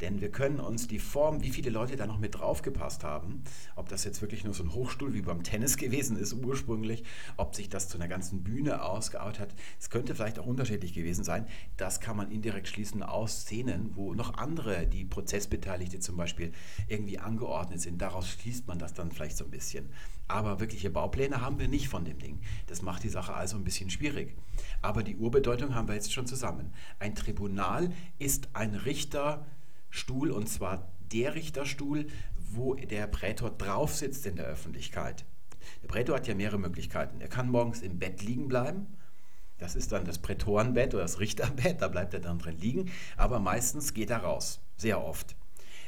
Denn 0.00 0.20
wir 0.20 0.30
können 0.30 0.60
uns 0.60 0.88
die 0.88 0.98
Form, 0.98 1.42
wie 1.42 1.50
viele 1.50 1.70
Leute 1.70 1.96
da 1.96 2.06
noch 2.06 2.18
mit 2.18 2.34
draufgepasst 2.34 3.04
haben, 3.04 3.42
ob 3.76 3.88
das 3.88 4.04
jetzt 4.04 4.22
wirklich 4.22 4.44
nur 4.44 4.54
so 4.54 4.62
ein 4.62 4.72
Hochstuhl 4.72 5.12
wie 5.12 5.22
beim 5.22 5.42
Tennis 5.42 5.76
gewesen 5.76 6.16
ist 6.16 6.32
ursprünglich, 6.32 7.04
ob 7.36 7.54
sich 7.54 7.68
das 7.68 7.88
zu 7.88 7.98
einer 7.98 8.08
ganzen 8.08 8.42
Bühne 8.42 8.82
ausgebaut 8.82 9.38
hat, 9.38 9.54
es 9.78 9.90
könnte 9.90 10.14
vielleicht 10.14 10.38
auch 10.38 10.46
unterschiedlich 10.46 10.94
gewesen 10.94 11.24
sein. 11.24 11.46
Das 11.76 12.00
kann 12.00 12.16
man 12.16 12.30
indirekt 12.30 12.68
schließen 12.68 13.02
aus 13.02 13.42
Szenen, 13.42 13.90
wo 13.94 14.14
noch 14.14 14.34
andere, 14.34 14.86
die 14.86 15.04
Prozessbeteiligte 15.04 16.00
zum 16.00 16.16
Beispiel, 16.16 16.52
irgendwie 16.88 17.18
angeordnet 17.18 17.80
sind. 17.80 18.00
Daraus 18.00 18.28
schließt 18.28 18.66
man 18.66 18.78
das 18.78 18.94
dann 18.94 19.10
vielleicht 19.10 19.36
so 19.36 19.44
ein 19.44 19.50
bisschen. 19.50 19.90
Aber 20.28 20.60
wirkliche 20.60 20.90
Baupläne 20.90 21.40
haben 21.40 21.58
wir 21.58 21.68
nicht 21.68 21.88
von 21.88 22.04
dem 22.04 22.18
Ding. 22.18 22.40
Das 22.68 22.82
macht 22.82 23.02
die 23.02 23.08
Sache 23.08 23.34
also 23.34 23.56
ein 23.56 23.64
bisschen 23.64 23.90
schwierig. 23.90 24.36
Aber 24.80 25.02
die 25.02 25.16
Urbedeutung 25.16 25.74
haben 25.74 25.88
wir 25.88 25.94
jetzt 25.94 26.12
schon 26.12 26.26
zusammen. 26.26 26.72
Ein 27.00 27.14
Tribunal 27.16 27.90
ist 28.18 28.48
ein 28.52 28.74
Richterstuhl 29.90 30.30
und 30.30 30.48
zwar 30.48 30.88
der 31.12 31.34
Richterstuhl, 31.34 32.06
wo 32.52 32.74
der 32.74 33.06
Prätor 33.08 33.50
drauf 33.50 33.94
sitzt 33.94 34.24
in 34.26 34.36
der 34.36 34.46
Öffentlichkeit. 34.46 35.24
Der 35.82 35.88
Prätor 35.88 36.16
hat 36.16 36.28
ja 36.28 36.34
mehrere 36.34 36.58
Möglichkeiten. 36.58 37.20
Er 37.20 37.28
kann 37.28 37.50
morgens 37.50 37.82
im 37.82 37.98
Bett 37.98 38.22
liegen 38.22 38.48
bleiben. 38.48 38.86
Das 39.58 39.76
ist 39.76 39.92
dann 39.92 40.04
das 40.04 40.18
Prätorenbett 40.18 40.94
oder 40.94 41.02
das 41.02 41.20
Richterbett, 41.20 41.82
da 41.82 41.88
bleibt 41.88 42.14
er 42.14 42.20
dann 42.20 42.38
drin 42.38 42.58
liegen. 42.58 42.90
Aber 43.16 43.40
meistens 43.40 43.92
geht 43.92 44.10
er 44.10 44.18
raus, 44.18 44.60
sehr 44.76 45.04
oft. 45.04 45.36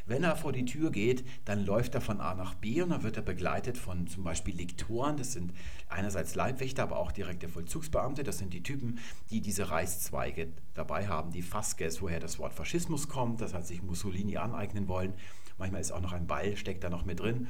Wenn 0.07 0.25
er 0.25 0.37
vor 0.37 0.53
die 0.53 0.65
Tür 0.65 0.91
geht, 0.91 1.25
dann 1.45 1.65
läuft 1.65 1.95
er 1.95 2.01
von 2.01 2.21
A 2.21 2.35
nach 2.35 2.55
B 2.55 2.83
und 2.83 2.91
dann 2.91 3.03
wird 3.03 3.17
er 3.17 3.23
begleitet 3.23 3.79
von 3.79 4.07
zum 4.07 4.25
Beispiel 4.25 4.57
Lektoren. 4.57 5.17
Das 5.17 5.33
sind 5.33 5.53
einerseits 5.89 6.35
Leibwächter, 6.35 6.83
aber 6.83 6.99
auch 6.99 7.13
direkte 7.13 7.49
Vollzugsbeamte. 7.49 8.25
Das 8.25 8.39
sind 8.39 8.53
die 8.53 8.63
Typen, 8.63 8.99
die 9.31 9.41
diese 9.41 9.71
Reißzweige 9.71 10.49
dabei 10.75 11.09
haben. 11.09 11.31
Die 11.31 11.43
Fasces, 11.43 12.03
woher 12.03 12.21
das 12.21 12.39
Wort 12.39 12.55
Faschismus 12.55 13.09
kommt, 13.09 13.41
das 13.41 13.55
hat 13.55 13.67
sich 13.67 13.83
Mussolini 13.83 14.37
aneignen 14.37 14.89
wollen. 14.89 15.15
Manchmal 15.59 15.81
ist 15.81 15.93
auch 15.93 16.01
noch 16.01 16.13
ein 16.13 16.27
Ball, 16.27 16.57
steckt 16.57 16.83
da 16.83 16.91
noch 16.91 17.05
mit 17.05 17.21
drin 17.21 17.47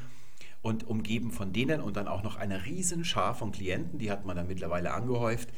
und 0.63 0.87
umgeben 0.87 1.31
von 1.33 1.53
denen 1.53 1.81
und 1.81 1.97
dann 1.97 2.09
auch 2.09 2.23
noch 2.23 2.37
eine 2.37 2.65
riesen 2.65 3.05
Schar 3.05 3.35
von 3.35 3.53
Klienten, 3.53 3.99
die 3.99 4.11
hat 4.11 4.25
man 4.25 4.37
dann 4.37 4.47
mittlerweile 4.47 4.93
angehäuft. 4.93 5.49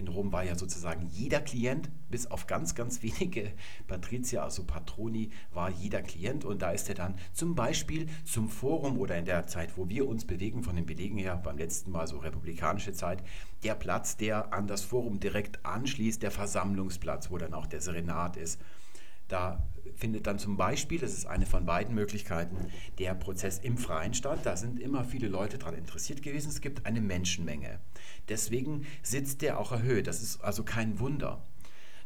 In 0.00 0.08
Rom 0.08 0.32
war 0.32 0.42
ja 0.44 0.56
sozusagen 0.56 1.06
jeder 1.12 1.40
Klient, 1.40 1.90
bis 2.08 2.26
auf 2.26 2.46
ganz, 2.46 2.74
ganz 2.74 3.02
wenige 3.02 3.52
Patrizier, 3.86 4.42
also 4.42 4.64
Patroni, 4.64 5.28
war 5.52 5.68
jeder 5.68 6.00
Klient. 6.00 6.46
Und 6.46 6.62
da 6.62 6.70
ist 6.70 6.88
er 6.88 6.94
dann 6.94 7.16
zum 7.34 7.54
Beispiel 7.54 8.08
zum 8.24 8.48
Forum 8.48 8.98
oder 8.98 9.18
in 9.18 9.26
der 9.26 9.46
Zeit, 9.46 9.76
wo 9.76 9.90
wir 9.90 10.08
uns 10.08 10.24
bewegen, 10.24 10.62
von 10.62 10.74
den 10.74 10.86
Belegen 10.86 11.18
her, 11.18 11.36
beim 11.36 11.58
letzten 11.58 11.90
Mal 11.90 12.06
so 12.06 12.16
republikanische 12.16 12.94
Zeit, 12.94 13.22
der 13.62 13.74
Platz, 13.74 14.16
der 14.16 14.54
an 14.54 14.66
das 14.66 14.80
Forum 14.80 15.20
direkt 15.20 15.66
anschließt, 15.66 16.22
der 16.22 16.30
Versammlungsplatz, 16.30 17.30
wo 17.30 17.36
dann 17.36 17.52
auch 17.52 17.66
der 17.66 17.82
Serenat 17.82 18.38
ist. 18.38 18.58
Da 19.30 19.62
findet 19.94 20.26
dann 20.26 20.38
zum 20.38 20.56
Beispiel, 20.56 20.98
das 20.98 21.12
ist 21.12 21.26
eine 21.26 21.46
von 21.46 21.64
beiden 21.64 21.94
Möglichkeiten, 21.94 22.56
der 22.98 23.14
Prozess 23.14 23.58
im 23.58 23.78
Freien 23.78 24.12
statt. 24.12 24.40
Da 24.44 24.56
sind 24.56 24.80
immer 24.80 25.04
viele 25.04 25.28
Leute 25.28 25.56
daran 25.56 25.76
interessiert 25.76 26.22
gewesen. 26.22 26.48
Es 26.48 26.60
gibt 26.60 26.84
eine 26.84 27.00
Menschenmenge. 27.00 27.78
Deswegen 28.28 28.86
sitzt 29.02 29.42
der 29.42 29.58
auch 29.58 29.72
erhöht. 29.72 30.06
Das 30.06 30.20
ist 30.20 30.42
also 30.42 30.64
kein 30.64 30.98
Wunder. 30.98 31.42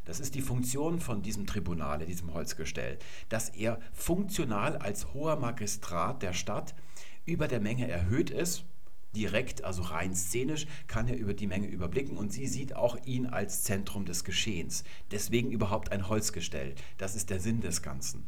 Das 0.05 0.19
ist 0.19 0.35
die 0.35 0.41
Funktion 0.41 0.99
von 0.99 1.23
diesem 1.23 1.47
Tribunal, 1.47 2.05
diesem 2.05 2.33
Holzgestell, 2.33 2.99
dass 3.27 3.49
er 3.49 3.79
funktional 3.91 4.77
als 4.77 5.13
hoher 5.15 5.35
Magistrat 5.35 6.21
der 6.21 6.33
Stadt 6.33 6.75
über 7.25 7.47
der 7.47 7.59
Menge 7.59 7.89
erhöht 7.89 8.29
ist 8.29 8.65
direkt, 9.15 9.63
also 9.63 9.81
rein 9.81 10.13
szenisch, 10.13 10.67
kann 10.87 11.07
er 11.07 11.17
über 11.17 11.33
die 11.33 11.47
Menge 11.47 11.67
überblicken 11.67 12.17
und 12.17 12.31
sie 12.31 12.47
sieht 12.47 12.75
auch 12.75 12.97
ihn 13.05 13.25
als 13.25 13.63
Zentrum 13.63 14.05
des 14.05 14.23
Geschehens. 14.23 14.83
Deswegen 15.11 15.51
überhaupt 15.51 15.91
ein 15.91 16.07
Holzgestell. 16.09 16.75
Das 16.97 17.15
ist 17.15 17.29
der 17.29 17.39
Sinn 17.39 17.61
des 17.61 17.81
Ganzen. 17.81 18.25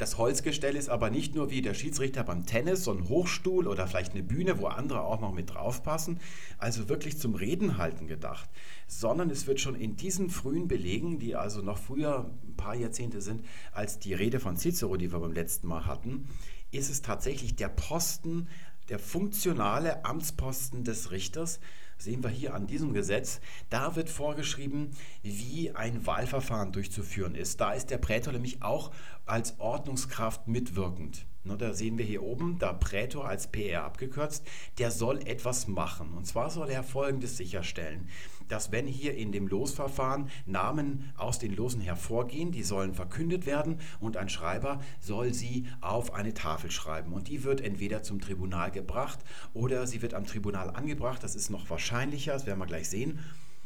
Das 0.00 0.16
Holzgestell 0.16 0.76
ist 0.76 0.88
aber 0.88 1.10
nicht 1.10 1.34
nur 1.34 1.50
wie 1.50 1.60
der 1.60 1.74
Schiedsrichter 1.74 2.24
beim 2.24 2.46
Tennis, 2.46 2.84
so 2.84 2.90
ein 2.90 3.10
Hochstuhl 3.10 3.68
oder 3.68 3.86
vielleicht 3.86 4.12
eine 4.12 4.22
Bühne, 4.22 4.58
wo 4.58 4.66
andere 4.66 5.02
auch 5.02 5.20
noch 5.20 5.34
mit 5.34 5.52
draufpassen, 5.52 6.20
also 6.56 6.88
wirklich 6.88 7.18
zum 7.18 7.34
Reden 7.34 7.76
halten 7.76 8.06
gedacht, 8.06 8.48
sondern 8.86 9.28
es 9.28 9.46
wird 9.46 9.60
schon 9.60 9.74
in 9.74 9.96
diesen 9.96 10.30
frühen 10.30 10.68
Belegen, 10.68 11.18
die 11.18 11.36
also 11.36 11.60
noch 11.60 11.76
früher 11.76 12.30
ein 12.48 12.56
paar 12.56 12.74
Jahrzehnte 12.74 13.20
sind, 13.20 13.44
als 13.72 13.98
die 13.98 14.14
Rede 14.14 14.40
von 14.40 14.56
Cicero, 14.56 14.96
die 14.96 15.12
wir 15.12 15.18
beim 15.18 15.34
letzten 15.34 15.66
Mal 15.68 15.84
hatten, 15.84 16.30
ist 16.70 16.88
es 16.88 17.02
tatsächlich 17.02 17.56
der 17.56 17.68
Posten 17.68 18.48
der 18.90 18.98
funktionale 18.98 20.04
Amtsposten 20.04 20.84
des 20.84 21.10
Richters, 21.10 21.60
sehen 21.96 22.22
wir 22.22 22.30
hier 22.30 22.54
an 22.54 22.66
diesem 22.66 22.92
Gesetz, 22.92 23.40
da 23.68 23.94
wird 23.94 24.10
vorgeschrieben, 24.10 24.90
wie 25.22 25.70
ein 25.70 26.06
Wahlverfahren 26.06 26.72
durchzuführen 26.72 27.34
ist. 27.34 27.60
Da 27.60 27.72
ist 27.72 27.90
der 27.90 27.98
Prätor 27.98 28.32
nämlich 28.32 28.62
auch 28.62 28.90
als 29.26 29.58
Ordnungskraft 29.60 30.48
mitwirkend. 30.48 31.24
Ne, 31.42 31.56
da 31.56 31.72
sehen 31.72 31.96
wir 31.96 32.04
hier 32.04 32.22
oben, 32.22 32.58
da 32.58 32.72
Prätor 32.72 33.26
als 33.26 33.46
PR 33.46 33.84
abgekürzt, 33.84 34.46
der 34.78 34.90
soll 34.90 35.20
etwas 35.26 35.68
machen. 35.68 36.12
Und 36.12 36.26
zwar 36.26 36.50
soll 36.50 36.68
er 36.68 36.82
Folgendes 36.82 37.36
sicherstellen 37.38 38.08
dass 38.50 38.72
wenn 38.72 38.86
hier 38.86 39.14
in 39.14 39.32
dem 39.32 39.46
Losverfahren 39.46 40.28
Namen 40.44 41.12
aus 41.16 41.38
den 41.38 41.54
Losen 41.54 41.80
hervorgehen, 41.80 42.50
die 42.50 42.62
sollen 42.62 42.94
verkündet 42.94 43.46
werden 43.46 43.78
und 44.00 44.16
ein 44.16 44.28
Schreiber 44.28 44.80
soll 44.98 45.32
sie 45.32 45.66
auf 45.80 46.12
eine 46.12 46.34
Tafel 46.34 46.70
schreiben. 46.70 47.12
Und 47.12 47.28
die 47.28 47.44
wird 47.44 47.60
entweder 47.60 48.02
zum 48.02 48.20
Tribunal 48.20 48.70
gebracht 48.70 49.20
oder 49.54 49.86
sie 49.86 50.02
wird 50.02 50.14
am 50.14 50.26
Tribunal 50.26 50.70
angebracht. 50.70 51.22
Das 51.22 51.36
ist 51.36 51.50
noch 51.50 51.70
wahrscheinlicher, 51.70 52.32
das 52.32 52.46
werden 52.46 52.58
wir 52.58 52.66
gleich 52.66 52.90
sehen. 52.90 53.20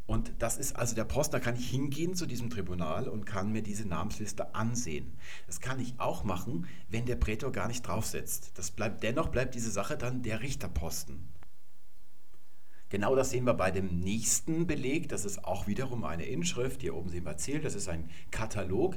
Und 0.06 0.34
das 0.38 0.58
ist 0.58 0.76
also 0.76 0.94
der 0.94 1.04
Post, 1.04 1.32
da 1.32 1.40
kann 1.40 1.56
ich 1.56 1.70
hingehen 1.70 2.14
zu 2.14 2.26
diesem 2.26 2.50
Tribunal 2.50 3.08
und 3.08 3.24
kann 3.24 3.52
mir 3.52 3.62
diese 3.62 3.88
Namensliste 3.88 4.54
ansehen. 4.54 5.16
Das 5.46 5.60
kann 5.60 5.80
ich 5.80 5.94
auch 5.98 6.24
machen, 6.24 6.66
wenn 6.90 7.06
der 7.06 7.16
Prätor 7.16 7.52
gar 7.52 7.68
nicht 7.68 7.86
draufsetzt. 7.86 8.52
Das 8.54 8.70
bleibt, 8.70 9.02
dennoch 9.02 9.28
bleibt 9.28 9.54
diese 9.54 9.70
Sache 9.70 9.96
dann 9.96 10.22
der 10.22 10.42
Richterposten. 10.42 11.28
Genau 12.90 13.16
das 13.16 13.30
sehen 13.30 13.46
wir 13.46 13.54
bei 13.54 13.70
dem 13.70 14.00
nächsten 14.00 14.66
Beleg. 14.66 15.08
Das 15.08 15.24
ist 15.24 15.44
auch 15.44 15.66
wiederum 15.66 16.04
eine 16.04 16.26
Inschrift. 16.26 16.82
Hier 16.82 16.94
oben 16.94 17.08
sehen 17.08 17.24
wir 17.24 17.38
Ziel. 17.38 17.60
Das 17.60 17.74
ist 17.74 17.88
ein 17.88 18.10
Katalog, 18.30 18.96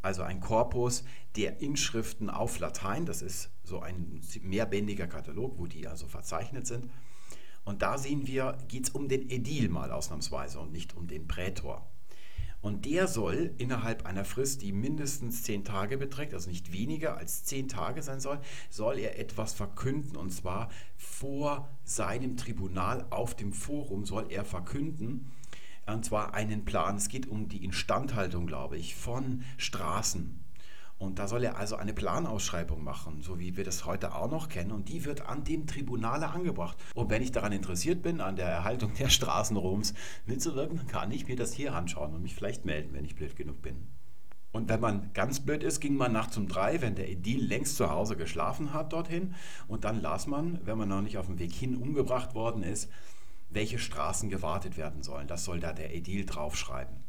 also 0.00 0.22
ein 0.22 0.40
Korpus 0.40 1.04
der 1.34 1.60
Inschriften 1.60 2.30
auf 2.30 2.60
Latein. 2.60 3.04
Das 3.04 3.20
ist 3.20 3.50
so 3.64 3.80
ein 3.80 4.22
mehrbändiger 4.42 5.08
Katalog, 5.08 5.58
wo 5.58 5.66
die 5.66 5.88
also 5.88 6.06
verzeichnet 6.06 6.68
sind. 6.68 6.88
Und 7.66 7.82
da 7.82 7.98
sehen 7.98 8.28
wir, 8.28 8.56
geht 8.68 8.84
es 8.84 8.90
um 8.90 9.08
den 9.08 9.28
Edil 9.28 9.68
mal 9.68 9.90
ausnahmsweise 9.90 10.60
und 10.60 10.72
nicht 10.72 10.96
um 10.96 11.08
den 11.08 11.26
Prätor. 11.26 11.84
Und 12.62 12.86
der 12.86 13.08
soll 13.08 13.52
innerhalb 13.58 14.06
einer 14.06 14.24
Frist, 14.24 14.62
die 14.62 14.72
mindestens 14.72 15.42
zehn 15.42 15.64
Tage 15.64 15.98
beträgt, 15.98 16.32
also 16.32 16.48
nicht 16.48 16.72
weniger 16.72 17.16
als 17.16 17.44
zehn 17.44 17.68
Tage 17.68 18.02
sein 18.02 18.20
soll, 18.20 18.40
soll 18.70 18.98
er 19.00 19.18
etwas 19.18 19.52
verkünden. 19.52 20.16
Und 20.16 20.30
zwar 20.30 20.70
vor 20.96 21.68
seinem 21.84 22.36
Tribunal 22.36 23.04
auf 23.10 23.34
dem 23.34 23.52
Forum 23.52 24.06
soll 24.06 24.30
er 24.30 24.44
verkünden. 24.44 25.32
Und 25.86 26.04
zwar 26.04 26.34
einen 26.34 26.64
Plan. 26.64 26.96
Es 26.96 27.08
geht 27.08 27.26
um 27.26 27.48
die 27.48 27.64
Instandhaltung, 27.64 28.46
glaube 28.46 28.76
ich, 28.78 28.94
von 28.94 29.42
Straßen 29.58 30.45
und 30.98 31.18
da 31.18 31.28
soll 31.28 31.44
er 31.44 31.58
also 31.58 31.76
eine 31.76 31.92
Planausschreibung 31.92 32.82
machen, 32.82 33.20
so 33.20 33.38
wie 33.38 33.56
wir 33.56 33.64
das 33.64 33.84
heute 33.84 34.14
auch 34.14 34.30
noch 34.30 34.48
kennen. 34.48 34.72
Und 34.72 34.88
die 34.88 35.04
wird 35.04 35.28
an 35.28 35.44
dem 35.44 35.66
Tribunale 35.66 36.28
angebracht. 36.28 36.78
Und 36.94 37.10
wenn 37.10 37.22
ich 37.22 37.32
daran 37.32 37.52
interessiert 37.52 38.02
bin, 38.02 38.22
an 38.22 38.36
der 38.36 38.48
Erhaltung 38.48 38.94
der 38.94 39.10
Straßen 39.10 39.58
Roms 39.58 39.92
mitzuwirken, 40.24 40.78
dann 40.78 40.86
kann 40.86 41.12
ich 41.12 41.28
mir 41.28 41.36
das 41.36 41.52
hier 41.52 41.74
anschauen 41.74 42.14
und 42.14 42.22
mich 42.22 42.34
vielleicht 42.34 42.64
melden, 42.64 42.94
wenn 42.94 43.04
ich 43.04 43.14
blöd 43.14 43.36
genug 43.36 43.60
bin. 43.60 43.88
Und 44.52 44.70
wenn 44.70 44.80
man 44.80 45.10
ganz 45.12 45.40
blöd 45.40 45.62
ist, 45.62 45.80
ging 45.80 45.96
man 45.96 46.12
nachts 46.12 46.38
um 46.38 46.48
drei, 46.48 46.80
wenn 46.80 46.94
der 46.94 47.10
Edil 47.10 47.44
längst 47.44 47.76
zu 47.76 47.90
Hause 47.90 48.16
geschlafen 48.16 48.72
hat, 48.72 48.94
dorthin. 48.94 49.34
Und 49.68 49.84
dann 49.84 50.00
las 50.00 50.26
man, 50.26 50.60
wenn 50.64 50.78
man 50.78 50.88
noch 50.88 51.02
nicht 51.02 51.18
auf 51.18 51.26
dem 51.26 51.38
Weg 51.38 51.52
hin 51.52 51.76
umgebracht 51.76 52.34
worden 52.34 52.62
ist, 52.62 52.90
welche 53.50 53.78
Straßen 53.78 54.30
gewartet 54.30 54.78
werden 54.78 55.02
sollen. 55.02 55.28
Das 55.28 55.44
soll 55.44 55.60
da 55.60 55.74
der 55.74 55.94
Edil 55.94 56.24
draufschreiben. 56.24 57.05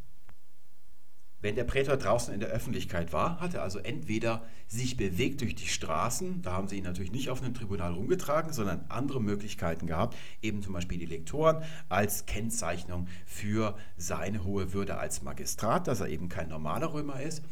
Wenn 1.39 1.55
der 1.55 1.65
Prätor 1.65 1.97
draußen 1.97 2.33
in 2.33 2.39
der 2.39 2.49
Öffentlichkeit 2.49 3.13
war, 3.13 3.39
hat 3.39 3.53
er 3.53 3.61
also 3.61 3.77
entweder 3.77 4.43
sich 4.67 4.97
bewegt 4.97 5.41
durch 5.41 5.53
die 5.53 5.67
Straßen, 5.67 6.41
da 6.41 6.53
haben 6.53 6.67
sie 6.67 6.77
ihn 6.77 6.83
natürlich 6.83 7.11
nicht 7.11 7.29
auf 7.29 7.43
einem 7.43 7.53
Tribunal 7.53 7.93
rumgetragen, 7.93 8.53
sondern 8.53 8.85
andere 8.89 9.21
Möglichkeiten 9.21 9.85
gehabt, 9.85 10.17
eben 10.41 10.63
zum 10.63 10.73
Beispiel 10.73 10.97
die 10.97 11.05
Lektoren 11.05 11.63
als 11.89 12.25
Kennzeichnung 12.25 13.07
für 13.27 13.77
seine 13.97 14.43
hohe 14.45 14.73
Würde 14.73 14.97
als 14.97 15.21
Magistrat, 15.21 15.87
dass 15.87 15.99
er 15.99 16.09
eben 16.09 16.27
kein 16.27 16.49
normaler 16.49 16.91
Römer 16.91 17.21
ist. 17.21 17.43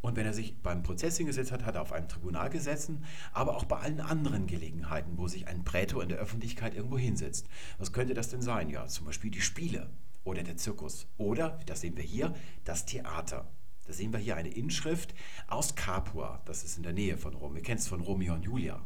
Und 0.00 0.16
wenn 0.16 0.24
er 0.24 0.34
sich 0.34 0.56
beim 0.62 0.82
Prozess 0.82 1.18
hingesetzt 1.18 1.52
hat, 1.52 1.66
hat 1.66 1.74
er 1.74 1.82
auf 1.82 1.92
einem 1.92 2.08
Tribunal 2.08 2.48
gesessen, 2.48 3.04
aber 3.32 3.56
auch 3.56 3.64
bei 3.64 3.76
allen 3.76 4.00
anderen 4.00 4.46
Gelegenheiten, 4.46 5.18
wo 5.18 5.28
sich 5.28 5.46
ein 5.46 5.64
Prätor 5.64 6.02
in 6.02 6.08
der 6.08 6.18
Öffentlichkeit 6.18 6.74
irgendwo 6.74 6.96
hinsetzt. 6.96 7.48
Was 7.78 7.92
könnte 7.92 8.14
das 8.14 8.30
denn 8.30 8.40
sein? 8.40 8.70
Ja, 8.70 8.86
zum 8.86 9.04
Beispiel 9.04 9.30
die 9.30 9.42
Spiele 9.42 9.90
oder 10.26 10.42
der 10.42 10.56
Zirkus. 10.56 11.06
Oder, 11.16 11.58
das 11.66 11.80
sehen 11.80 11.96
wir 11.96 12.04
hier, 12.04 12.34
das 12.64 12.84
Theater. 12.84 13.48
Da 13.86 13.92
sehen 13.92 14.12
wir 14.12 14.18
hier 14.18 14.36
eine 14.36 14.48
Inschrift 14.48 15.14
aus 15.46 15.76
Capua, 15.76 16.42
das 16.44 16.64
ist 16.64 16.76
in 16.76 16.82
der 16.82 16.92
Nähe 16.92 17.16
von 17.16 17.34
Rom. 17.34 17.56
Ihr 17.56 17.62
kennt 17.62 17.80
es 17.80 17.88
von 17.88 18.00
Romeo 18.00 18.34
und 18.34 18.44
Julia. 18.44 18.82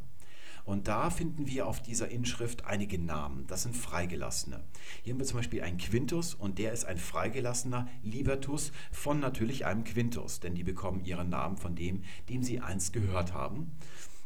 Und 0.67 0.89
da 0.89 1.09
finden 1.09 1.47
wir 1.47 1.67
auf 1.67 1.81
dieser 1.81 2.11
Inschrift 2.11 2.67
einige 2.67 2.99
Namen. 2.99 3.47
Das 3.47 3.63
sind 3.63 3.75
Freigelassene. 3.75 4.63
Hier 5.03 5.15
haben 5.15 5.19
wir 5.19 5.27
zum 5.27 5.39
Beispiel 5.39 5.63
einen 5.63 5.79
Quintus 5.79 6.35
und 6.35 6.59
der 6.59 6.73
ist 6.73 6.85
ein 6.85 6.99
freigelassener 6.99 7.89
Libertus 8.03 8.71
von 8.93 9.21
natürlich 9.21 9.65
einem 9.65 9.85
Quintus, 9.85 10.41
denn 10.41 10.55
die 10.55 10.63
bekommen 10.63 11.03
ihren 11.03 11.31
Namen 11.31 11.57
von 11.57 11.75
dem, 11.75 12.03
dem 12.29 12.43
sie 12.43 12.61
einst 12.61 12.93
gehört 12.93 13.33
haben. 13.33 13.73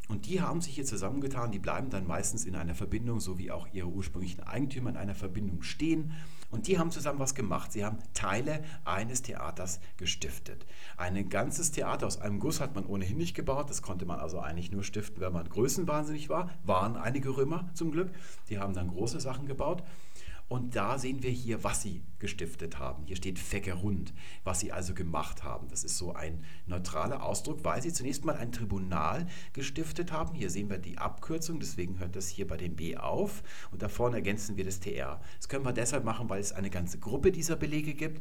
Und 0.08 0.26
die 0.26 0.42
haben 0.42 0.60
sich 0.60 0.74
hier 0.74 0.84
zusammengetan, 0.84 1.50
die 1.50 1.58
bleiben 1.58 1.88
dann 1.88 2.06
meistens 2.06 2.44
in 2.44 2.56
einer 2.56 2.74
Verbindung, 2.74 3.20
so 3.20 3.38
wie 3.38 3.50
auch 3.50 3.68
ihre 3.72 3.88
ursprünglichen 3.88 4.42
Eigentümer 4.42 4.90
in 4.90 4.96
einer 4.96 5.14
Verbindung 5.14 5.62
stehen. 5.62 6.12
Und 6.54 6.68
die 6.68 6.78
haben 6.78 6.92
zusammen 6.92 7.18
was 7.18 7.34
gemacht. 7.34 7.72
Sie 7.72 7.84
haben 7.84 7.98
Teile 8.14 8.62
eines 8.84 9.22
Theaters 9.22 9.80
gestiftet. 9.96 10.64
Ein 10.96 11.28
ganzes 11.28 11.72
Theater 11.72 12.06
aus 12.06 12.20
einem 12.20 12.38
Guss 12.38 12.60
hat 12.60 12.76
man 12.76 12.86
ohnehin 12.86 13.16
nicht 13.16 13.34
gebaut. 13.34 13.70
Das 13.70 13.82
konnte 13.82 14.06
man 14.06 14.20
also 14.20 14.38
eigentlich 14.38 14.70
nur 14.70 14.84
stiften, 14.84 15.20
wenn 15.20 15.32
man 15.32 15.48
größenwahnsinnig 15.48 16.28
war. 16.28 16.50
Waren 16.62 16.96
einige 16.96 17.36
Römer 17.36 17.68
zum 17.74 17.90
Glück. 17.90 18.12
Die 18.50 18.60
haben 18.60 18.72
dann 18.72 18.86
große 18.86 19.18
Sachen 19.18 19.48
gebaut. 19.48 19.82
Und 20.46 20.76
da 20.76 20.98
sehen 20.98 21.22
wir 21.22 21.30
hier, 21.30 21.64
was 21.64 21.82
sie 21.82 22.02
gestiftet 22.18 22.78
haben. 22.78 23.04
Hier 23.06 23.16
steht 23.16 23.38
Feckerund, 23.38 24.12
was 24.44 24.60
sie 24.60 24.72
also 24.72 24.92
gemacht 24.92 25.42
haben. 25.42 25.68
Das 25.68 25.84
ist 25.84 25.96
so 25.96 26.14
ein 26.14 26.44
neutraler 26.66 27.22
Ausdruck, 27.22 27.64
weil 27.64 27.82
sie 27.82 27.92
zunächst 27.92 28.24
mal 28.24 28.36
ein 28.36 28.52
Tribunal 28.52 29.26
gestiftet 29.54 30.12
haben. 30.12 30.34
Hier 30.34 30.50
sehen 30.50 30.68
wir 30.68 30.78
die 30.78 30.98
Abkürzung, 30.98 31.60
deswegen 31.60 31.98
hört 31.98 32.14
das 32.14 32.28
hier 32.28 32.46
bei 32.46 32.58
dem 32.58 32.76
B 32.76 32.96
auf. 32.96 33.42
Und 33.70 33.82
da 33.82 33.88
vorne 33.88 34.16
ergänzen 34.16 34.56
wir 34.56 34.64
das 34.64 34.80
TR. 34.80 35.20
Das 35.38 35.48
können 35.48 35.64
wir 35.64 35.72
deshalb 35.72 36.04
machen, 36.04 36.28
weil 36.28 36.40
es 36.40 36.52
eine 36.52 36.70
ganze 36.70 36.98
Gruppe 36.98 37.32
dieser 37.32 37.56
Belege 37.56 37.94
gibt. 37.94 38.20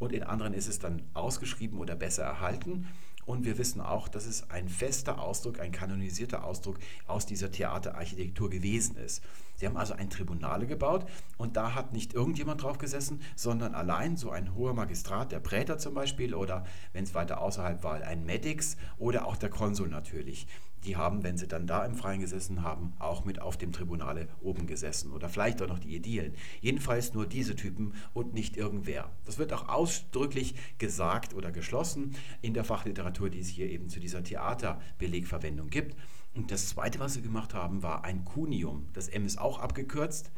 Und 0.00 0.12
in 0.12 0.24
anderen 0.24 0.54
ist 0.54 0.66
es 0.66 0.80
dann 0.80 1.02
ausgeschrieben 1.14 1.78
oder 1.78 1.94
besser 1.94 2.24
erhalten. 2.24 2.88
Und 3.26 3.44
wir 3.44 3.58
wissen 3.58 3.80
auch, 3.80 4.08
dass 4.08 4.26
es 4.26 4.50
ein 4.50 4.68
fester 4.68 5.20
Ausdruck, 5.20 5.60
ein 5.60 5.72
kanonisierter 5.72 6.42
Ausdruck 6.42 6.78
aus 7.06 7.26
dieser 7.26 7.52
Theaterarchitektur 7.52 8.50
gewesen 8.50 8.96
ist. 8.96 9.22
Sie 9.60 9.66
haben 9.66 9.76
also 9.76 9.92
ein 9.92 10.08
Tribunale 10.08 10.66
gebaut 10.66 11.04
und 11.36 11.58
da 11.58 11.74
hat 11.74 11.92
nicht 11.92 12.14
irgendjemand 12.14 12.62
drauf 12.62 12.78
gesessen, 12.78 13.20
sondern 13.36 13.74
allein 13.74 14.16
so 14.16 14.30
ein 14.30 14.54
hoher 14.54 14.72
Magistrat, 14.72 15.32
der 15.32 15.40
Prätor 15.40 15.76
zum 15.76 15.92
Beispiel 15.92 16.34
oder 16.34 16.64
wenn 16.94 17.04
es 17.04 17.14
weiter 17.14 17.42
außerhalb 17.42 17.84
war, 17.84 18.00
ein 18.00 18.24
Medix 18.24 18.78
oder 18.96 19.26
auch 19.26 19.36
der 19.36 19.50
Konsul 19.50 19.88
natürlich. 19.88 20.46
Die 20.84 20.96
haben, 20.96 21.22
wenn 21.24 21.36
sie 21.36 21.46
dann 21.46 21.66
da 21.66 21.84
im 21.84 21.94
Freien 21.94 22.22
gesessen 22.22 22.62
haben, 22.62 22.94
auch 22.98 23.26
mit 23.26 23.42
auf 23.42 23.58
dem 23.58 23.70
Tribunale 23.70 24.28
oben 24.40 24.66
gesessen 24.66 25.12
oder 25.12 25.28
vielleicht 25.28 25.60
auch 25.60 25.68
noch 25.68 25.78
die 25.78 25.94
Edilen. 25.94 26.32
Jedenfalls 26.62 27.12
nur 27.12 27.26
diese 27.26 27.54
Typen 27.54 27.92
und 28.14 28.32
nicht 28.32 28.56
irgendwer. 28.56 29.10
Das 29.26 29.36
wird 29.36 29.52
auch 29.52 29.68
ausdrücklich 29.68 30.54
gesagt 30.78 31.34
oder 31.34 31.52
geschlossen 31.52 32.16
in 32.40 32.54
der 32.54 32.64
Fachliteratur, 32.64 33.28
die 33.28 33.40
es 33.40 33.48
hier 33.48 33.68
eben 33.68 33.90
zu 33.90 34.00
dieser 34.00 34.24
Theaterbelegverwendung 34.24 35.68
gibt. 35.68 35.96
Und 36.34 36.50
das 36.50 36.68
Zweite, 36.68 37.00
was 37.00 37.14
sie 37.14 37.22
gemacht 37.22 37.54
haben, 37.54 37.82
war 37.82 38.04
ein 38.04 38.24
Kunium. 38.24 38.88
Das 38.92 39.08
M 39.08 39.26
ist 39.26 39.38
auch 39.38 39.58
abgekürzt. 39.58 40.30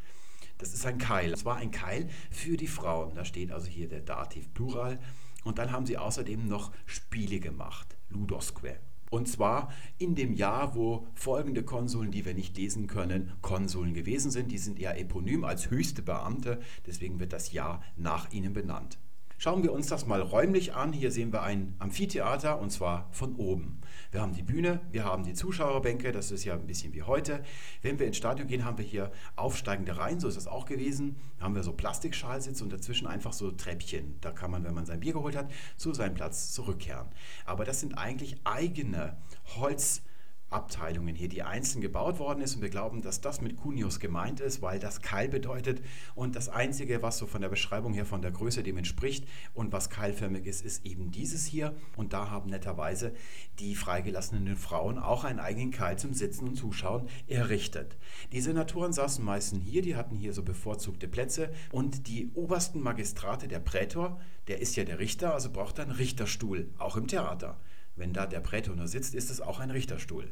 Das 0.58 0.72
ist 0.72 0.86
ein 0.86 0.98
Keil. 0.98 1.30
Das 1.30 1.44
war 1.44 1.56
ein 1.56 1.70
Keil 1.70 2.08
für 2.30 2.56
die 2.56 2.66
Frauen. 2.66 3.14
Da 3.14 3.24
steht 3.24 3.52
also 3.52 3.66
hier 3.66 3.88
der 3.88 4.00
Dativ 4.00 4.52
Plural. 4.54 4.98
Und 5.44 5.58
dann 5.58 5.72
haben 5.72 5.86
sie 5.86 5.98
außerdem 5.98 6.46
noch 6.46 6.72
Spiele 6.86 7.40
gemacht. 7.40 7.96
Ludosque. 8.08 8.78
Und 9.10 9.28
zwar 9.28 9.70
in 9.98 10.14
dem 10.14 10.32
Jahr, 10.32 10.74
wo 10.74 11.06
folgende 11.14 11.62
Konsuln, 11.62 12.10
die 12.10 12.24
wir 12.24 12.32
nicht 12.32 12.56
lesen 12.56 12.86
können, 12.86 13.32
Konsuln 13.42 13.92
gewesen 13.92 14.30
sind. 14.30 14.50
Die 14.50 14.58
sind 14.58 14.80
eher 14.80 14.98
eponym 14.98 15.44
als 15.44 15.68
höchste 15.68 16.00
Beamte. 16.00 16.60
Deswegen 16.86 17.20
wird 17.20 17.34
das 17.34 17.52
Jahr 17.52 17.82
nach 17.96 18.32
ihnen 18.32 18.54
benannt. 18.54 18.98
Schauen 19.36 19.62
wir 19.62 19.72
uns 19.72 19.88
das 19.88 20.06
mal 20.06 20.22
räumlich 20.22 20.72
an. 20.72 20.94
Hier 20.94 21.10
sehen 21.10 21.30
wir 21.30 21.42
ein 21.42 21.74
Amphitheater 21.78 22.58
und 22.58 22.70
zwar 22.70 23.08
von 23.10 23.34
oben. 23.34 23.81
Wir 24.12 24.20
haben 24.20 24.34
die 24.34 24.42
Bühne, 24.42 24.80
wir 24.90 25.06
haben 25.06 25.24
die 25.24 25.32
Zuschauerbänke, 25.32 26.12
das 26.12 26.30
ist 26.30 26.44
ja 26.44 26.52
ein 26.52 26.66
bisschen 26.66 26.92
wie 26.92 27.00
heute. 27.00 27.42
Wenn 27.80 27.98
wir 27.98 28.06
ins 28.06 28.18
Stadion 28.18 28.46
gehen, 28.46 28.62
haben 28.62 28.76
wir 28.76 28.84
hier 28.84 29.10
aufsteigende 29.36 29.96
Reihen, 29.96 30.20
so 30.20 30.28
ist 30.28 30.36
das 30.36 30.46
auch 30.46 30.66
gewesen. 30.66 31.16
Da 31.38 31.46
haben 31.46 31.54
wir 31.54 31.62
so 31.62 31.72
Plastikschalsitze 31.72 32.62
und 32.62 32.70
dazwischen 32.70 33.06
einfach 33.06 33.32
so 33.32 33.50
Treppchen. 33.50 34.18
Da 34.20 34.30
kann 34.30 34.50
man, 34.50 34.64
wenn 34.64 34.74
man 34.74 34.84
sein 34.84 35.00
Bier 35.00 35.14
geholt 35.14 35.34
hat, 35.34 35.50
zu 35.78 35.94
seinem 35.94 36.12
Platz 36.12 36.52
zurückkehren. 36.52 37.08
Aber 37.46 37.64
das 37.64 37.80
sind 37.80 37.96
eigentlich 37.96 38.36
eigene 38.44 39.16
Holz- 39.56 40.02
Abteilungen 40.52 41.14
hier, 41.14 41.28
die 41.28 41.42
einzeln 41.42 41.80
gebaut 41.80 42.18
worden 42.18 42.42
ist. 42.42 42.54
Und 42.56 42.62
wir 42.62 42.70
glauben, 42.70 43.02
dass 43.02 43.20
das 43.20 43.40
mit 43.40 43.56
Cunius 43.56 44.00
gemeint 44.00 44.40
ist, 44.40 44.62
weil 44.62 44.78
das 44.78 45.00
Keil 45.00 45.28
bedeutet. 45.28 45.82
Und 46.14 46.36
das 46.36 46.48
Einzige, 46.48 47.02
was 47.02 47.18
so 47.18 47.26
von 47.26 47.40
der 47.40 47.48
Beschreibung 47.48 47.92
her 47.94 48.06
von 48.06 48.22
der 48.22 48.30
Größe 48.30 48.62
dem 48.62 48.78
entspricht 48.78 49.26
und 49.54 49.72
was 49.72 49.90
keilförmig 49.90 50.46
ist, 50.46 50.64
ist 50.64 50.84
eben 50.86 51.10
dieses 51.10 51.46
hier. 51.46 51.74
Und 51.96 52.12
da 52.12 52.30
haben 52.30 52.50
netterweise 52.50 53.12
die 53.58 53.74
freigelassenen 53.74 54.56
Frauen 54.56 54.98
auch 54.98 55.24
einen 55.24 55.40
eigenen 55.40 55.70
Keil 55.70 55.98
zum 55.98 56.14
Sitzen 56.14 56.48
und 56.48 56.56
Zuschauen 56.56 57.08
errichtet. 57.26 57.96
Die 58.32 58.40
Senatoren 58.40 58.92
saßen 58.92 59.24
meistens 59.24 59.64
hier, 59.64 59.82
die 59.82 59.96
hatten 59.96 60.16
hier 60.16 60.32
so 60.32 60.42
bevorzugte 60.42 61.08
Plätze. 61.08 61.50
Und 61.70 62.06
die 62.08 62.30
obersten 62.34 62.80
Magistrate, 62.80 63.48
der 63.48 63.60
Prätor, 63.60 64.20
der 64.48 64.60
ist 64.60 64.76
ja 64.76 64.84
der 64.84 64.98
Richter, 64.98 65.34
also 65.34 65.50
braucht 65.50 65.78
er 65.78 65.84
einen 65.84 65.92
Richterstuhl, 65.92 66.68
auch 66.78 66.96
im 66.96 67.06
Theater. 67.06 67.58
Wenn 67.96 68.12
da 68.12 68.26
der 68.26 68.40
Prätor 68.40 68.76
nur 68.76 68.88
sitzt, 68.88 69.14
ist 69.14 69.30
es 69.30 69.40
auch 69.40 69.60
ein 69.60 69.70
Richterstuhl. 69.70 70.30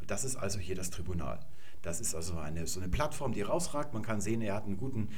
Und 0.00 0.10
das 0.10 0.24
ist 0.24 0.36
also 0.36 0.58
hier 0.58 0.76
das 0.76 0.90
Tribunal. 0.90 1.40
Das 1.82 2.00
ist 2.00 2.14
also 2.14 2.38
eine, 2.38 2.66
so 2.66 2.80
eine 2.80 2.88
Plattform, 2.88 3.32
die 3.32 3.42
rausragt. 3.42 3.94
Man 3.94 4.02
kann 4.02 4.20
sehen, 4.20 4.42
er 4.42 4.54
hat 4.54 4.64
einen 4.64 4.76
guten 4.76 5.08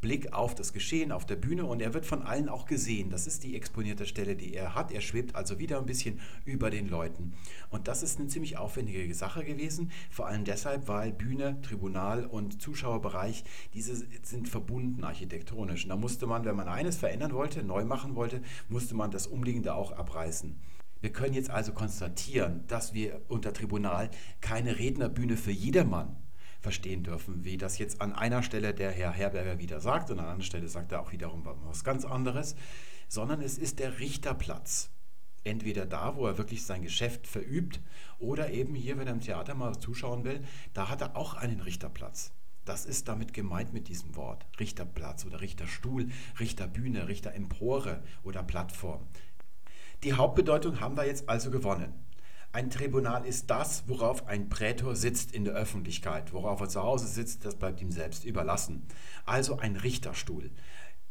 Blick 0.00 0.32
auf 0.32 0.54
das 0.54 0.72
Geschehen 0.72 1.10
auf 1.10 1.26
der 1.26 1.34
Bühne 1.34 1.64
und 1.64 1.82
er 1.82 1.92
wird 1.92 2.06
von 2.06 2.22
allen 2.22 2.48
auch 2.48 2.66
gesehen. 2.66 3.10
Das 3.10 3.26
ist 3.26 3.42
die 3.42 3.56
exponierte 3.56 4.06
Stelle, 4.06 4.36
die 4.36 4.54
er 4.54 4.76
hat. 4.76 4.92
Er 4.92 5.00
schwebt 5.00 5.34
also 5.34 5.58
wieder 5.58 5.78
ein 5.78 5.86
bisschen 5.86 6.20
über 6.44 6.70
den 6.70 6.88
Leuten. 6.88 7.34
Und 7.68 7.88
das 7.88 8.04
ist 8.04 8.20
eine 8.20 8.28
ziemlich 8.28 8.56
aufwendige 8.56 9.12
Sache 9.12 9.44
gewesen, 9.44 9.90
vor 10.10 10.26
allem 10.26 10.44
deshalb, 10.44 10.86
weil 10.86 11.12
Bühne, 11.12 11.60
Tribunal 11.62 12.26
und 12.26 12.62
Zuschauerbereich, 12.62 13.42
diese 13.74 14.06
sind 14.22 14.48
verbunden 14.48 15.02
architektonisch. 15.02 15.84
Und 15.84 15.90
da 15.90 15.96
musste 15.96 16.28
man, 16.28 16.44
wenn 16.44 16.56
man 16.56 16.68
eines 16.68 16.96
verändern 16.96 17.32
wollte, 17.32 17.64
neu 17.64 17.84
machen 17.84 18.14
wollte, 18.14 18.40
musste 18.68 18.94
man 18.94 19.10
das 19.10 19.26
Umliegende 19.26 19.74
auch 19.74 19.90
abreißen. 19.90 20.60
Wir 21.00 21.12
können 21.12 21.34
jetzt 21.34 21.50
also 21.50 21.72
konstatieren, 21.72 22.66
dass 22.66 22.92
wir 22.92 23.22
unter 23.28 23.52
Tribunal 23.52 24.10
keine 24.40 24.78
Rednerbühne 24.78 25.36
für 25.36 25.52
jedermann 25.52 26.16
verstehen 26.60 27.04
dürfen, 27.04 27.44
wie 27.44 27.56
das 27.56 27.78
jetzt 27.78 28.00
an 28.00 28.12
einer 28.12 28.42
Stelle 28.42 28.74
der 28.74 28.90
Herr 28.90 29.12
Herberger 29.12 29.58
wieder 29.58 29.80
sagt 29.80 30.10
und 30.10 30.18
an 30.18 30.24
einer 30.24 30.32
anderen 30.32 30.46
Stelle 30.46 30.68
sagt 30.68 30.92
er 30.92 31.00
auch 31.00 31.12
wiederum 31.12 31.44
was 31.64 31.84
ganz 31.84 32.04
anderes, 32.04 32.56
sondern 33.08 33.40
es 33.40 33.58
ist 33.58 33.78
der 33.78 34.00
Richterplatz. 34.00 34.90
Entweder 35.44 35.86
da, 35.86 36.16
wo 36.16 36.26
er 36.26 36.36
wirklich 36.36 36.64
sein 36.64 36.82
Geschäft 36.82 37.28
verübt, 37.28 37.80
oder 38.18 38.50
eben 38.50 38.74
hier, 38.74 38.98
wenn 38.98 39.06
er 39.06 39.14
im 39.14 39.20
Theater 39.20 39.54
mal 39.54 39.78
zuschauen 39.78 40.24
will, 40.24 40.42
da 40.74 40.88
hat 40.88 41.00
er 41.00 41.16
auch 41.16 41.34
einen 41.34 41.60
Richterplatz. 41.60 42.32
Das 42.64 42.84
ist 42.84 43.08
damit 43.08 43.32
gemeint 43.32 43.72
mit 43.72 43.88
diesem 43.88 44.14
Wort. 44.14 44.44
Richterplatz 44.60 45.24
oder 45.24 45.40
Richterstuhl, 45.40 46.08
Richterbühne, 46.38 47.08
Richterempore 47.08 48.02
oder 48.24 48.42
Plattform. 48.42 49.06
Die 50.04 50.12
Hauptbedeutung 50.12 50.80
haben 50.80 50.96
wir 50.96 51.06
jetzt 51.06 51.28
also 51.28 51.50
gewonnen. 51.50 51.92
Ein 52.52 52.70
Tribunal 52.70 53.26
ist 53.26 53.50
das, 53.50 53.82
worauf 53.88 54.28
ein 54.28 54.48
Prätor 54.48 54.94
sitzt 54.94 55.32
in 55.32 55.44
der 55.44 55.54
Öffentlichkeit. 55.54 56.32
Worauf 56.32 56.60
er 56.60 56.68
zu 56.68 56.80
Hause 56.80 57.08
sitzt, 57.08 57.44
das 57.44 57.56
bleibt 57.56 57.82
ihm 57.82 57.90
selbst 57.90 58.24
überlassen. 58.24 58.86
Also 59.26 59.58
ein 59.58 59.74
Richterstuhl. 59.74 60.52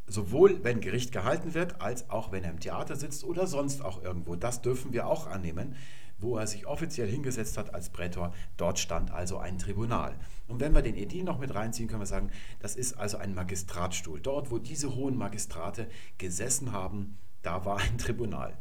Sowohl 0.08 0.64
wenn 0.64 0.80
Gericht 0.80 1.12
gehalten 1.12 1.54
wird, 1.54 1.82
als 1.82 2.10
auch 2.10 2.32
wenn 2.32 2.46
er 2.46 2.52
im 2.52 2.62
Theater 2.62 2.96
sitzt 2.96 3.26
oder 3.26 3.46
sonst 3.46 3.84
auch 3.84 4.02
irgendwo. 4.02 4.38
Das 4.38 4.62
dürfen 4.62 4.94
wir 4.94 5.08
auch 5.08 5.28
annehmen. 5.28 5.76
Wo 6.18 6.38
er 6.38 6.48
sich 6.48 6.66
offiziell 6.66 7.10
hingesetzt 7.10 7.58
hat 7.58 7.74
als 7.74 7.90
Prätor, 7.90 8.34
dort 8.56 8.80
stand 8.80 9.12
also 9.12 9.38
ein 9.38 9.60
Tribunal. 9.60 10.16
Und 10.48 10.62
wenn 10.62 10.74
wir 10.74 10.82
den 10.82 10.96
Edil 10.96 11.26
noch 11.26 11.40
mit 11.40 11.54
reinziehen, 11.54 11.90
können 11.90 12.02
wir 12.02 12.08
sagen, 12.08 12.32
das 12.60 12.78
ist 12.78 12.94
also 12.94 13.18
ein 13.18 13.36
Magistratstuhl. 13.36 14.22
Dort, 14.22 14.50
wo 14.50 14.60
diese 14.60 14.96
hohen 14.96 15.18
Magistrate 15.18 15.90
gesessen 16.18 16.72
haben, 16.72 17.18
da 17.42 17.66
war 17.66 17.80
ein 17.80 17.98
Tribunal. 17.98 18.58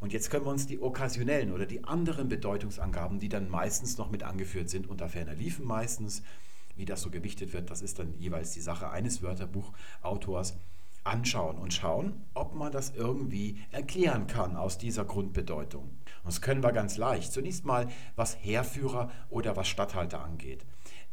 Und 0.00 0.12
jetzt 0.12 0.30
können 0.30 0.46
wir 0.46 0.50
uns 0.50 0.66
die 0.66 0.80
okkasionellen 0.80 1.52
oder 1.52 1.66
die 1.66 1.84
anderen 1.84 2.28
Bedeutungsangaben, 2.28 3.18
die 3.18 3.28
dann 3.28 3.48
meistens 3.48 3.98
noch 3.98 4.10
mit 4.10 4.22
angeführt 4.22 4.70
sind, 4.70 4.88
unter 4.88 5.08
ferner 5.08 5.34
liefen 5.34 5.66
meistens, 5.66 6.22
wie 6.76 6.84
das 6.84 7.02
so 7.02 7.10
gewichtet 7.10 7.52
wird, 7.52 7.70
das 7.70 7.82
ist 7.82 7.98
dann 7.98 8.14
jeweils 8.18 8.52
die 8.52 8.60
Sache 8.60 8.90
eines 8.90 9.22
Wörterbuchautors, 9.22 10.56
anschauen 11.04 11.58
und 11.58 11.72
schauen, 11.72 12.24
ob 12.34 12.54
man 12.54 12.70
das 12.70 12.92
irgendwie 12.94 13.58
erklären 13.70 14.26
kann 14.26 14.56
aus 14.56 14.78
dieser 14.78 15.04
Grundbedeutung. 15.04 15.84
Und 15.84 16.26
das 16.26 16.40
können 16.40 16.62
wir 16.62 16.72
ganz 16.72 16.96
leicht. 16.96 17.32
Zunächst 17.32 17.64
mal, 17.64 17.88
was 18.14 18.36
Heerführer 18.42 19.10
oder 19.30 19.56
was 19.56 19.68
Statthalter 19.68 20.22
angeht. 20.22 20.64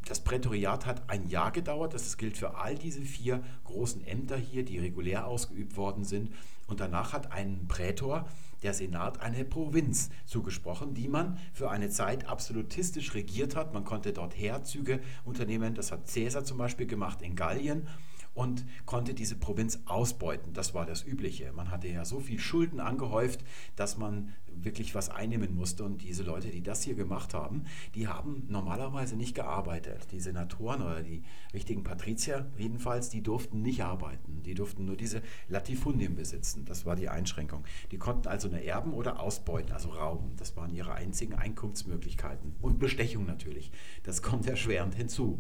Das 0.06 0.20
Prätoriat 0.20 0.86
hat 0.86 1.10
ein 1.10 1.28
Jahr 1.30 1.52
gedauert. 1.52 1.94
Das 1.94 2.18
gilt 2.18 2.38
für 2.38 2.58
all 2.58 2.76
diese 2.76 3.02
vier 3.02 3.42
großen 3.64 4.06
Ämter 4.06 4.38
hier, 4.38 4.64
die 4.64 4.78
regulär 4.78 5.26
ausgeübt 5.26 5.78
worden 5.78 6.04
sind. 6.04 6.32
Und 6.68 6.80
danach 6.80 7.14
hat 7.14 7.32
ein 7.32 7.68
Prätor 7.68 8.28
der 8.64 8.74
Senat 8.74 9.22
eine 9.22 9.46
Provinz 9.46 10.10
zugesprochen, 10.26 10.94
die 10.94 11.08
man 11.08 11.38
für 11.54 11.70
eine 11.70 11.90
Zeit 11.90 12.28
absolutistisch 12.28 13.14
regiert 13.14 13.56
hat. 13.56 13.74
Man 13.74 13.86
konnte 13.86 14.14
dort 14.14 14.38
Heerzüge 14.38 15.00
unternehmen. 15.24 15.76
Das 15.76 15.92
hat 15.92 16.12
Caesar 16.12 16.44
zum 16.44 16.58
Beispiel 16.58 16.88
gemacht 16.88 17.22
in 17.22 17.36
Gallien. 17.36 17.88
Und 18.36 18.66
konnte 18.86 19.14
diese 19.14 19.36
Provinz 19.36 19.80
ausbeuten. 19.86 20.54
Das 20.54 20.74
war 20.76 20.86
das 20.86 21.04
Übliche. 21.04 21.52
Man 21.54 21.72
hatte 21.72 21.88
ja 21.88 22.06
so 22.06 22.20
viel 22.20 22.38
Schulden 22.38 22.80
angehäuft, 22.80 23.44
dass 23.76 23.98
man 23.98 24.34
wirklich 24.48 24.94
was 24.94 25.10
einnehmen 25.10 25.56
musste. 25.56 25.84
Und 25.84 26.02
diese 26.02 26.24
Leute, 26.24 26.50
die 26.50 26.62
das 26.62 26.84
hier 26.84 26.96
gemacht 26.96 27.34
haben, 27.34 27.64
die 27.96 28.08
haben 28.08 28.46
normalerweise 28.50 29.16
nicht 29.16 29.36
gearbeitet. 29.36 30.08
Die 30.12 30.20
Senatoren 30.20 30.82
oder 30.82 31.02
die 31.02 31.24
richtigen 31.54 31.84
Patrizier 31.84 32.52
jedenfalls, 32.58 33.10
die 33.10 33.24
durften 33.24 33.62
nicht 33.62 33.84
arbeiten. 33.84 34.44
Die 34.44 34.54
durften 34.54 34.86
nur 34.86 34.98
diese 34.98 35.22
Latifundien 35.48 36.16
besitzen. 36.16 36.66
Das 36.66 36.86
war 36.86 36.96
die 36.96 37.10
Einschränkung. 37.10 37.64
Die 37.92 37.98
konnten 37.98 38.28
also 38.28 38.50
nur 38.50 38.60
erben 38.60 38.94
oder 38.94 39.20
ausbeuten, 39.22 39.72
also 39.72 39.90
rauben. 39.90 40.34
Das 40.38 40.56
waren 40.58 40.74
ihre 40.74 40.94
einzigen 40.94 41.36
Einkunftsmöglichkeiten. 41.36 42.56
Und 42.62 42.80
Bestechung 42.80 43.26
natürlich. 43.26 43.72
Das 44.04 44.22
kommt 44.22 44.46
erschwerend 44.48 44.96
hinzu. 44.96 45.40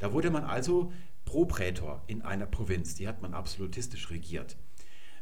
Da 0.00 0.12
wurde 0.12 0.30
man 0.30 0.44
also 0.44 0.92
Proprätor 1.28 2.02
in 2.06 2.22
einer 2.22 2.46
Provinz. 2.46 2.94
Die 2.94 3.06
hat 3.06 3.20
man 3.20 3.34
absolutistisch 3.34 4.08
regiert. 4.08 4.56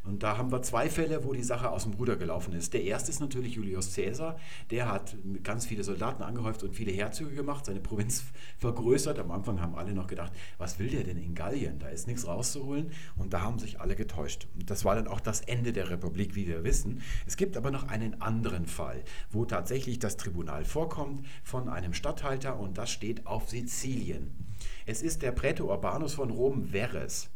Und 0.05 0.23
da 0.23 0.39
haben 0.39 0.53
wir 0.53 0.63
zwei 0.63 0.89
Fälle, 0.89 1.25
wo 1.25 1.33
die 1.33 1.43
Sache 1.43 1.69
aus 1.69 1.83
dem 1.83 1.95
Ruder 1.95 2.15
gelaufen 2.15 2.53
ist. 2.53 2.75
Der 2.75 2.85
erste 2.85 3.11
ist 3.11 3.19
natürlich 3.19 3.55
Julius 3.55 3.93
Caesar. 3.93 4.39
Der 4.71 4.89
hat 4.89 5.17
ganz 5.43 5.67
viele 5.67 5.83
Soldaten 5.83 6.23
angehäuft 6.23 6.63
und 6.63 6.77
viele 6.77 6.93
Herzöge 6.93 7.35
gemacht, 7.35 7.67
seine 7.67 7.81
Provinz 7.81 8.23
vergrößert. 8.59 9.19
Am 9.19 9.33
Anfang 9.33 9.61
haben 9.61 9.75
alle 9.75 9.95
noch 9.95 10.07
gedacht, 10.07 10.33
was 10.59 10.79
will 10.79 10.91
der 10.91 11.03
denn 11.03 11.19
in 11.19 11.35
Gallien? 11.35 11.81
Da 11.81 11.89
ist 11.89 12.07
nichts 12.07 12.25
rauszuholen. 12.25 12.93
Und 13.17 13.33
da 13.33 13.41
haben 13.41 13.59
sich 13.59 13.81
alle 13.81 13.97
getäuscht. 13.97 14.47
Und 14.55 14.71
das 14.71 14.85
war 14.85 14.95
dann 14.95 15.09
auch 15.09 15.19
das 15.19 15.41
Ende 15.41 15.73
der 15.73 15.91
Republik, 15.91 16.37
wie 16.37 16.47
wir 16.47 16.63
wissen. 16.63 17.03
Es 17.27 17.37
gibt 17.37 17.57
aber 17.57 17.73
noch 17.73 17.89
einen 17.89 18.23
anderen 18.23 18.67
Fall, 18.67 19.03
wo 19.33 19.45
tatsächlich 19.45 19.99
das 19.99 20.17
Tribunal 20.17 20.65
vorkommt 20.65 21.27
von 21.43 21.69
einem 21.69 21.95
Statthalter 21.95 22.61
und 22.61 22.79
das 22.79 22.93
steht 22.93 23.27
auf 23.27 23.49
Sizilien. 23.49 24.46
Es 24.87 25.03
ist 25.03 25.23
der 25.23 25.33
Prätor 25.33 25.69
Urbanus 25.69 26.15
von 26.15 26.31
Rom 26.31 26.69
Verres 26.69 27.29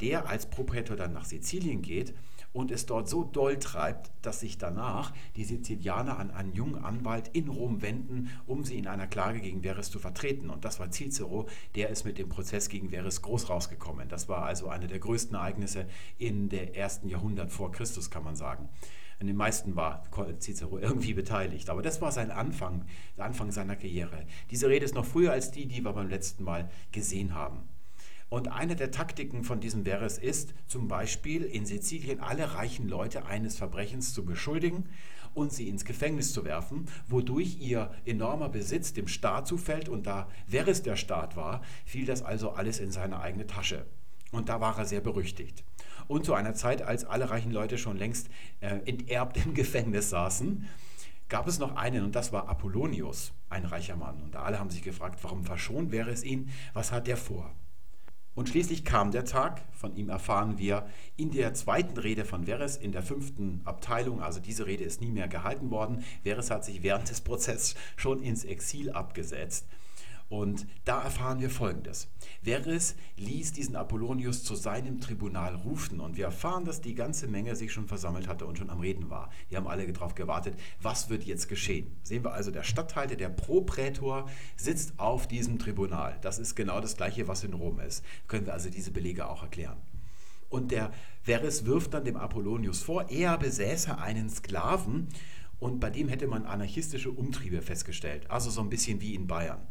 der 0.00 0.28
als 0.28 0.46
Proprätor 0.46 0.96
dann 0.96 1.12
nach 1.12 1.24
Sizilien 1.24 1.82
geht 1.82 2.14
und 2.56 2.70
es 2.70 2.86
dort 2.86 3.06
so 3.06 3.22
doll 3.22 3.58
treibt, 3.58 4.10
dass 4.22 4.40
sich 4.40 4.56
danach 4.56 5.12
die 5.36 5.44
Sizilianer 5.44 6.18
an 6.18 6.30
einen 6.30 6.54
jungen 6.54 6.82
Anwalt 6.82 7.28
in 7.34 7.48
Rom 7.48 7.82
wenden, 7.82 8.30
um 8.46 8.64
sie 8.64 8.78
in 8.78 8.86
einer 8.86 9.06
Klage 9.06 9.40
gegen 9.40 9.60
Verres 9.60 9.90
zu 9.90 9.98
vertreten. 9.98 10.48
Und 10.48 10.64
das 10.64 10.80
war 10.80 10.90
Cicero, 10.90 11.46
der 11.74 11.90
ist 11.90 12.06
mit 12.06 12.16
dem 12.16 12.30
Prozess 12.30 12.70
gegen 12.70 12.88
Verres 12.88 13.20
groß 13.20 13.50
rausgekommen. 13.50 14.08
Das 14.08 14.30
war 14.30 14.46
also 14.46 14.68
eine 14.68 14.86
der 14.86 15.00
größten 15.00 15.36
Ereignisse 15.36 15.86
in 16.16 16.48
der 16.48 16.74
ersten 16.74 17.10
Jahrhundert 17.10 17.52
vor 17.52 17.72
Christus, 17.72 18.10
kann 18.10 18.24
man 18.24 18.36
sagen. 18.36 18.70
An 19.20 19.26
den 19.26 19.36
meisten 19.36 19.76
war 19.76 20.04
Cicero 20.38 20.78
irgendwie 20.78 21.12
beteiligt. 21.12 21.68
Aber 21.68 21.82
das 21.82 22.00
war 22.00 22.10
sein 22.10 22.30
Anfang, 22.30 22.86
der 23.18 23.26
Anfang 23.26 23.50
seiner 23.50 23.76
Karriere. 23.76 24.24
Diese 24.50 24.70
Rede 24.70 24.86
ist 24.86 24.94
noch 24.94 25.04
früher 25.04 25.32
als 25.32 25.50
die, 25.50 25.66
die 25.66 25.84
wir 25.84 25.92
beim 25.92 26.08
letzten 26.08 26.44
Mal 26.44 26.70
gesehen 26.90 27.34
haben. 27.34 27.68
Und 28.28 28.48
eine 28.48 28.74
der 28.74 28.90
Taktiken 28.90 29.44
von 29.44 29.60
diesem 29.60 29.84
Verres 29.84 30.18
ist 30.18 30.52
zum 30.66 30.88
Beispiel 30.88 31.42
in 31.42 31.64
Sizilien 31.64 32.20
alle 32.20 32.54
reichen 32.54 32.88
Leute 32.88 33.26
eines 33.26 33.56
Verbrechens 33.56 34.12
zu 34.14 34.24
beschuldigen 34.24 34.88
und 35.32 35.52
sie 35.52 35.68
ins 35.68 35.84
Gefängnis 35.84 36.32
zu 36.32 36.44
werfen, 36.44 36.86
wodurch 37.06 37.60
ihr 37.60 37.92
enormer 38.04 38.48
Besitz 38.48 38.92
dem 38.94 39.06
Staat 39.06 39.46
zufällt. 39.46 39.88
Und 39.88 40.06
da 40.06 40.28
Verres 40.48 40.82
der 40.82 40.96
Staat 40.96 41.36
war, 41.36 41.62
fiel 41.84 42.04
das 42.06 42.22
also 42.22 42.50
alles 42.50 42.80
in 42.80 42.90
seine 42.90 43.20
eigene 43.20 43.46
Tasche. 43.46 43.86
Und 44.32 44.48
da 44.48 44.60
war 44.60 44.76
er 44.76 44.86
sehr 44.86 45.00
berüchtigt. 45.00 45.62
Und 46.08 46.24
zu 46.24 46.34
einer 46.34 46.54
Zeit, 46.54 46.82
als 46.82 47.04
alle 47.04 47.30
reichen 47.30 47.52
Leute 47.52 47.78
schon 47.78 47.96
längst 47.96 48.28
äh, 48.60 48.78
enterbt 48.86 49.36
im 49.36 49.54
Gefängnis 49.54 50.10
saßen, 50.10 50.66
gab 51.28 51.46
es 51.46 51.58
noch 51.58 51.76
einen 51.76 52.04
und 52.04 52.14
das 52.14 52.32
war 52.32 52.48
Apollonius, 52.48 53.32
ein 53.50 53.64
reicher 53.64 53.96
Mann. 53.96 54.22
Und 54.22 54.36
alle 54.36 54.58
haben 54.58 54.70
sich 54.70 54.82
gefragt, 54.82 55.18
warum 55.22 55.44
verschont 55.44 55.92
wäre 55.92 56.10
es 56.10 56.24
ihn, 56.24 56.50
was 56.72 56.92
hat 56.92 57.08
er 57.08 57.16
vor? 57.16 57.52
Und 58.36 58.50
schließlich 58.50 58.84
kam 58.84 59.12
der 59.12 59.24
Tag, 59.24 59.62
von 59.72 59.96
ihm 59.96 60.10
erfahren 60.10 60.58
wir 60.58 60.86
in 61.16 61.30
der 61.30 61.54
zweiten 61.54 61.98
Rede 61.98 62.26
von 62.26 62.44
Verres 62.44 62.76
in 62.76 62.92
der 62.92 63.02
fünften 63.02 63.62
Abteilung, 63.64 64.20
also 64.20 64.40
diese 64.40 64.66
Rede 64.66 64.84
ist 64.84 65.00
nie 65.00 65.10
mehr 65.10 65.26
gehalten 65.26 65.70
worden. 65.70 66.04
Verres 66.22 66.50
hat 66.50 66.62
sich 66.62 66.82
während 66.82 67.08
des 67.08 67.22
Prozesses 67.22 67.76
schon 67.96 68.22
ins 68.22 68.44
Exil 68.44 68.90
abgesetzt. 68.90 69.66
Und 70.28 70.66
da 70.84 71.02
erfahren 71.02 71.40
wir 71.40 71.50
Folgendes. 71.50 72.08
Verres 72.42 72.96
ließ 73.16 73.52
diesen 73.52 73.76
Apollonius 73.76 74.42
zu 74.42 74.56
seinem 74.56 75.00
Tribunal 75.00 75.54
rufen 75.54 76.00
und 76.00 76.16
wir 76.16 76.24
erfahren, 76.24 76.64
dass 76.64 76.80
die 76.80 76.96
ganze 76.96 77.28
Menge 77.28 77.54
sich 77.54 77.72
schon 77.72 77.86
versammelt 77.86 78.26
hatte 78.26 78.44
und 78.46 78.58
schon 78.58 78.70
am 78.70 78.80
Reden 78.80 79.08
war. 79.08 79.30
Die 79.50 79.56
haben 79.56 79.68
alle 79.68 79.90
darauf 79.92 80.16
gewartet, 80.16 80.58
was 80.82 81.10
wird 81.10 81.22
jetzt 81.22 81.48
geschehen. 81.48 81.96
Sehen 82.02 82.24
wir 82.24 82.32
also, 82.32 82.50
der 82.50 82.64
Statthalter, 82.64 83.14
der 83.14 83.28
Proprätor, 83.28 84.28
sitzt 84.56 84.98
auf 84.98 85.28
diesem 85.28 85.60
Tribunal. 85.60 86.18
Das 86.22 86.40
ist 86.40 86.56
genau 86.56 86.80
das 86.80 86.96
gleiche, 86.96 87.28
was 87.28 87.44
in 87.44 87.54
Rom 87.54 87.78
ist. 87.78 88.04
Können 88.26 88.46
wir 88.46 88.52
also 88.52 88.68
diese 88.68 88.90
Belege 88.90 89.28
auch 89.28 89.42
erklären. 89.42 89.76
Und 90.48 90.72
der 90.72 90.92
Verres 91.22 91.66
wirft 91.66 91.94
dann 91.94 92.04
dem 92.04 92.16
Apollonius 92.16 92.82
vor, 92.82 93.10
er 93.10 93.36
besäße 93.38 93.98
einen 93.98 94.30
Sklaven 94.30 95.08
und 95.58 95.80
bei 95.80 95.90
dem 95.90 96.08
hätte 96.08 96.26
man 96.26 96.46
anarchistische 96.46 97.10
Umtriebe 97.10 97.62
festgestellt. 97.62 98.30
Also 98.30 98.50
so 98.50 98.60
ein 98.60 98.68
bisschen 98.68 99.00
wie 99.00 99.14
in 99.14 99.26
Bayern. 99.26 99.66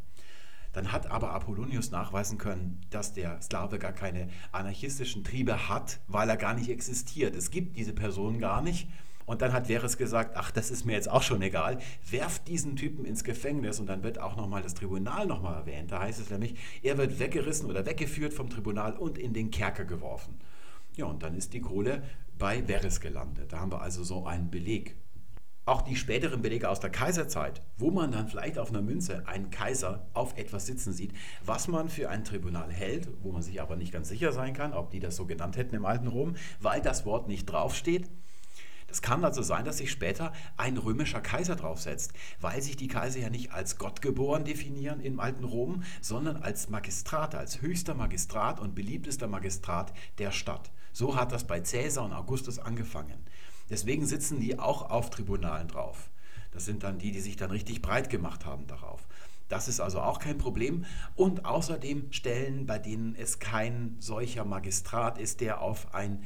Dann 0.76 0.92
hat 0.92 1.10
aber 1.10 1.32
Apollonius 1.32 1.92
nachweisen 1.92 2.38
können, 2.38 2.82
dass 2.90 3.14
der 3.14 3.42
Sklave 3.42 3.80
gar 3.80 3.94
keine 3.94 4.28
anarchistischen 4.52 5.24
Triebe 5.24 5.70
hat, 5.70 6.02
weil 6.10 6.30
er 6.30 6.36
gar 6.36 6.54
nicht 6.54 6.70
existiert. 6.70 7.34
Es 7.34 7.50
gibt 7.50 7.78
diese 7.78 7.94
Person 7.94 8.40
gar 8.40 8.62
nicht. 8.62 8.90
Und 9.26 9.42
dann 9.42 9.54
hat 9.54 9.68
Verres 9.68 9.98
gesagt, 9.98 10.36
ach, 10.36 10.52
das 10.52 10.72
ist 10.72 10.84
mir 10.84 10.92
jetzt 10.92 11.10
auch 11.10 11.22
schon 11.22 11.42
egal, 11.42 11.80
werft 12.12 12.50
diesen 12.50 12.76
Typen 12.76 13.06
ins 13.06 13.24
Gefängnis 13.24 13.80
und 13.80 13.88
dann 13.88 14.04
wird 14.04 14.20
auch 14.20 14.36
nochmal 14.36 14.62
das 14.62 14.74
Tribunal 14.74 15.26
nochmal 15.26 15.56
erwähnt. 15.56 15.94
Da 15.94 16.02
heißt 16.02 16.20
es 16.20 16.30
nämlich, 16.30 16.56
er 16.84 16.98
wird 16.98 17.20
weggerissen 17.20 17.70
oder 17.70 17.86
weggeführt 17.86 18.34
vom 18.34 18.50
Tribunal 18.50 18.98
und 18.98 19.18
in 19.18 19.32
den 19.32 19.52
Kerker 19.52 19.86
geworfen. 19.86 20.36
Ja, 20.98 21.06
und 21.06 21.24
dann 21.24 21.36
ist 21.36 21.54
die 21.54 21.62
Kohle 21.62 22.04
bei 22.38 22.62
Verres 22.62 23.00
gelandet. 23.00 23.54
Da 23.54 23.62
haben 23.62 23.72
wir 23.72 23.82
also 23.82 24.04
so 24.04 24.26
einen 24.26 24.52
Beleg 24.52 24.98
auch 25.66 25.82
die 25.82 25.96
späteren 25.96 26.42
Belege 26.42 26.70
aus 26.70 26.80
der 26.80 26.92
Kaiserzeit, 26.92 27.62
wo 27.78 27.92
man 27.92 28.12
dann 28.12 28.28
vielleicht 28.28 28.60
auf 28.60 28.70
einer 28.70 28.82
Münze 28.82 29.28
einen 29.28 29.50
Kaiser 29.50 30.08
auf 30.14 30.38
etwas 30.38 30.68
sitzen 30.68 30.94
sieht, 30.94 31.14
was 31.44 31.68
man 31.68 31.90
für 31.90 32.10
ein 32.10 32.24
Tribunal 32.24 32.72
hält, 32.72 33.08
wo 33.22 33.32
man 33.32 33.42
sich 33.42 33.62
aber 33.62 33.76
nicht 33.76 33.92
ganz 33.92 34.10
sicher 34.10 34.32
sein 34.32 34.54
kann, 34.54 34.74
ob 34.74 34.92
die 34.92 35.00
das 35.00 35.16
so 35.16 35.26
genannt 35.26 35.58
hätten 35.58 35.76
im 35.76 35.86
alten 35.86 36.08
Rom, 36.08 36.36
weil 36.60 36.82
das 36.82 37.06
Wort 37.06 37.28
nicht 37.28 37.46
draufsteht. 37.48 38.10
Es 38.88 39.02
kann 39.02 39.26
also 39.26 39.42
sein, 39.42 39.66
dass 39.66 39.80
sich 39.80 39.92
später 39.92 40.32
ein 40.56 40.78
römischer 40.78 41.20
Kaiser 41.20 41.56
draufsetzt, 41.56 42.14
weil 42.40 42.62
sich 42.62 42.78
die 42.78 42.88
Kaiser 42.88 43.20
ja 43.20 43.30
nicht 43.30 43.52
als 43.52 43.78
Gottgeboren 43.78 44.46
definieren 44.46 45.02
im 45.02 45.20
alten 45.20 45.44
Rom, 45.44 45.84
sondern 46.00 46.38
als 46.38 46.70
Magistrat, 46.70 47.36
als 47.36 47.62
höchster 47.62 47.96
Magistrat 47.96 48.60
und 48.60 48.76
beliebtester 48.76 49.28
Magistrat 49.28 49.92
der 50.20 50.32
Stadt. 50.32 50.72
So 50.94 51.18
hat 51.18 51.34
das 51.34 51.46
bei 51.46 51.60
Caesar 51.60 52.06
und 52.06 52.14
Augustus 52.14 52.58
angefangen. 52.58 53.26
Deswegen 53.70 54.06
sitzen 54.06 54.40
die 54.40 54.60
auch 54.60 54.90
auf 54.90 55.10
Tribunalen 55.10 55.68
drauf. 55.68 56.10
Das 56.52 56.66
sind 56.66 56.84
dann 56.84 57.00
die, 57.00 57.12
die 57.12 57.20
sich 57.20 57.36
dann 57.36 57.52
richtig 57.52 57.82
breit 57.82 58.10
gemacht 58.10 58.46
haben 58.46 58.68
darauf. 58.68 59.08
Das 59.50 59.68
ist 59.68 59.80
also 59.80 60.02
auch 60.02 60.20
kein 60.20 60.38
Problem. 60.38 60.86
Und 61.16 61.46
außerdem 61.46 62.12
Stellen, 62.12 62.66
bei 62.66 62.80
denen 62.80 63.16
es 63.16 63.40
kein 63.40 63.96
solcher 64.00 64.46
Magistrat 64.46 65.18
ist, 65.18 65.42
der 65.42 65.62
auf 65.62 65.94
ein 65.94 66.24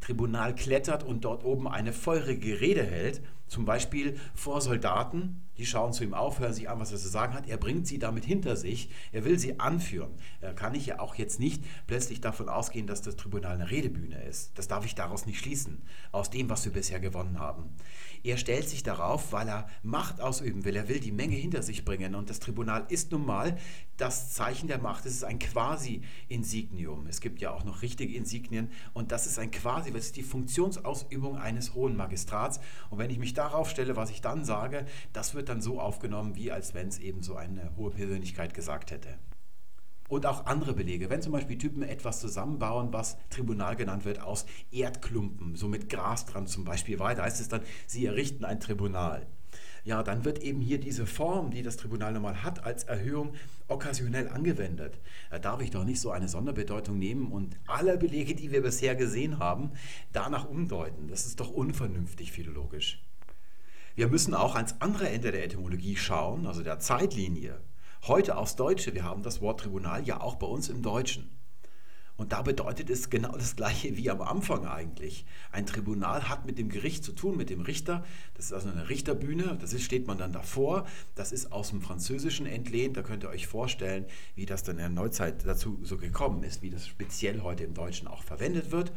Tribunal 0.00 0.54
klettert 0.54 1.02
und 1.02 1.24
dort 1.24 1.44
oben 1.44 1.68
eine 1.68 1.92
feurige 1.92 2.60
Rede 2.60 2.84
hält, 2.84 3.22
zum 3.50 3.64
Beispiel 3.64 4.16
vor 4.32 4.60
Soldaten, 4.60 5.42
die 5.58 5.66
schauen 5.66 5.92
zu 5.92 6.04
ihm 6.04 6.14
auf, 6.14 6.38
hören 6.38 6.54
sich 6.54 6.70
an, 6.70 6.78
was 6.78 6.92
er 6.92 6.98
zu 6.98 7.08
sagen 7.08 7.34
hat. 7.34 7.48
Er 7.48 7.56
bringt 7.56 7.86
sie 7.86 7.98
damit 7.98 8.24
hinter 8.24 8.56
sich. 8.56 8.90
Er 9.10 9.24
will 9.24 9.38
sie 9.40 9.58
anführen. 9.58 10.12
Er 10.40 10.54
kann 10.54 10.74
ich 10.74 10.86
ja 10.86 11.00
auch 11.00 11.16
jetzt 11.16 11.40
nicht 11.40 11.64
plötzlich 11.86 12.20
davon 12.20 12.48
ausgehen, 12.48 12.86
dass 12.86 13.02
das 13.02 13.16
Tribunal 13.16 13.54
eine 13.54 13.70
Redebühne 13.70 14.22
ist. 14.22 14.56
Das 14.56 14.68
darf 14.68 14.86
ich 14.86 14.94
daraus 14.94 15.26
nicht 15.26 15.40
schließen, 15.40 15.82
aus 16.12 16.30
dem, 16.30 16.48
was 16.48 16.64
wir 16.64 16.72
bisher 16.72 17.00
gewonnen 17.00 17.40
haben. 17.40 17.74
Er 18.22 18.36
stellt 18.36 18.68
sich 18.68 18.82
darauf, 18.82 19.32
weil 19.32 19.48
er 19.48 19.68
Macht 19.82 20.20
ausüben 20.20 20.64
will. 20.64 20.76
Er 20.76 20.88
will 20.88 21.00
die 21.00 21.12
Menge 21.12 21.36
hinter 21.36 21.62
sich 21.62 21.84
bringen. 21.84 22.14
Und 22.14 22.30
das 22.30 22.38
Tribunal 22.38 22.86
ist 22.88 23.10
nun 23.12 23.26
mal 23.26 23.58
das 23.96 24.32
Zeichen 24.32 24.68
der 24.68 24.78
Macht. 24.78 25.06
Es 25.06 25.14
ist 25.14 25.24
ein 25.24 25.38
Quasi-Insignium. 25.38 27.06
Es 27.06 27.20
gibt 27.20 27.40
ja 27.40 27.50
auch 27.50 27.64
noch 27.64 27.82
richtige 27.82 28.14
Insignien. 28.14 28.70
Und 28.92 29.10
das 29.10 29.26
ist 29.26 29.38
ein 29.38 29.50
Quasi, 29.50 29.90
das 29.90 30.06
ist 30.06 30.16
die 30.16 30.22
Funktionsausübung 30.22 31.36
eines 31.36 31.74
hohen 31.74 31.96
Magistrats. 31.96 32.60
Und 32.88 32.98
wenn 32.98 33.10
ich 33.10 33.18
mich 33.18 33.34
darauf 33.40 33.70
stelle, 33.70 33.96
was 33.96 34.10
ich 34.10 34.20
dann 34.20 34.44
sage, 34.44 34.86
das 35.12 35.34
wird 35.34 35.48
dann 35.48 35.60
so 35.60 35.80
aufgenommen, 35.80 36.36
wie 36.36 36.52
als 36.52 36.74
wenn 36.74 36.88
es 36.88 36.98
eben 36.98 37.22
so 37.22 37.36
eine 37.36 37.74
hohe 37.76 37.90
Persönlichkeit 37.90 38.54
gesagt 38.54 38.90
hätte 38.90 39.18
und 40.10 40.26
auch 40.26 40.44
andere 40.46 40.74
Belege. 40.74 41.08
Wenn 41.08 41.22
zum 41.22 41.32
Beispiel 41.32 41.56
Typen 41.56 41.82
etwas 41.82 42.20
zusammenbauen, 42.20 42.92
was 42.92 43.16
Tribunal 43.30 43.76
genannt 43.76 44.04
wird, 44.04 44.20
aus 44.20 44.44
Erdklumpen, 44.70 45.54
so 45.56 45.68
mit 45.68 45.88
Gras 45.88 46.26
dran 46.26 46.46
zum 46.46 46.64
Beispiel 46.64 46.98
weiter, 46.98 47.22
heißt 47.22 47.40
es 47.40 47.48
dann, 47.48 47.62
sie 47.86 48.04
errichten 48.04 48.44
ein 48.44 48.60
Tribunal. 48.60 49.26
Ja, 49.84 50.02
dann 50.02 50.26
wird 50.26 50.40
eben 50.40 50.60
hier 50.60 50.78
diese 50.78 51.06
Form, 51.06 51.50
die 51.50 51.62
das 51.62 51.78
Tribunal 51.78 52.12
normal 52.12 52.42
hat, 52.42 52.64
als 52.64 52.84
Erhöhung 52.84 53.32
okkasionell 53.68 54.28
angewendet. 54.28 55.00
Da 55.30 55.38
darf 55.38 55.62
ich 55.62 55.70
doch 55.70 55.84
nicht 55.84 56.00
so 56.00 56.10
eine 56.10 56.28
Sonderbedeutung 56.28 56.98
nehmen 56.98 57.32
und 57.32 57.56
alle 57.66 57.96
Belege, 57.96 58.34
die 58.34 58.52
wir 58.52 58.62
bisher 58.62 58.94
gesehen 58.94 59.38
haben, 59.38 59.70
danach 60.12 60.48
umdeuten. 60.48 61.08
Das 61.08 61.24
ist 61.24 61.40
doch 61.40 61.50
unvernünftig 61.50 62.32
philologisch. 62.32 63.02
Wir 63.96 64.08
müssen 64.08 64.34
auch 64.34 64.54
ans 64.54 64.76
andere 64.78 65.08
Ende 65.08 65.32
der 65.32 65.44
Etymologie 65.44 65.96
schauen, 65.96 66.46
also 66.46 66.62
der 66.62 66.78
Zeitlinie. 66.78 67.60
Heute 68.06 68.36
aufs 68.36 68.56
Deutsche, 68.56 68.94
wir 68.94 69.04
haben 69.04 69.22
das 69.22 69.40
Wort 69.40 69.60
Tribunal 69.60 70.06
ja 70.06 70.20
auch 70.20 70.36
bei 70.36 70.46
uns 70.46 70.68
im 70.68 70.82
Deutschen. 70.82 71.30
Und 72.20 72.32
da 72.32 72.42
bedeutet 72.42 72.90
es 72.90 73.08
genau 73.08 73.32
das 73.32 73.56
Gleiche 73.56 73.96
wie 73.96 74.10
am 74.10 74.20
Anfang 74.20 74.66
eigentlich. 74.66 75.24
Ein 75.52 75.64
Tribunal 75.64 76.28
hat 76.28 76.44
mit 76.44 76.58
dem 76.58 76.68
Gericht 76.68 77.02
zu 77.02 77.12
tun, 77.12 77.34
mit 77.34 77.48
dem 77.48 77.62
Richter. 77.62 78.04
Das 78.34 78.44
ist 78.44 78.52
also 78.52 78.68
eine 78.68 78.90
Richterbühne, 78.90 79.56
das 79.58 79.72
ist, 79.72 79.84
steht 79.84 80.06
man 80.06 80.18
dann 80.18 80.30
davor. 80.30 80.86
Das 81.14 81.32
ist 81.32 81.50
aus 81.50 81.70
dem 81.70 81.80
Französischen 81.80 82.44
entlehnt. 82.44 82.98
Da 82.98 83.02
könnt 83.02 83.24
ihr 83.24 83.30
euch 83.30 83.46
vorstellen, 83.46 84.04
wie 84.34 84.44
das 84.44 84.62
dann 84.62 84.76
in 84.76 84.80
der 84.80 84.88
Neuzeit 84.90 85.46
dazu 85.46 85.80
so 85.82 85.96
gekommen 85.96 86.42
ist, 86.42 86.60
wie 86.60 86.68
das 86.68 86.86
speziell 86.86 87.40
heute 87.40 87.64
im 87.64 87.72
Deutschen 87.72 88.06
auch 88.06 88.22
verwendet 88.22 88.70
wird. 88.70 88.92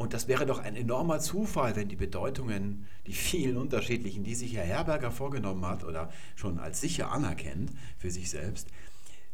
Und 0.00 0.14
das 0.14 0.28
wäre 0.28 0.46
doch 0.46 0.60
ein 0.60 0.76
enormer 0.76 1.18
Zufall, 1.18 1.76
wenn 1.76 1.90
die 1.90 1.96
Bedeutungen, 1.96 2.86
die 3.06 3.12
vielen 3.12 3.58
unterschiedlichen, 3.58 4.24
die 4.24 4.34
sich 4.34 4.56
Herr 4.56 4.64
Herberger 4.64 5.10
vorgenommen 5.10 5.66
hat 5.66 5.84
oder 5.84 6.10
schon 6.36 6.58
als 6.58 6.80
sicher 6.80 7.12
anerkennt 7.12 7.70
für 7.98 8.10
sich 8.10 8.30
selbst, 8.30 8.68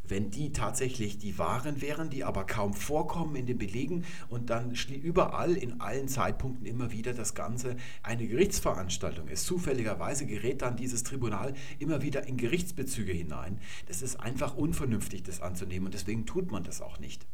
wenn 0.03 0.33
die 0.33 0.51
tatsächlich 0.51 1.19
die 1.19 1.39
wahren 1.39 1.83
wären, 1.83 2.11
die 2.11 2.25
aber 2.25 2.47
kaum 2.47 2.75
vorkommen 2.75 3.37
in 3.37 3.47
den 3.47 3.59
Belegen 3.59 4.05
und 4.29 4.51
dann 4.51 4.73
überall 5.05 5.57
in 5.57 5.81
allen 5.81 6.09
Zeitpunkten 6.09 6.67
immer 6.67 6.91
wieder 6.91 7.15
das 7.15 7.37
Ganze 7.37 7.77
eine 8.03 8.27
Gerichtsveranstaltung 8.27 9.29
ist. 9.29 9.47
Zufälligerweise 9.47 10.27
gerät 10.27 10.63
dann 10.63 10.77
dieses 10.77 11.05
Tribunal 11.05 11.55
immer 11.79 12.03
wieder 12.03 12.27
in 12.27 12.37
Gerichtsbezüge 12.39 13.13
hinein. 13.13 13.61
Das 13.87 14.03
ist 14.03 14.17
einfach 14.17 14.57
unvernünftig, 14.57 15.23
das 15.23 15.41
anzunehmen 15.41 15.87
und 15.87 15.95
deswegen 15.95 16.27
tut 16.27 16.51
man 16.51 16.65
das 16.65 16.81
auch 16.81 16.99
nicht. 16.99 17.25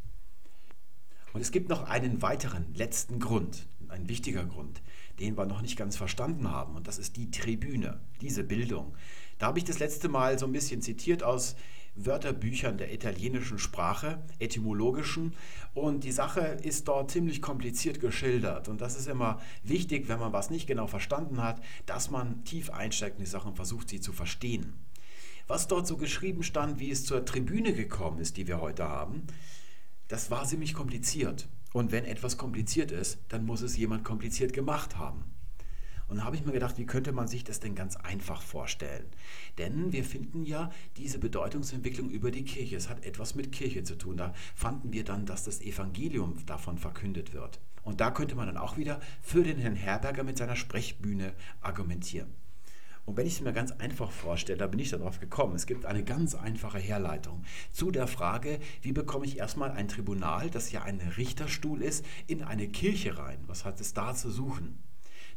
Und 1.33 1.41
es 1.41 1.51
gibt 1.51 1.68
noch 1.68 1.89
einen 1.89 2.22
weiteren, 2.22 2.74
letzten 2.74 3.18
Grund, 3.18 3.66
ein 3.89 4.09
wichtiger 4.09 4.45
Grund, 4.45 4.83
den 5.18 5.37
wir 5.37 5.47
noch 5.47 5.62
nicht 5.62 5.76
ganz 5.76 5.97
verstanden 5.97 6.51
haben 6.51 6.76
und 6.76 6.87
das 6.89 6.99
ist 6.99 7.16
die 7.16 7.30
Tribüne, 7.30 8.01
diese 8.20 8.45
Bildung. 8.45 8.95
Da 9.39 9.47
habe 9.47 9.59
ich 9.59 9.64
das 9.64 9.78
letzte 9.78 10.09
Mal 10.09 10.39
so 10.39 10.47
ein 10.47 10.53
bisschen 10.53 10.83
zitiert 10.83 11.22
aus 11.22 11.57
Wörterbüchern 11.95 12.78
der 12.78 12.93
italienischen 12.93 13.59
Sprache, 13.59 14.22
etymologischen. 14.39 15.35
Und 15.74 16.05
die 16.05 16.12
Sache 16.12 16.41
ist 16.62 16.89
dort 16.89 17.11
ziemlich 17.11 17.43
kompliziert 17.43 18.01
geschildert. 18.01 18.68
Und 18.68 18.80
das 18.80 18.97
ist 18.97 19.09
immer 19.09 19.41
wichtig, 19.62 20.09
wenn 20.09 20.18
man 20.18 20.33
was 20.33 20.51
nicht 20.51 20.66
genau 20.66 20.87
verstanden 20.87 21.43
hat, 21.43 21.62
dass 21.87 22.11
man 22.11 22.45
tief 22.45 22.70
einsteigt 22.70 23.18
in 23.18 23.24
die 23.24 23.30
Sache 23.30 23.49
und 23.49 23.57
versucht, 23.57 23.89
sie 23.89 24.01
zu 24.01 24.12
verstehen. 24.12 24.72
Was 25.49 25.68
dort 25.68 25.87
so 25.87 25.97
geschrieben 25.97 26.43
stand, 26.43 26.78
wie 26.78 26.91
es 26.91 27.05
zur 27.05 27.24
Tribüne 27.24 27.74
gekommen 27.74 28.20
ist, 28.20 28.37
die 28.37 28.47
wir 28.47 28.61
heute 28.61 28.89
haben, 28.89 29.26
das 30.13 30.31
war 30.31 30.45
ziemlich 30.45 30.75
kompliziert. 30.75 31.49
Und 31.73 31.91
wenn 31.91 32.05
etwas 32.05 32.37
kompliziert 32.37 32.93
ist, 32.93 33.19
dann 33.31 33.47
muss 33.47 33.63
es 33.63 33.79
jemand 33.79 34.05
kompliziert 34.05 34.53
gemacht 34.53 34.99
haben. 34.99 35.25
Und 36.07 36.19
da 36.19 36.25
habe 36.25 36.37
ich 36.37 36.45
mir 36.45 36.53
gedacht, 36.53 36.77
wie 36.77 36.85
könnte 36.85 37.13
man 37.13 37.29
sich 37.29 37.45
das 37.45 37.61
denn 37.61 37.75
ganz 37.75 37.97
einfach 37.97 38.43
vorstellen? 38.43 39.07
Denn 39.57 39.91
wir 39.91 40.05
finden 40.05 40.45
ja 40.45 40.71
diese 40.99 41.19
Bedeutungsentwicklung 41.19 42.11
über 42.11 42.31
die 42.31 42.45
Kirche. 42.45 42.77
Es 42.77 42.91
hat 42.91 43.07
etwas 43.07 43.35
mit 43.35 43.53
Kirche 43.53 43.85
zu 43.85 43.97
tun. 43.97 44.19
Da 44.19 44.35
fanden 44.55 44.93
wir 44.93 45.05
dann, 45.05 45.25
dass 45.25 45.45
das 45.45 45.63
Evangelium 45.63 46.45
davon 46.45 46.77
verkündet 46.77 47.33
wird. 47.33 47.59
Und 47.83 48.03
da 48.03 48.11
könnte 48.11 48.35
man 48.35 48.49
dann 48.49 48.59
auch 48.59 48.77
wieder 48.77 49.01
für 49.23 49.43
den 49.43 49.57
Herrn 49.57 49.77
Herberger 49.77 50.25
mit 50.25 50.37
seiner 50.37 50.57
Sprechbühne 50.57 51.33
argumentieren. 51.63 52.41
Und 53.05 53.17
wenn 53.17 53.27
ich 53.27 53.35
es 53.35 53.41
mir 53.41 53.53
ganz 53.53 53.73
einfach 53.73 54.13
vorstelle, 54.13 54.59
da 54.59 54.67
bin 54.69 54.79
ich 54.79 54.91
darauf 54.91 55.19
gekommen, 55.19 55.57
es 55.57 55.67
gibt 55.67 55.87
eine 55.87 56.05
ganz 56.05 56.35
einfache 56.35 56.79
Herleitung 56.79 57.43
zu 57.73 57.91
der 57.91 58.07
Frage, 58.07 58.61
wie 58.81 58.93
bekomme 58.93 59.27
ich 59.27 59.39
erstmal 59.39 59.73
ein 59.73 59.89
Tribunal, 59.89 60.51
das 60.51 60.71
ja 60.71 60.83
ein 60.83 61.01
Richterstuhl 61.17 61.83
ist, 61.83 62.05
in 62.29 62.43
eine 62.43 62.69
Kirche 62.69 63.19
rein? 63.19 63.39
Was 63.49 63.65
hat 63.65 63.81
es 63.81 63.93
da 63.93 64.15
zu 64.15 64.31
suchen? 64.31 64.79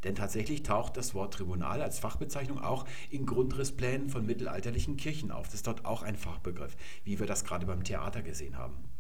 Denn 0.04 0.14
tatsächlich 0.14 0.62
taucht 0.62 0.98
das 0.98 1.16
Wort 1.16 1.34
Tribunal 1.34 1.82
als 1.82 1.98
Fachbezeichnung 1.98 2.60
auch 2.60 2.86
in 3.10 3.26
Grundrissplänen 3.26 4.10
von 4.10 4.26
mittelalterlichen 4.26 4.98
Kirchen 4.98 5.32
auf. 5.32 5.48
Das 5.48 5.56
ist 5.56 5.68
dort 5.68 5.86
auch 5.86 6.04
ein 6.04 6.16
Fachbegriff, 6.16 6.76
wie 7.04 7.20
wir 7.20 7.26
das 7.26 7.44
gerade 7.44 7.66
beim 7.66 7.84
Theater 7.84 8.22
gesehen 8.22 8.58
haben. 8.58 8.95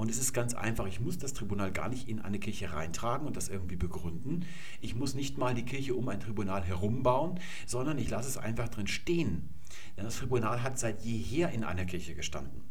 Und 0.00 0.10
es 0.10 0.16
ist 0.16 0.32
ganz 0.32 0.54
einfach, 0.54 0.86
ich 0.86 0.98
muss 0.98 1.18
das 1.18 1.34
Tribunal 1.34 1.72
gar 1.72 1.90
nicht 1.90 2.08
in 2.08 2.20
eine 2.20 2.38
Kirche 2.38 2.72
reintragen 2.72 3.26
und 3.26 3.36
das 3.36 3.50
irgendwie 3.50 3.76
begründen. 3.76 4.46
Ich 4.80 4.94
muss 4.94 5.14
nicht 5.14 5.36
mal 5.36 5.52
die 5.52 5.66
Kirche 5.66 5.94
um 5.94 6.08
ein 6.08 6.20
Tribunal 6.20 6.64
herumbauen, 6.64 7.38
sondern 7.66 7.98
ich 7.98 8.08
lasse 8.08 8.26
es 8.26 8.38
einfach 8.38 8.70
drin 8.70 8.86
stehen. 8.86 9.50
Denn 9.98 10.04
das 10.04 10.16
Tribunal 10.16 10.62
hat 10.62 10.78
seit 10.78 11.02
jeher 11.02 11.50
in 11.50 11.64
einer 11.64 11.84
Kirche 11.84 12.14
gestanden. 12.14 12.62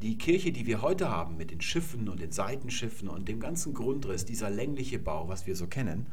Die 0.00 0.16
Kirche, 0.16 0.50
die 0.50 0.64
wir 0.64 0.80
heute 0.80 1.10
haben, 1.10 1.36
mit 1.36 1.50
den 1.50 1.60
Schiffen 1.60 2.08
und 2.08 2.20
den 2.20 2.32
Seitenschiffen 2.32 3.08
und 3.08 3.28
dem 3.28 3.38
ganzen 3.38 3.74
Grundriss, 3.74 4.24
dieser 4.24 4.48
längliche 4.48 4.98
Bau, 4.98 5.28
was 5.28 5.46
wir 5.46 5.56
so 5.56 5.66
kennen, 5.66 6.06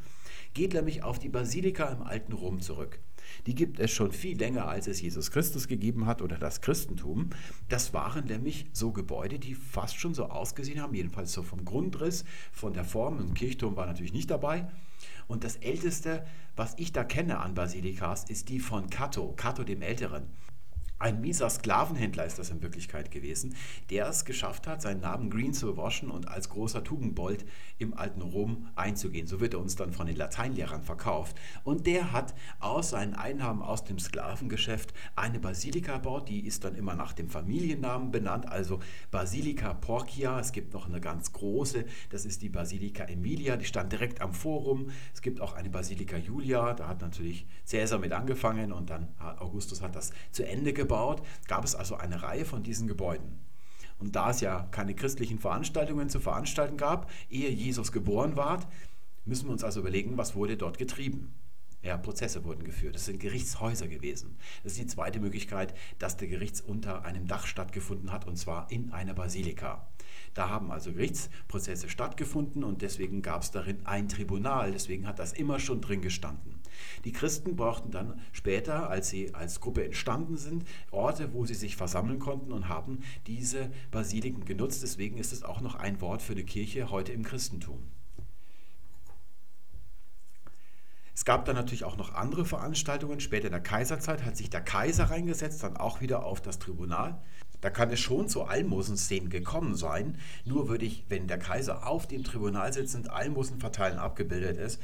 geht 0.54 0.74
nämlich 0.74 1.04
auf 1.04 1.20
die 1.20 1.30
Basilika 1.30 1.86
im 1.86 2.02
alten 2.02 2.34
Rom 2.34 2.60
zurück. 2.60 3.00
Die 3.46 3.56
gibt 3.56 3.80
es 3.80 3.92
schon 3.92 4.12
viel 4.12 4.38
länger, 4.38 4.68
als 4.68 4.88
es 4.88 5.02
Jesus 5.02 5.32
Christus 5.32 5.68
gegeben 5.68 6.06
hat 6.06 6.22
oder 6.22 6.38
das 6.38 6.62
Christentum. 6.62 7.30
Das 7.70 7.94
waren 7.94 8.26
nämlich 8.26 8.66
so 8.74 8.92
Gebäude, 8.92 9.40
die 9.40 9.56
fast 9.56 9.98
schon 9.98 10.14
so 10.14 10.26
ausgesehen 10.26 10.82
haben, 10.82 10.94
jedenfalls 10.94 11.34
so 11.34 11.44
vom 11.44 11.66
Grundriss, 11.66 12.26
von 12.52 12.74
der 12.74 12.86
Form. 12.86 13.20
Ein 13.20 13.34
Kirchturm 13.34 13.76
war 13.76 13.86
natürlich 13.86 14.14
nicht 14.14 14.32
dabei. 14.32 14.68
Und 15.28 15.44
das 15.44 15.58
älteste, 15.58 16.26
was 16.56 16.76
ich 16.78 16.92
da 16.92 17.04
kenne 17.04 17.40
an 17.40 17.56
Basilikas, 17.56 18.26
ist 18.26 18.50
die 18.50 18.60
von 18.60 18.90
Cato, 18.90 19.34
Cato 19.36 19.64
dem 19.64 19.82
Älteren. 19.82 20.28
Ein 21.04 21.20
mieser 21.20 21.50
Sklavenhändler 21.50 22.24
ist 22.24 22.40
das 22.40 22.50
in 22.50 22.62
Wirklichkeit 22.62 23.12
gewesen, 23.12 23.58
der 23.90 24.08
es 24.08 24.24
geschafft 24.24 24.68
hat, 24.68 24.82
seinen 24.82 25.02
Namen 25.02 25.30
Green 25.30 25.54
zu 25.54 25.76
waschen 25.76 26.10
und 26.10 26.30
als 26.30 26.48
großer 26.48 26.82
Tugendbold 26.82 27.44
im 27.78 27.94
alten 27.94 28.22
Rom 28.22 28.70
einzugehen. 28.76 29.28
So 29.28 29.42
wird 29.42 29.54
er 29.54 29.60
uns 29.60 29.76
dann 29.76 29.92
von 29.92 30.08
den 30.08 30.16
Lateinlehrern 30.16 30.82
verkauft. 30.82 31.36
Und 31.66 31.88
der 31.88 32.14
hat 32.14 32.34
aus 32.62 32.92
seinen 32.92 33.16
Einnahmen 33.16 33.62
aus 33.62 33.84
dem 33.84 34.00
Sklavengeschäft 34.00 34.94
eine 35.18 35.40
Basilika 35.40 35.98
gebaut, 35.98 36.30
die 36.30 36.48
ist 36.48 36.64
dann 36.64 36.74
immer 36.74 36.96
nach 36.96 37.12
dem 37.12 37.28
Familiennamen 37.28 38.12
benannt, 38.12 38.48
also 38.48 38.80
Basilica 39.12 39.74
Porcia. 39.74 40.40
Es 40.40 40.54
gibt 40.54 40.74
noch 40.74 40.88
eine 40.88 41.02
ganz 41.02 41.34
große, 41.34 41.84
das 42.12 42.24
ist 42.24 42.42
die 42.42 42.48
Basilica 42.48 43.04
Emilia, 43.04 43.58
die 43.58 43.66
stand 43.66 43.92
direkt 43.92 44.22
am 44.22 44.34
Forum. 44.34 44.90
Es 45.14 45.22
gibt 45.22 45.42
auch 45.42 45.52
eine 45.52 45.70
Basilica 45.70 46.16
Julia, 46.16 46.74
da 46.74 46.88
hat 46.88 47.02
natürlich 47.02 47.46
Caesar 47.70 48.00
mit 48.00 48.14
angefangen 48.14 48.72
und 48.72 48.90
dann 48.90 49.10
Augustus 49.20 49.82
hat 49.82 49.98
das 49.98 50.14
zu 50.32 50.48
Ende 50.48 50.72
gebracht 50.72 50.93
gebaut, 50.94 51.24
gab 51.48 51.66
es 51.66 51.74
also 51.74 51.96
eine 51.96 52.22
Reihe 52.22 52.46
von 52.46 52.62
diesen 52.62 52.88
Gebäuden. 52.88 53.40
Und 53.98 54.16
da 54.16 54.30
es 54.30 54.42
ja 54.42 54.68
keine 54.70 54.94
christlichen 54.94 55.40
Veranstaltungen 55.40 56.08
zu 56.10 56.20
veranstalten 56.20 56.78
gab, 56.78 57.10
ehe 57.30 57.50
Jesus 57.50 57.92
geboren 57.92 58.36
ward, 58.36 58.68
müssen 59.26 59.48
wir 59.48 59.54
uns 59.54 59.64
also 59.64 59.80
überlegen, 59.80 60.18
was 60.18 60.36
wurde 60.36 60.56
dort 60.56 60.78
getrieben. 60.78 61.34
Ja, 61.82 61.98
Prozesse 61.98 62.46
wurden 62.46 62.64
geführt. 62.64 62.96
Es 62.96 63.06
sind 63.06 63.20
Gerichtshäuser 63.20 63.88
gewesen. 63.88 64.38
Das 64.64 64.74
ist 64.74 64.82
die 64.82 64.88
zweite 64.88 65.20
Möglichkeit, 65.20 65.74
dass 66.00 66.16
der 66.16 66.28
Gerichts 66.28 66.62
unter 66.62 67.04
einem 67.06 67.28
Dach 67.28 67.48
stattgefunden 67.48 68.12
hat, 68.12 68.28
und 68.28 68.38
zwar 68.38 68.72
in 68.72 68.92
einer 68.94 69.16
Basilika. 69.16 69.88
Da 70.34 70.50
haben 70.50 70.72
also 70.72 70.94
Gerichtsprozesse 70.94 71.90
stattgefunden 71.90 72.64
und 72.64 72.84
deswegen 72.84 73.22
gab 73.22 73.42
es 73.42 73.52
darin 73.52 73.86
ein 73.86 74.08
Tribunal. 74.08 74.72
Deswegen 74.72 75.08
hat 75.08 75.20
das 75.20 75.34
immer 75.34 75.60
schon 75.60 75.82
drin 75.82 76.02
gestanden. 76.02 76.53
Die 77.06 77.12
Christen 77.12 77.56
brauchten 77.56 77.92
dann 77.92 78.20
später, 78.32 78.90
als 78.90 79.10
sie 79.10 79.34
als 79.34 79.60
Gruppe 79.60 79.84
entstanden 79.84 80.38
sind, 80.38 80.66
Orte, 80.92 81.34
wo 81.34 81.46
sie 81.46 81.54
sich 81.54 81.76
versammeln 81.76 82.20
konnten 82.20 82.52
und 82.52 82.70
haben 82.70 83.00
diese 83.28 83.72
Basiliken 83.92 84.46
genutzt. 84.46 84.84
Deswegen 84.84 85.18
ist 85.18 85.34
es 85.34 85.44
auch 85.44 85.62
noch 85.62 85.76
ein 85.76 86.02
Wort 86.02 86.22
für 86.22 86.34
eine 86.34 86.44
Kirche 86.44 86.90
heute 86.90 87.12
im 87.12 87.24
Christentum. 87.24 87.80
Es 91.16 91.26
gab 91.26 91.46
dann 91.46 91.56
natürlich 91.56 91.84
auch 91.84 91.96
noch 91.96 92.16
andere 92.16 92.44
Veranstaltungen. 92.44 93.20
Später 93.20 93.46
in 93.46 93.52
der 93.52 93.62
Kaiserzeit 93.62 94.26
hat 94.26 94.36
sich 94.36 94.50
der 94.50 94.62
Kaiser 94.62 95.06
reingesetzt, 95.06 95.62
dann 95.64 95.78
auch 95.78 96.02
wieder 96.02 96.26
auf 96.26 96.42
das 96.42 96.58
Tribunal. 96.58 97.22
Da 97.62 97.70
kann 97.70 97.92
es 97.92 98.00
schon 98.00 98.28
zu 98.28 98.44
Almosenszenen 98.44 99.30
gekommen 99.30 99.76
sein. 99.76 100.18
Nur 100.44 100.68
würde 100.68 100.86
ich, 100.86 101.06
wenn 101.10 101.28
der 101.28 101.38
Kaiser 101.38 101.88
auf 101.88 102.08
dem 102.08 102.24
Tribunal 102.24 102.74
sitzend 102.74 103.10
Almosen 103.10 103.60
verteilen 103.60 104.00
abgebildet 104.00 104.58
ist, 104.58 104.82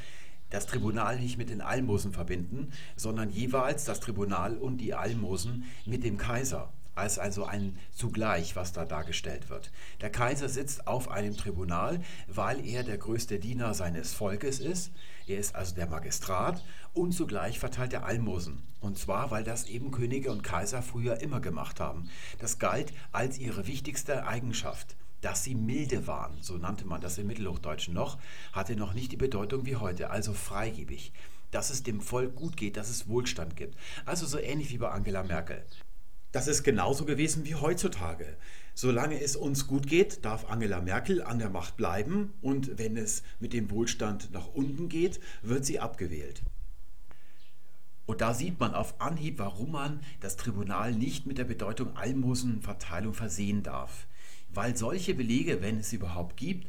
das 0.50 0.66
Tribunal 0.66 1.20
nicht 1.20 1.38
mit 1.38 1.50
den 1.50 1.62
Almosen 1.62 2.12
verbinden, 2.12 2.72
sondern 2.96 3.30
jeweils 3.30 3.86
das 3.86 4.00
Tribunal 4.00 4.58
und 4.58 4.78
die 4.78 4.94
Almosen 4.94 5.66
mit 5.86 6.04
dem 6.04 6.18
Kaiser 6.18 6.70
als 7.00 7.18
also 7.18 7.46
ein 7.46 7.78
zugleich, 7.96 8.56
was 8.56 8.74
da 8.74 8.86
dargestellt 8.86 9.50
wird. 9.50 9.72
Der 10.02 10.10
Kaiser 10.10 10.50
sitzt 10.50 10.86
auf 10.86 11.10
einem 11.10 11.36
Tribunal, 11.36 12.02
weil 12.28 12.66
er 12.66 12.84
der 12.84 12.98
größte 12.98 13.40
Diener 13.40 13.74
seines 13.74 14.14
Volkes 14.14 14.60
ist. 14.60 14.92
Er 15.26 15.40
ist 15.40 15.56
also 15.56 15.76
der 15.76 15.88
Magistrat 15.88 16.64
und 16.94 17.14
zugleich 17.14 17.58
verteilt 17.60 17.94
er 17.94 18.06
Almosen. 18.06 18.62
Und 18.82 18.98
zwar, 18.98 19.32
weil 19.32 19.44
das 19.44 19.66
eben 19.66 19.92
Könige 19.92 20.32
und 20.32 20.44
Kaiser 20.44 20.82
früher 20.82 21.22
immer 21.22 21.40
gemacht 21.40 21.80
haben. 21.80 22.10
Das 22.40 22.60
galt 22.60 22.94
als 23.12 23.38
ihre 23.38 23.68
wichtigste 23.68 24.28
Eigenschaft 24.28 24.96
dass 25.22 25.44
sie 25.44 25.56
milde 25.56 26.08
waren, 26.08 26.42
so 26.42 26.58
nannte 26.58 26.86
man 26.86 27.02
das 27.02 27.18
im 27.18 27.28
Mittelhochdeutschen 27.28 27.94
noch, 27.94 28.18
hatte 28.54 28.76
noch 28.76 28.94
nicht 28.94 29.12
die 29.12 29.18
Bedeutung 29.18 29.66
wie 29.66 29.76
heute, 29.76 30.10
also 30.10 30.34
freigebig, 30.34 31.12
dass 31.52 31.70
es 31.70 31.84
dem 31.84 32.02
Volk 32.02 32.36
gut 32.36 32.58
geht, 32.58 32.78
dass 32.78 32.90
es 32.90 33.08
Wohlstand 33.08 33.56
gibt. 33.56 33.76
Also 34.06 34.26
so 34.26 34.38
ähnlich 34.38 34.72
wie 34.72 34.78
bei 34.78 34.90
Angela 34.90 35.24
Merkel. 35.24 35.64
Das 36.32 36.48
ist 36.48 36.64
genauso 36.64 37.06
gewesen 37.06 37.44
wie 37.46 37.56
heutzutage. 37.56 38.38
Solange 38.76 39.20
es 39.20 39.36
uns 39.36 39.66
gut 39.66 39.88
geht, 39.88 40.24
darf 40.24 40.50
Angela 40.50 40.80
Merkel 40.80 41.24
an 41.24 41.40
der 41.40 41.50
Macht 41.50 41.76
bleiben 41.76 42.34
und 42.42 42.78
wenn 42.78 42.98
es 42.98 43.24
mit 43.40 43.52
dem 43.52 43.72
Wohlstand 43.72 44.32
nach 44.32 44.48
unten 44.54 44.90
geht, 44.90 45.20
wird 45.42 45.66
sie 45.66 45.80
abgewählt. 45.80 46.44
Und 48.06 48.22
da 48.22 48.34
sieht 48.34 48.60
man 48.60 48.74
auf 48.74 49.02
Anhieb, 49.02 49.38
warum 49.38 49.72
man 49.72 50.00
das 50.20 50.36
Tribunal 50.36 50.94
nicht 50.94 51.26
mit 51.26 51.38
der 51.38 51.44
Bedeutung 51.44 51.96
Almosenverteilung 51.96 53.14
versehen 53.14 53.62
darf. 53.62 54.08
Weil 54.54 54.76
solche 54.76 55.14
Belege, 55.14 55.62
wenn 55.62 55.80
es 55.80 55.94
überhaupt 55.94 56.38
gibt, 56.38 56.68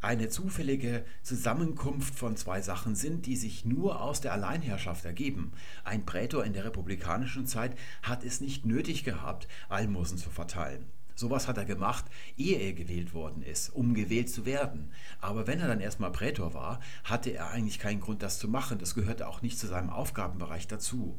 eine 0.00 0.28
zufällige 0.28 1.04
Zusammenkunft 1.22 2.14
von 2.14 2.36
zwei 2.36 2.60
Sachen 2.60 2.94
sind, 2.94 3.26
die 3.26 3.36
sich 3.36 3.64
nur 3.64 4.02
aus 4.02 4.20
der 4.20 4.32
Alleinherrschaft 4.32 5.04
ergeben. 5.04 5.52
Ein 5.82 6.04
Prätor 6.04 6.44
in 6.44 6.52
der 6.52 6.64
republikanischen 6.64 7.46
Zeit 7.46 7.76
hat 8.02 8.22
es 8.22 8.40
nicht 8.40 8.66
nötig 8.66 9.04
gehabt, 9.04 9.48
Almosen 9.70 10.18
zu 10.18 10.28
verteilen. 10.28 10.84
Sowas 11.16 11.46
hat 11.46 11.56
er 11.56 11.64
gemacht, 11.64 12.04
ehe 12.36 12.58
er 12.58 12.72
gewählt 12.72 13.14
worden 13.14 13.42
ist, 13.42 13.70
um 13.70 13.94
gewählt 13.94 14.28
zu 14.28 14.44
werden. 14.44 14.92
Aber 15.20 15.46
wenn 15.46 15.60
er 15.60 15.68
dann 15.68 15.80
erstmal 15.80 16.10
Prätor 16.10 16.54
war, 16.54 16.80
hatte 17.04 17.30
er 17.30 17.50
eigentlich 17.50 17.78
keinen 17.78 18.00
Grund, 18.00 18.22
das 18.22 18.38
zu 18.38 18.48
machen. 18.48 18.78
Das 18.78 18.94
gehörte 18.94 19.28
auch 19.28 19.40
nicht 19.40 19.58
zu 19.58 19.68
seinem 19.68 19.90
Aufgabenbereich 19.90 20.66
dazu. 20.66 21.18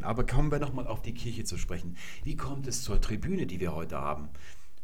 Aber 0.00 0.24
kommen 0.24 0.50
wir 0.50 0.58
nochmal 0.58 0.86
auf 0.86 1.02
die 1.02 1.12
Kirche 1.12 1.44
zu 1.44 1.58
sprechen. 1.58 1.96
Wie 2.24 2.36
kommt 2.36 2.66
es 2.66 2.82
zur 2.82 3.00
Tribüne, 3.00 3.46
die 3.46 3.60
wir 3.60 3.74
heute 3.74 3.98
haben? 3.98 4.30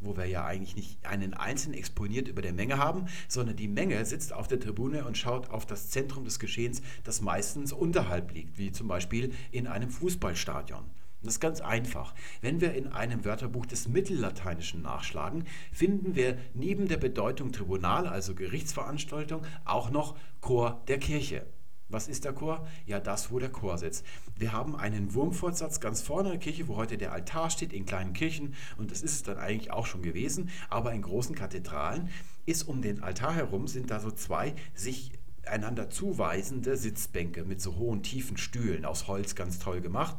Wo 0.05 0.16
wir 0.16 0.26
ja 0.26 0.44
eigentlich 0.44 0.76
nicht 0.76 1.07
einen 1.07 1.34
Einzelnen 1.34 1.78
exponiert 1.78 2.28
über 2.28 2.42
der 2.42 2.52
Menge 2.52 2.78
haben, 2.78 3.07
sondern 3.28 3.57
die 3.57 3.68
Menge 3.68 4.05
sitzt 4.05 4.32
auf 4.32 4.48
der 4.48 4.61
Tribüne 4.61 5.05
und 5.05 5.18
schaut 5.18 5.50
auf 5.50 5.66
das 5.66 5.90
Zentrum 5.90 6.24
des 6.24 6.38
Geschehens, 6.38 6.82
das 7.05 7.20
meistens 7.20 7.72
unterhalb 7.72 8.32
liegt, 8.32 8.59
wie 8.59 8.72
zum 8.72 8.88
Beispiel 8.88 9.32
in 9.50 9.66
einem 9.66 9.90
Fußballstadion. 9.90 10.84
Das 11.24 11.34
ist 11.34 11.40
ganz 11.40 11.62
einfach. 11.62 12.14
Wenn 12.42 12.61
wir 12.61 12.74
in 12.74 12.88
einem 12.88 13.24
Wörterbuch 13.24 13.64
des 13.64 13.88
Mittellateinischen 13.88 14.82
nachschlagen, 14.82 15.44
finden 15.72 16.14
wir 16.14 16.36
neben 16.52 16.86
der 16.86 16.98
Bedeutung 16.98 17.50
Tribunal, 17.50 18.07
also 18.07 18.34
Gerichtsveranstaltung, 18.34 19.42
auch 19.64 19.90
noch 19.90 20.16
Chor 20.42 20.82
der 20.86 20.98
Kirche. 20.98 21.46
Was 21.89 22.09
ist 22.09 22.24
der 22.24 22.32
Chor? 22.32 22.66
Ja, 22.87 22.99
das, 22.99 23.30
wo 23.30 23.39
der 23.39 23.51
Chor 23.51 23.78
sitzt. 23.78 24.05
Wir 24.37 24.53
haben 24.53 24.74
einen 24.74 25.14
Wurmfortsatz 25.14 25.80
ganz 25.80 26.03
vorne 26.03 26.30
in 26.30 26.35
der 26.35 26.41
Kirche, 26.41 26.66
wo 26.68 26.76
heute 26.76 26.97
der 26.97 27.12
Altar 27.12 27.51
steht, 27.51 27.72
in 27.72 27.87
kleinen 27.87 28.14
Kirchen. 28.14 28.55
Und 28.76 28.91
das 28.91 29.03
ist 29.03 29.12
es 29.12 29.22
dann 29.22 29.39
eigentlich 29.39 29.70
auch 29.70 29.87
schon 29.87 30.03
gewesen. 30.03 30.51
Aber 30.70 30.93
in 30.93 31.03
großen 31.03 31.35
Kathedralen 31.35 32.09
ist 32.47 32.62
um 32.66 32.82
den 32.82 33.03
Altar 33.03 33.35
herum, 33.35 33.68
sind 33.68 33.91
da 33.91 34.01
so 34.01 34.11
zwei 34.11 34.55
sich 34.74 35.12
einander 35.47 35.91
zuweisende 35.91 36.76
Sitzbänke 36.76 37.45
mit 37.45 37.61
so 37.61 37.76
hohen, 37.76 38.03
tiefen 38.03 38.39
Stühlen 38.39 38.85
aus 38.85 39.07
Holz, 39.07 39.35
ganz 39.35 39.59
toll 39.59 39.80
gemacht. 39.80 40.16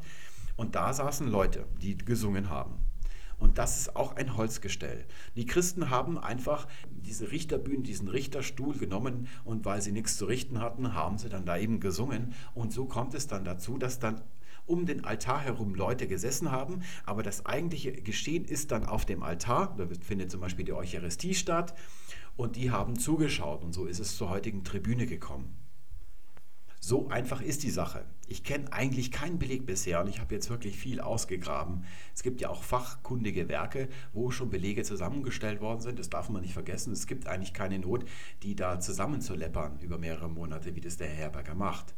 Und 0.55 0.75
da 0.75 0.93
saßen 0.93 1.27
Leute, 1.27 1.65
die 1.81 1.97
gesungen 1.97 2.49
haben. 2.49 2.84
Und 3.37 3.57
das 3.57 3.77
ist 3.77 3.95
auch 3.95 4.15
ein 4.15 4.37
Holzgestell. 4.37 5.05
Die 5.35 5.45
Christen 5.45 5.89
haben 5.89 6.17
einfach 6.17 6.67
diese 6.89 7.31
Richterbühne, 7.31 7.83
diesen 7.83 8.07
Richterstuhl 8.07 8.77
genommen 8.77 9.27
und 9.43 9.65
weil 9.65 9.81
sie 9.81 9.91
nichts 9.91 10.17
zu 10.17 10.25
richten 10.25 10.61
hatten, 10.61 10.93
haben 10.93 11.17
sie 11.17 11.29
dann 11.29 11.45
da 11.45 11.57
eben 11.57 11.79
gesungen. 11.79 12.33
Und 12.53 12.71
so 12.71 12.85
kommt 12.85 13.13
es 13.13 13.27
dann 13.27 13.45
dazu, 13.45 13.77
dass 13.77 13.99
dann 13.99 14.21
um 14.65 14.85
den 14.85 15.05
Altar 15.05 15.41
herum 15.41 15.75
Leute 15.75 16.07
gesessen 16.07 16.51
haben, 16.51 16.81
aber 17.05 17.23
das 17.23 17.45
eigentliche 17.45 17.91
Geschehen 17.91 18.45
ist 18.45 18.71
dann 18.71 18.85
auf 18.85 19.05
dem 19.05 19.23
Altar. 19.23 19.75
Da 19.77 19.87
findet 20.01 20.31
zum 20.31 20.41
Beispiel 20.41 20.65
die 20.65 20.73
Eucharistie 20.73 21.35
statt 21.35 21.75
und 22.35 22.55
die 22.55 22.71
haben 22.71 22.97
zugeschaut 22.97 23.63
und 23.63 23.73
so 23.73 23.85
ist 23.85 23.99
es 23.99 24.17
zur 24.17 24.29
heutigen 24.29 24.63
Tribüne 24.63 25.05
gekommen. 25.05 25.55
So 26.79 27.07
einfach 27.09 27.41
ist 27.41 27.63
die 27.63 27.71
Sache. 27.71 28.05
Ich 28.27 28.43
kenne 28.43 28.71
eigentlich 28.73 29.11
keinen 29.11 29.37
Beleg 29.37 29.65
bisher 29.65 30.01
und 30.01 30.07
ich 30.07 30.19
habe 30.19 30.33
jetzt 30.33 30.49
wirklich 30.49 30.77
viel 30.77 30.99
ausgegraben. 30.99 31.85
Es 32.13 32.23
gibt 32.23 32.41
ja 32.41 32.49
auch 32.49 32.63
fachkundige 32.63 33.49
Werke, 33.49 33.87
wo 34.13 34.31
schon 34.31 34.49
Belege 34.49 34.83
zusammengestellt 34.83 35.61
worden 35.61 35.81
sind. 35.81 35.99
Das 35.99 36.09
darf 36.09 36.29
man 36.29 36.41
nicht 36.41 36.53
vergessen. 36.53 36.91
Es 36.91 37.05
gibt 37.05 37.27
eigentlich 37.27 37.53
keine 37.53 37.79
Not, 37.79 38.05
die 38.41 38.55
da 38.55 38.79
zusammenzuleppern 38.79 39.79
über 39.79 39.97
mehrere 39.97 40.29
Monate, 40.29 40.75
wie 40.75 40.81
das 40.81 40.97
der 40.97 41.07
Herberger 41.07 41.55
macht. 41.55 41.93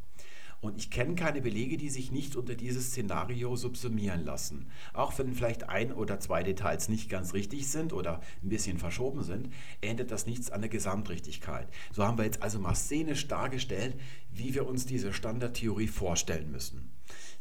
Und 0.59 0.77
ich 0.77 0.89
kenne 0.89 1.15
keine 1.15 1.41
Belege, 1.41 1.77
die 1.77 1.89
sich 1.89 2.11
nicht 2.11 2.35
unter 2.35 2.55
dieses 2.55 2.87
Szenario 2.87 3.55
subsumieren 3.55 4.25
lassen. 4.25 4.67
Auch 4.93 5.17
wenn 5.19 5.35
vielleicht 5.35 5.69
ein 5.69 5.91
oder 5.91 6.19
zwei 6.19 6.41
Details 6.41 6.89
nicht 6.89 7.09
ganz 7.09 7.33
richtig 7.33 7.69
sind 7.69 7.93
oder 7.93 8.21
ein 8.43 8.49
bisschen 8.49 8.79
verschoben 8.79 9.23
sind, 9.23 9.49
ändert 9.81 10.09
das 10.09 10.25
nichts 10.25 10.49
an 10.49 10.61
der 10.61 10.69
Gesamtrichtigkeit. 10.69 11.67
So 11.91 12.03
haben 12.03 12.17
wir 12.17 12.25
jetzt 12.25 12.41
also 12.41 12.59
mal 12.59 12.75
szenisch 12.75 13.27
dargestellt, 13.27 13.99
wie 14.31 14.55
wir 14.55 14.67
uns 14.67 14.85
diese 14.85 15.13
Standardtheorie 15.13 15.87
vorstellen 15.87 16.51
müssen. 16.51 16.91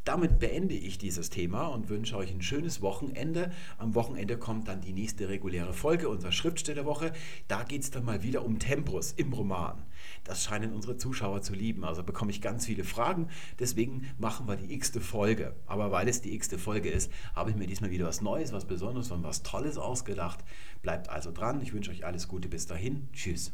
Damit 0.06 0.38
beende 0.38 0.76
ich 0.76 0.98
dieses 0.98 1.30
Thema 1.30 1.66
und 1.66 1.88
wünsche 1.88 2.16
euch 2.16 2.30
ein 2.30 2.40
schönes 2.40 2.80
Wochenende. 2.80 3.50
Am 3.76 3.96
Wochenende 3.96 4.38
kommt 4.38 4.68
dann 4.68 4.80
die 4.80 4.92
nächste 4.92 5.28
reguläre 5.28 5.72
Folge 5.72 6.08
unserer 6.08 6.30
Schriftstellerwoche. 6.30 7.12
Da 7.48 7.64
geht 7.64 7.82
es 7.82 7.90
dann 7.90 8.04
mal 8.04 8.22
wieder 8.22 8.44
um 8.44 8.60
Tempus 8.60 9.10
im 9.10 9.32
Roman. 9.32 9.82
Das 10.26 10.42
scheinen 10.42 10.72
unsere 10.72 10.96
Zuschauer 10.96 11.40
zu 11.40 11.54
lieben. 11.54 11.84
Also 11.84 12.02
bekomme 12.02 12.32
ich 12.32 12.42
ganz 12.42 12.66
viele 12.66 12.82
Fragen. 12.82 13.28
Deswegen 13.60 14.06
machen 14.18 14.48
wir 14.48 14.56
die 14.56 14.74
x-te 14.74 15.00
Folge. 15.00 15.54
Aber 15.66 15.92
weil 15.92 16.08
es 16.08 16.20
die 16.20 16.34
x-te 16.34 16.58
Folge 16.58 16.90
ist, 16.90 17.12
habe 17.34 17.50
ich 17.50 17.56
mir 17.56 17.66
diesmal 17.66 17.90
wieder 17.90 18.06
was 18.06 18.20
Neues, 18.20 18.52
was 18.52 18.66
Besonderes 18.66 19.12
und 19.12 19.22
was 19.22 19.44
Tolles 19.44 19.78
ausgedacht. 19.78 20.44
Bleibt 20.82 21.08
also 21.08 21.30
dran. 21.30 21.60
Ich 21.60 21.72
wünsche 21.72 21.92
euch 21.92 22.04
alles 22.04 22.26
Gute 22.26 22.48
bis 22.48 22.66
dahin. 22.66 23.08
Tschüss. 23.12 23.52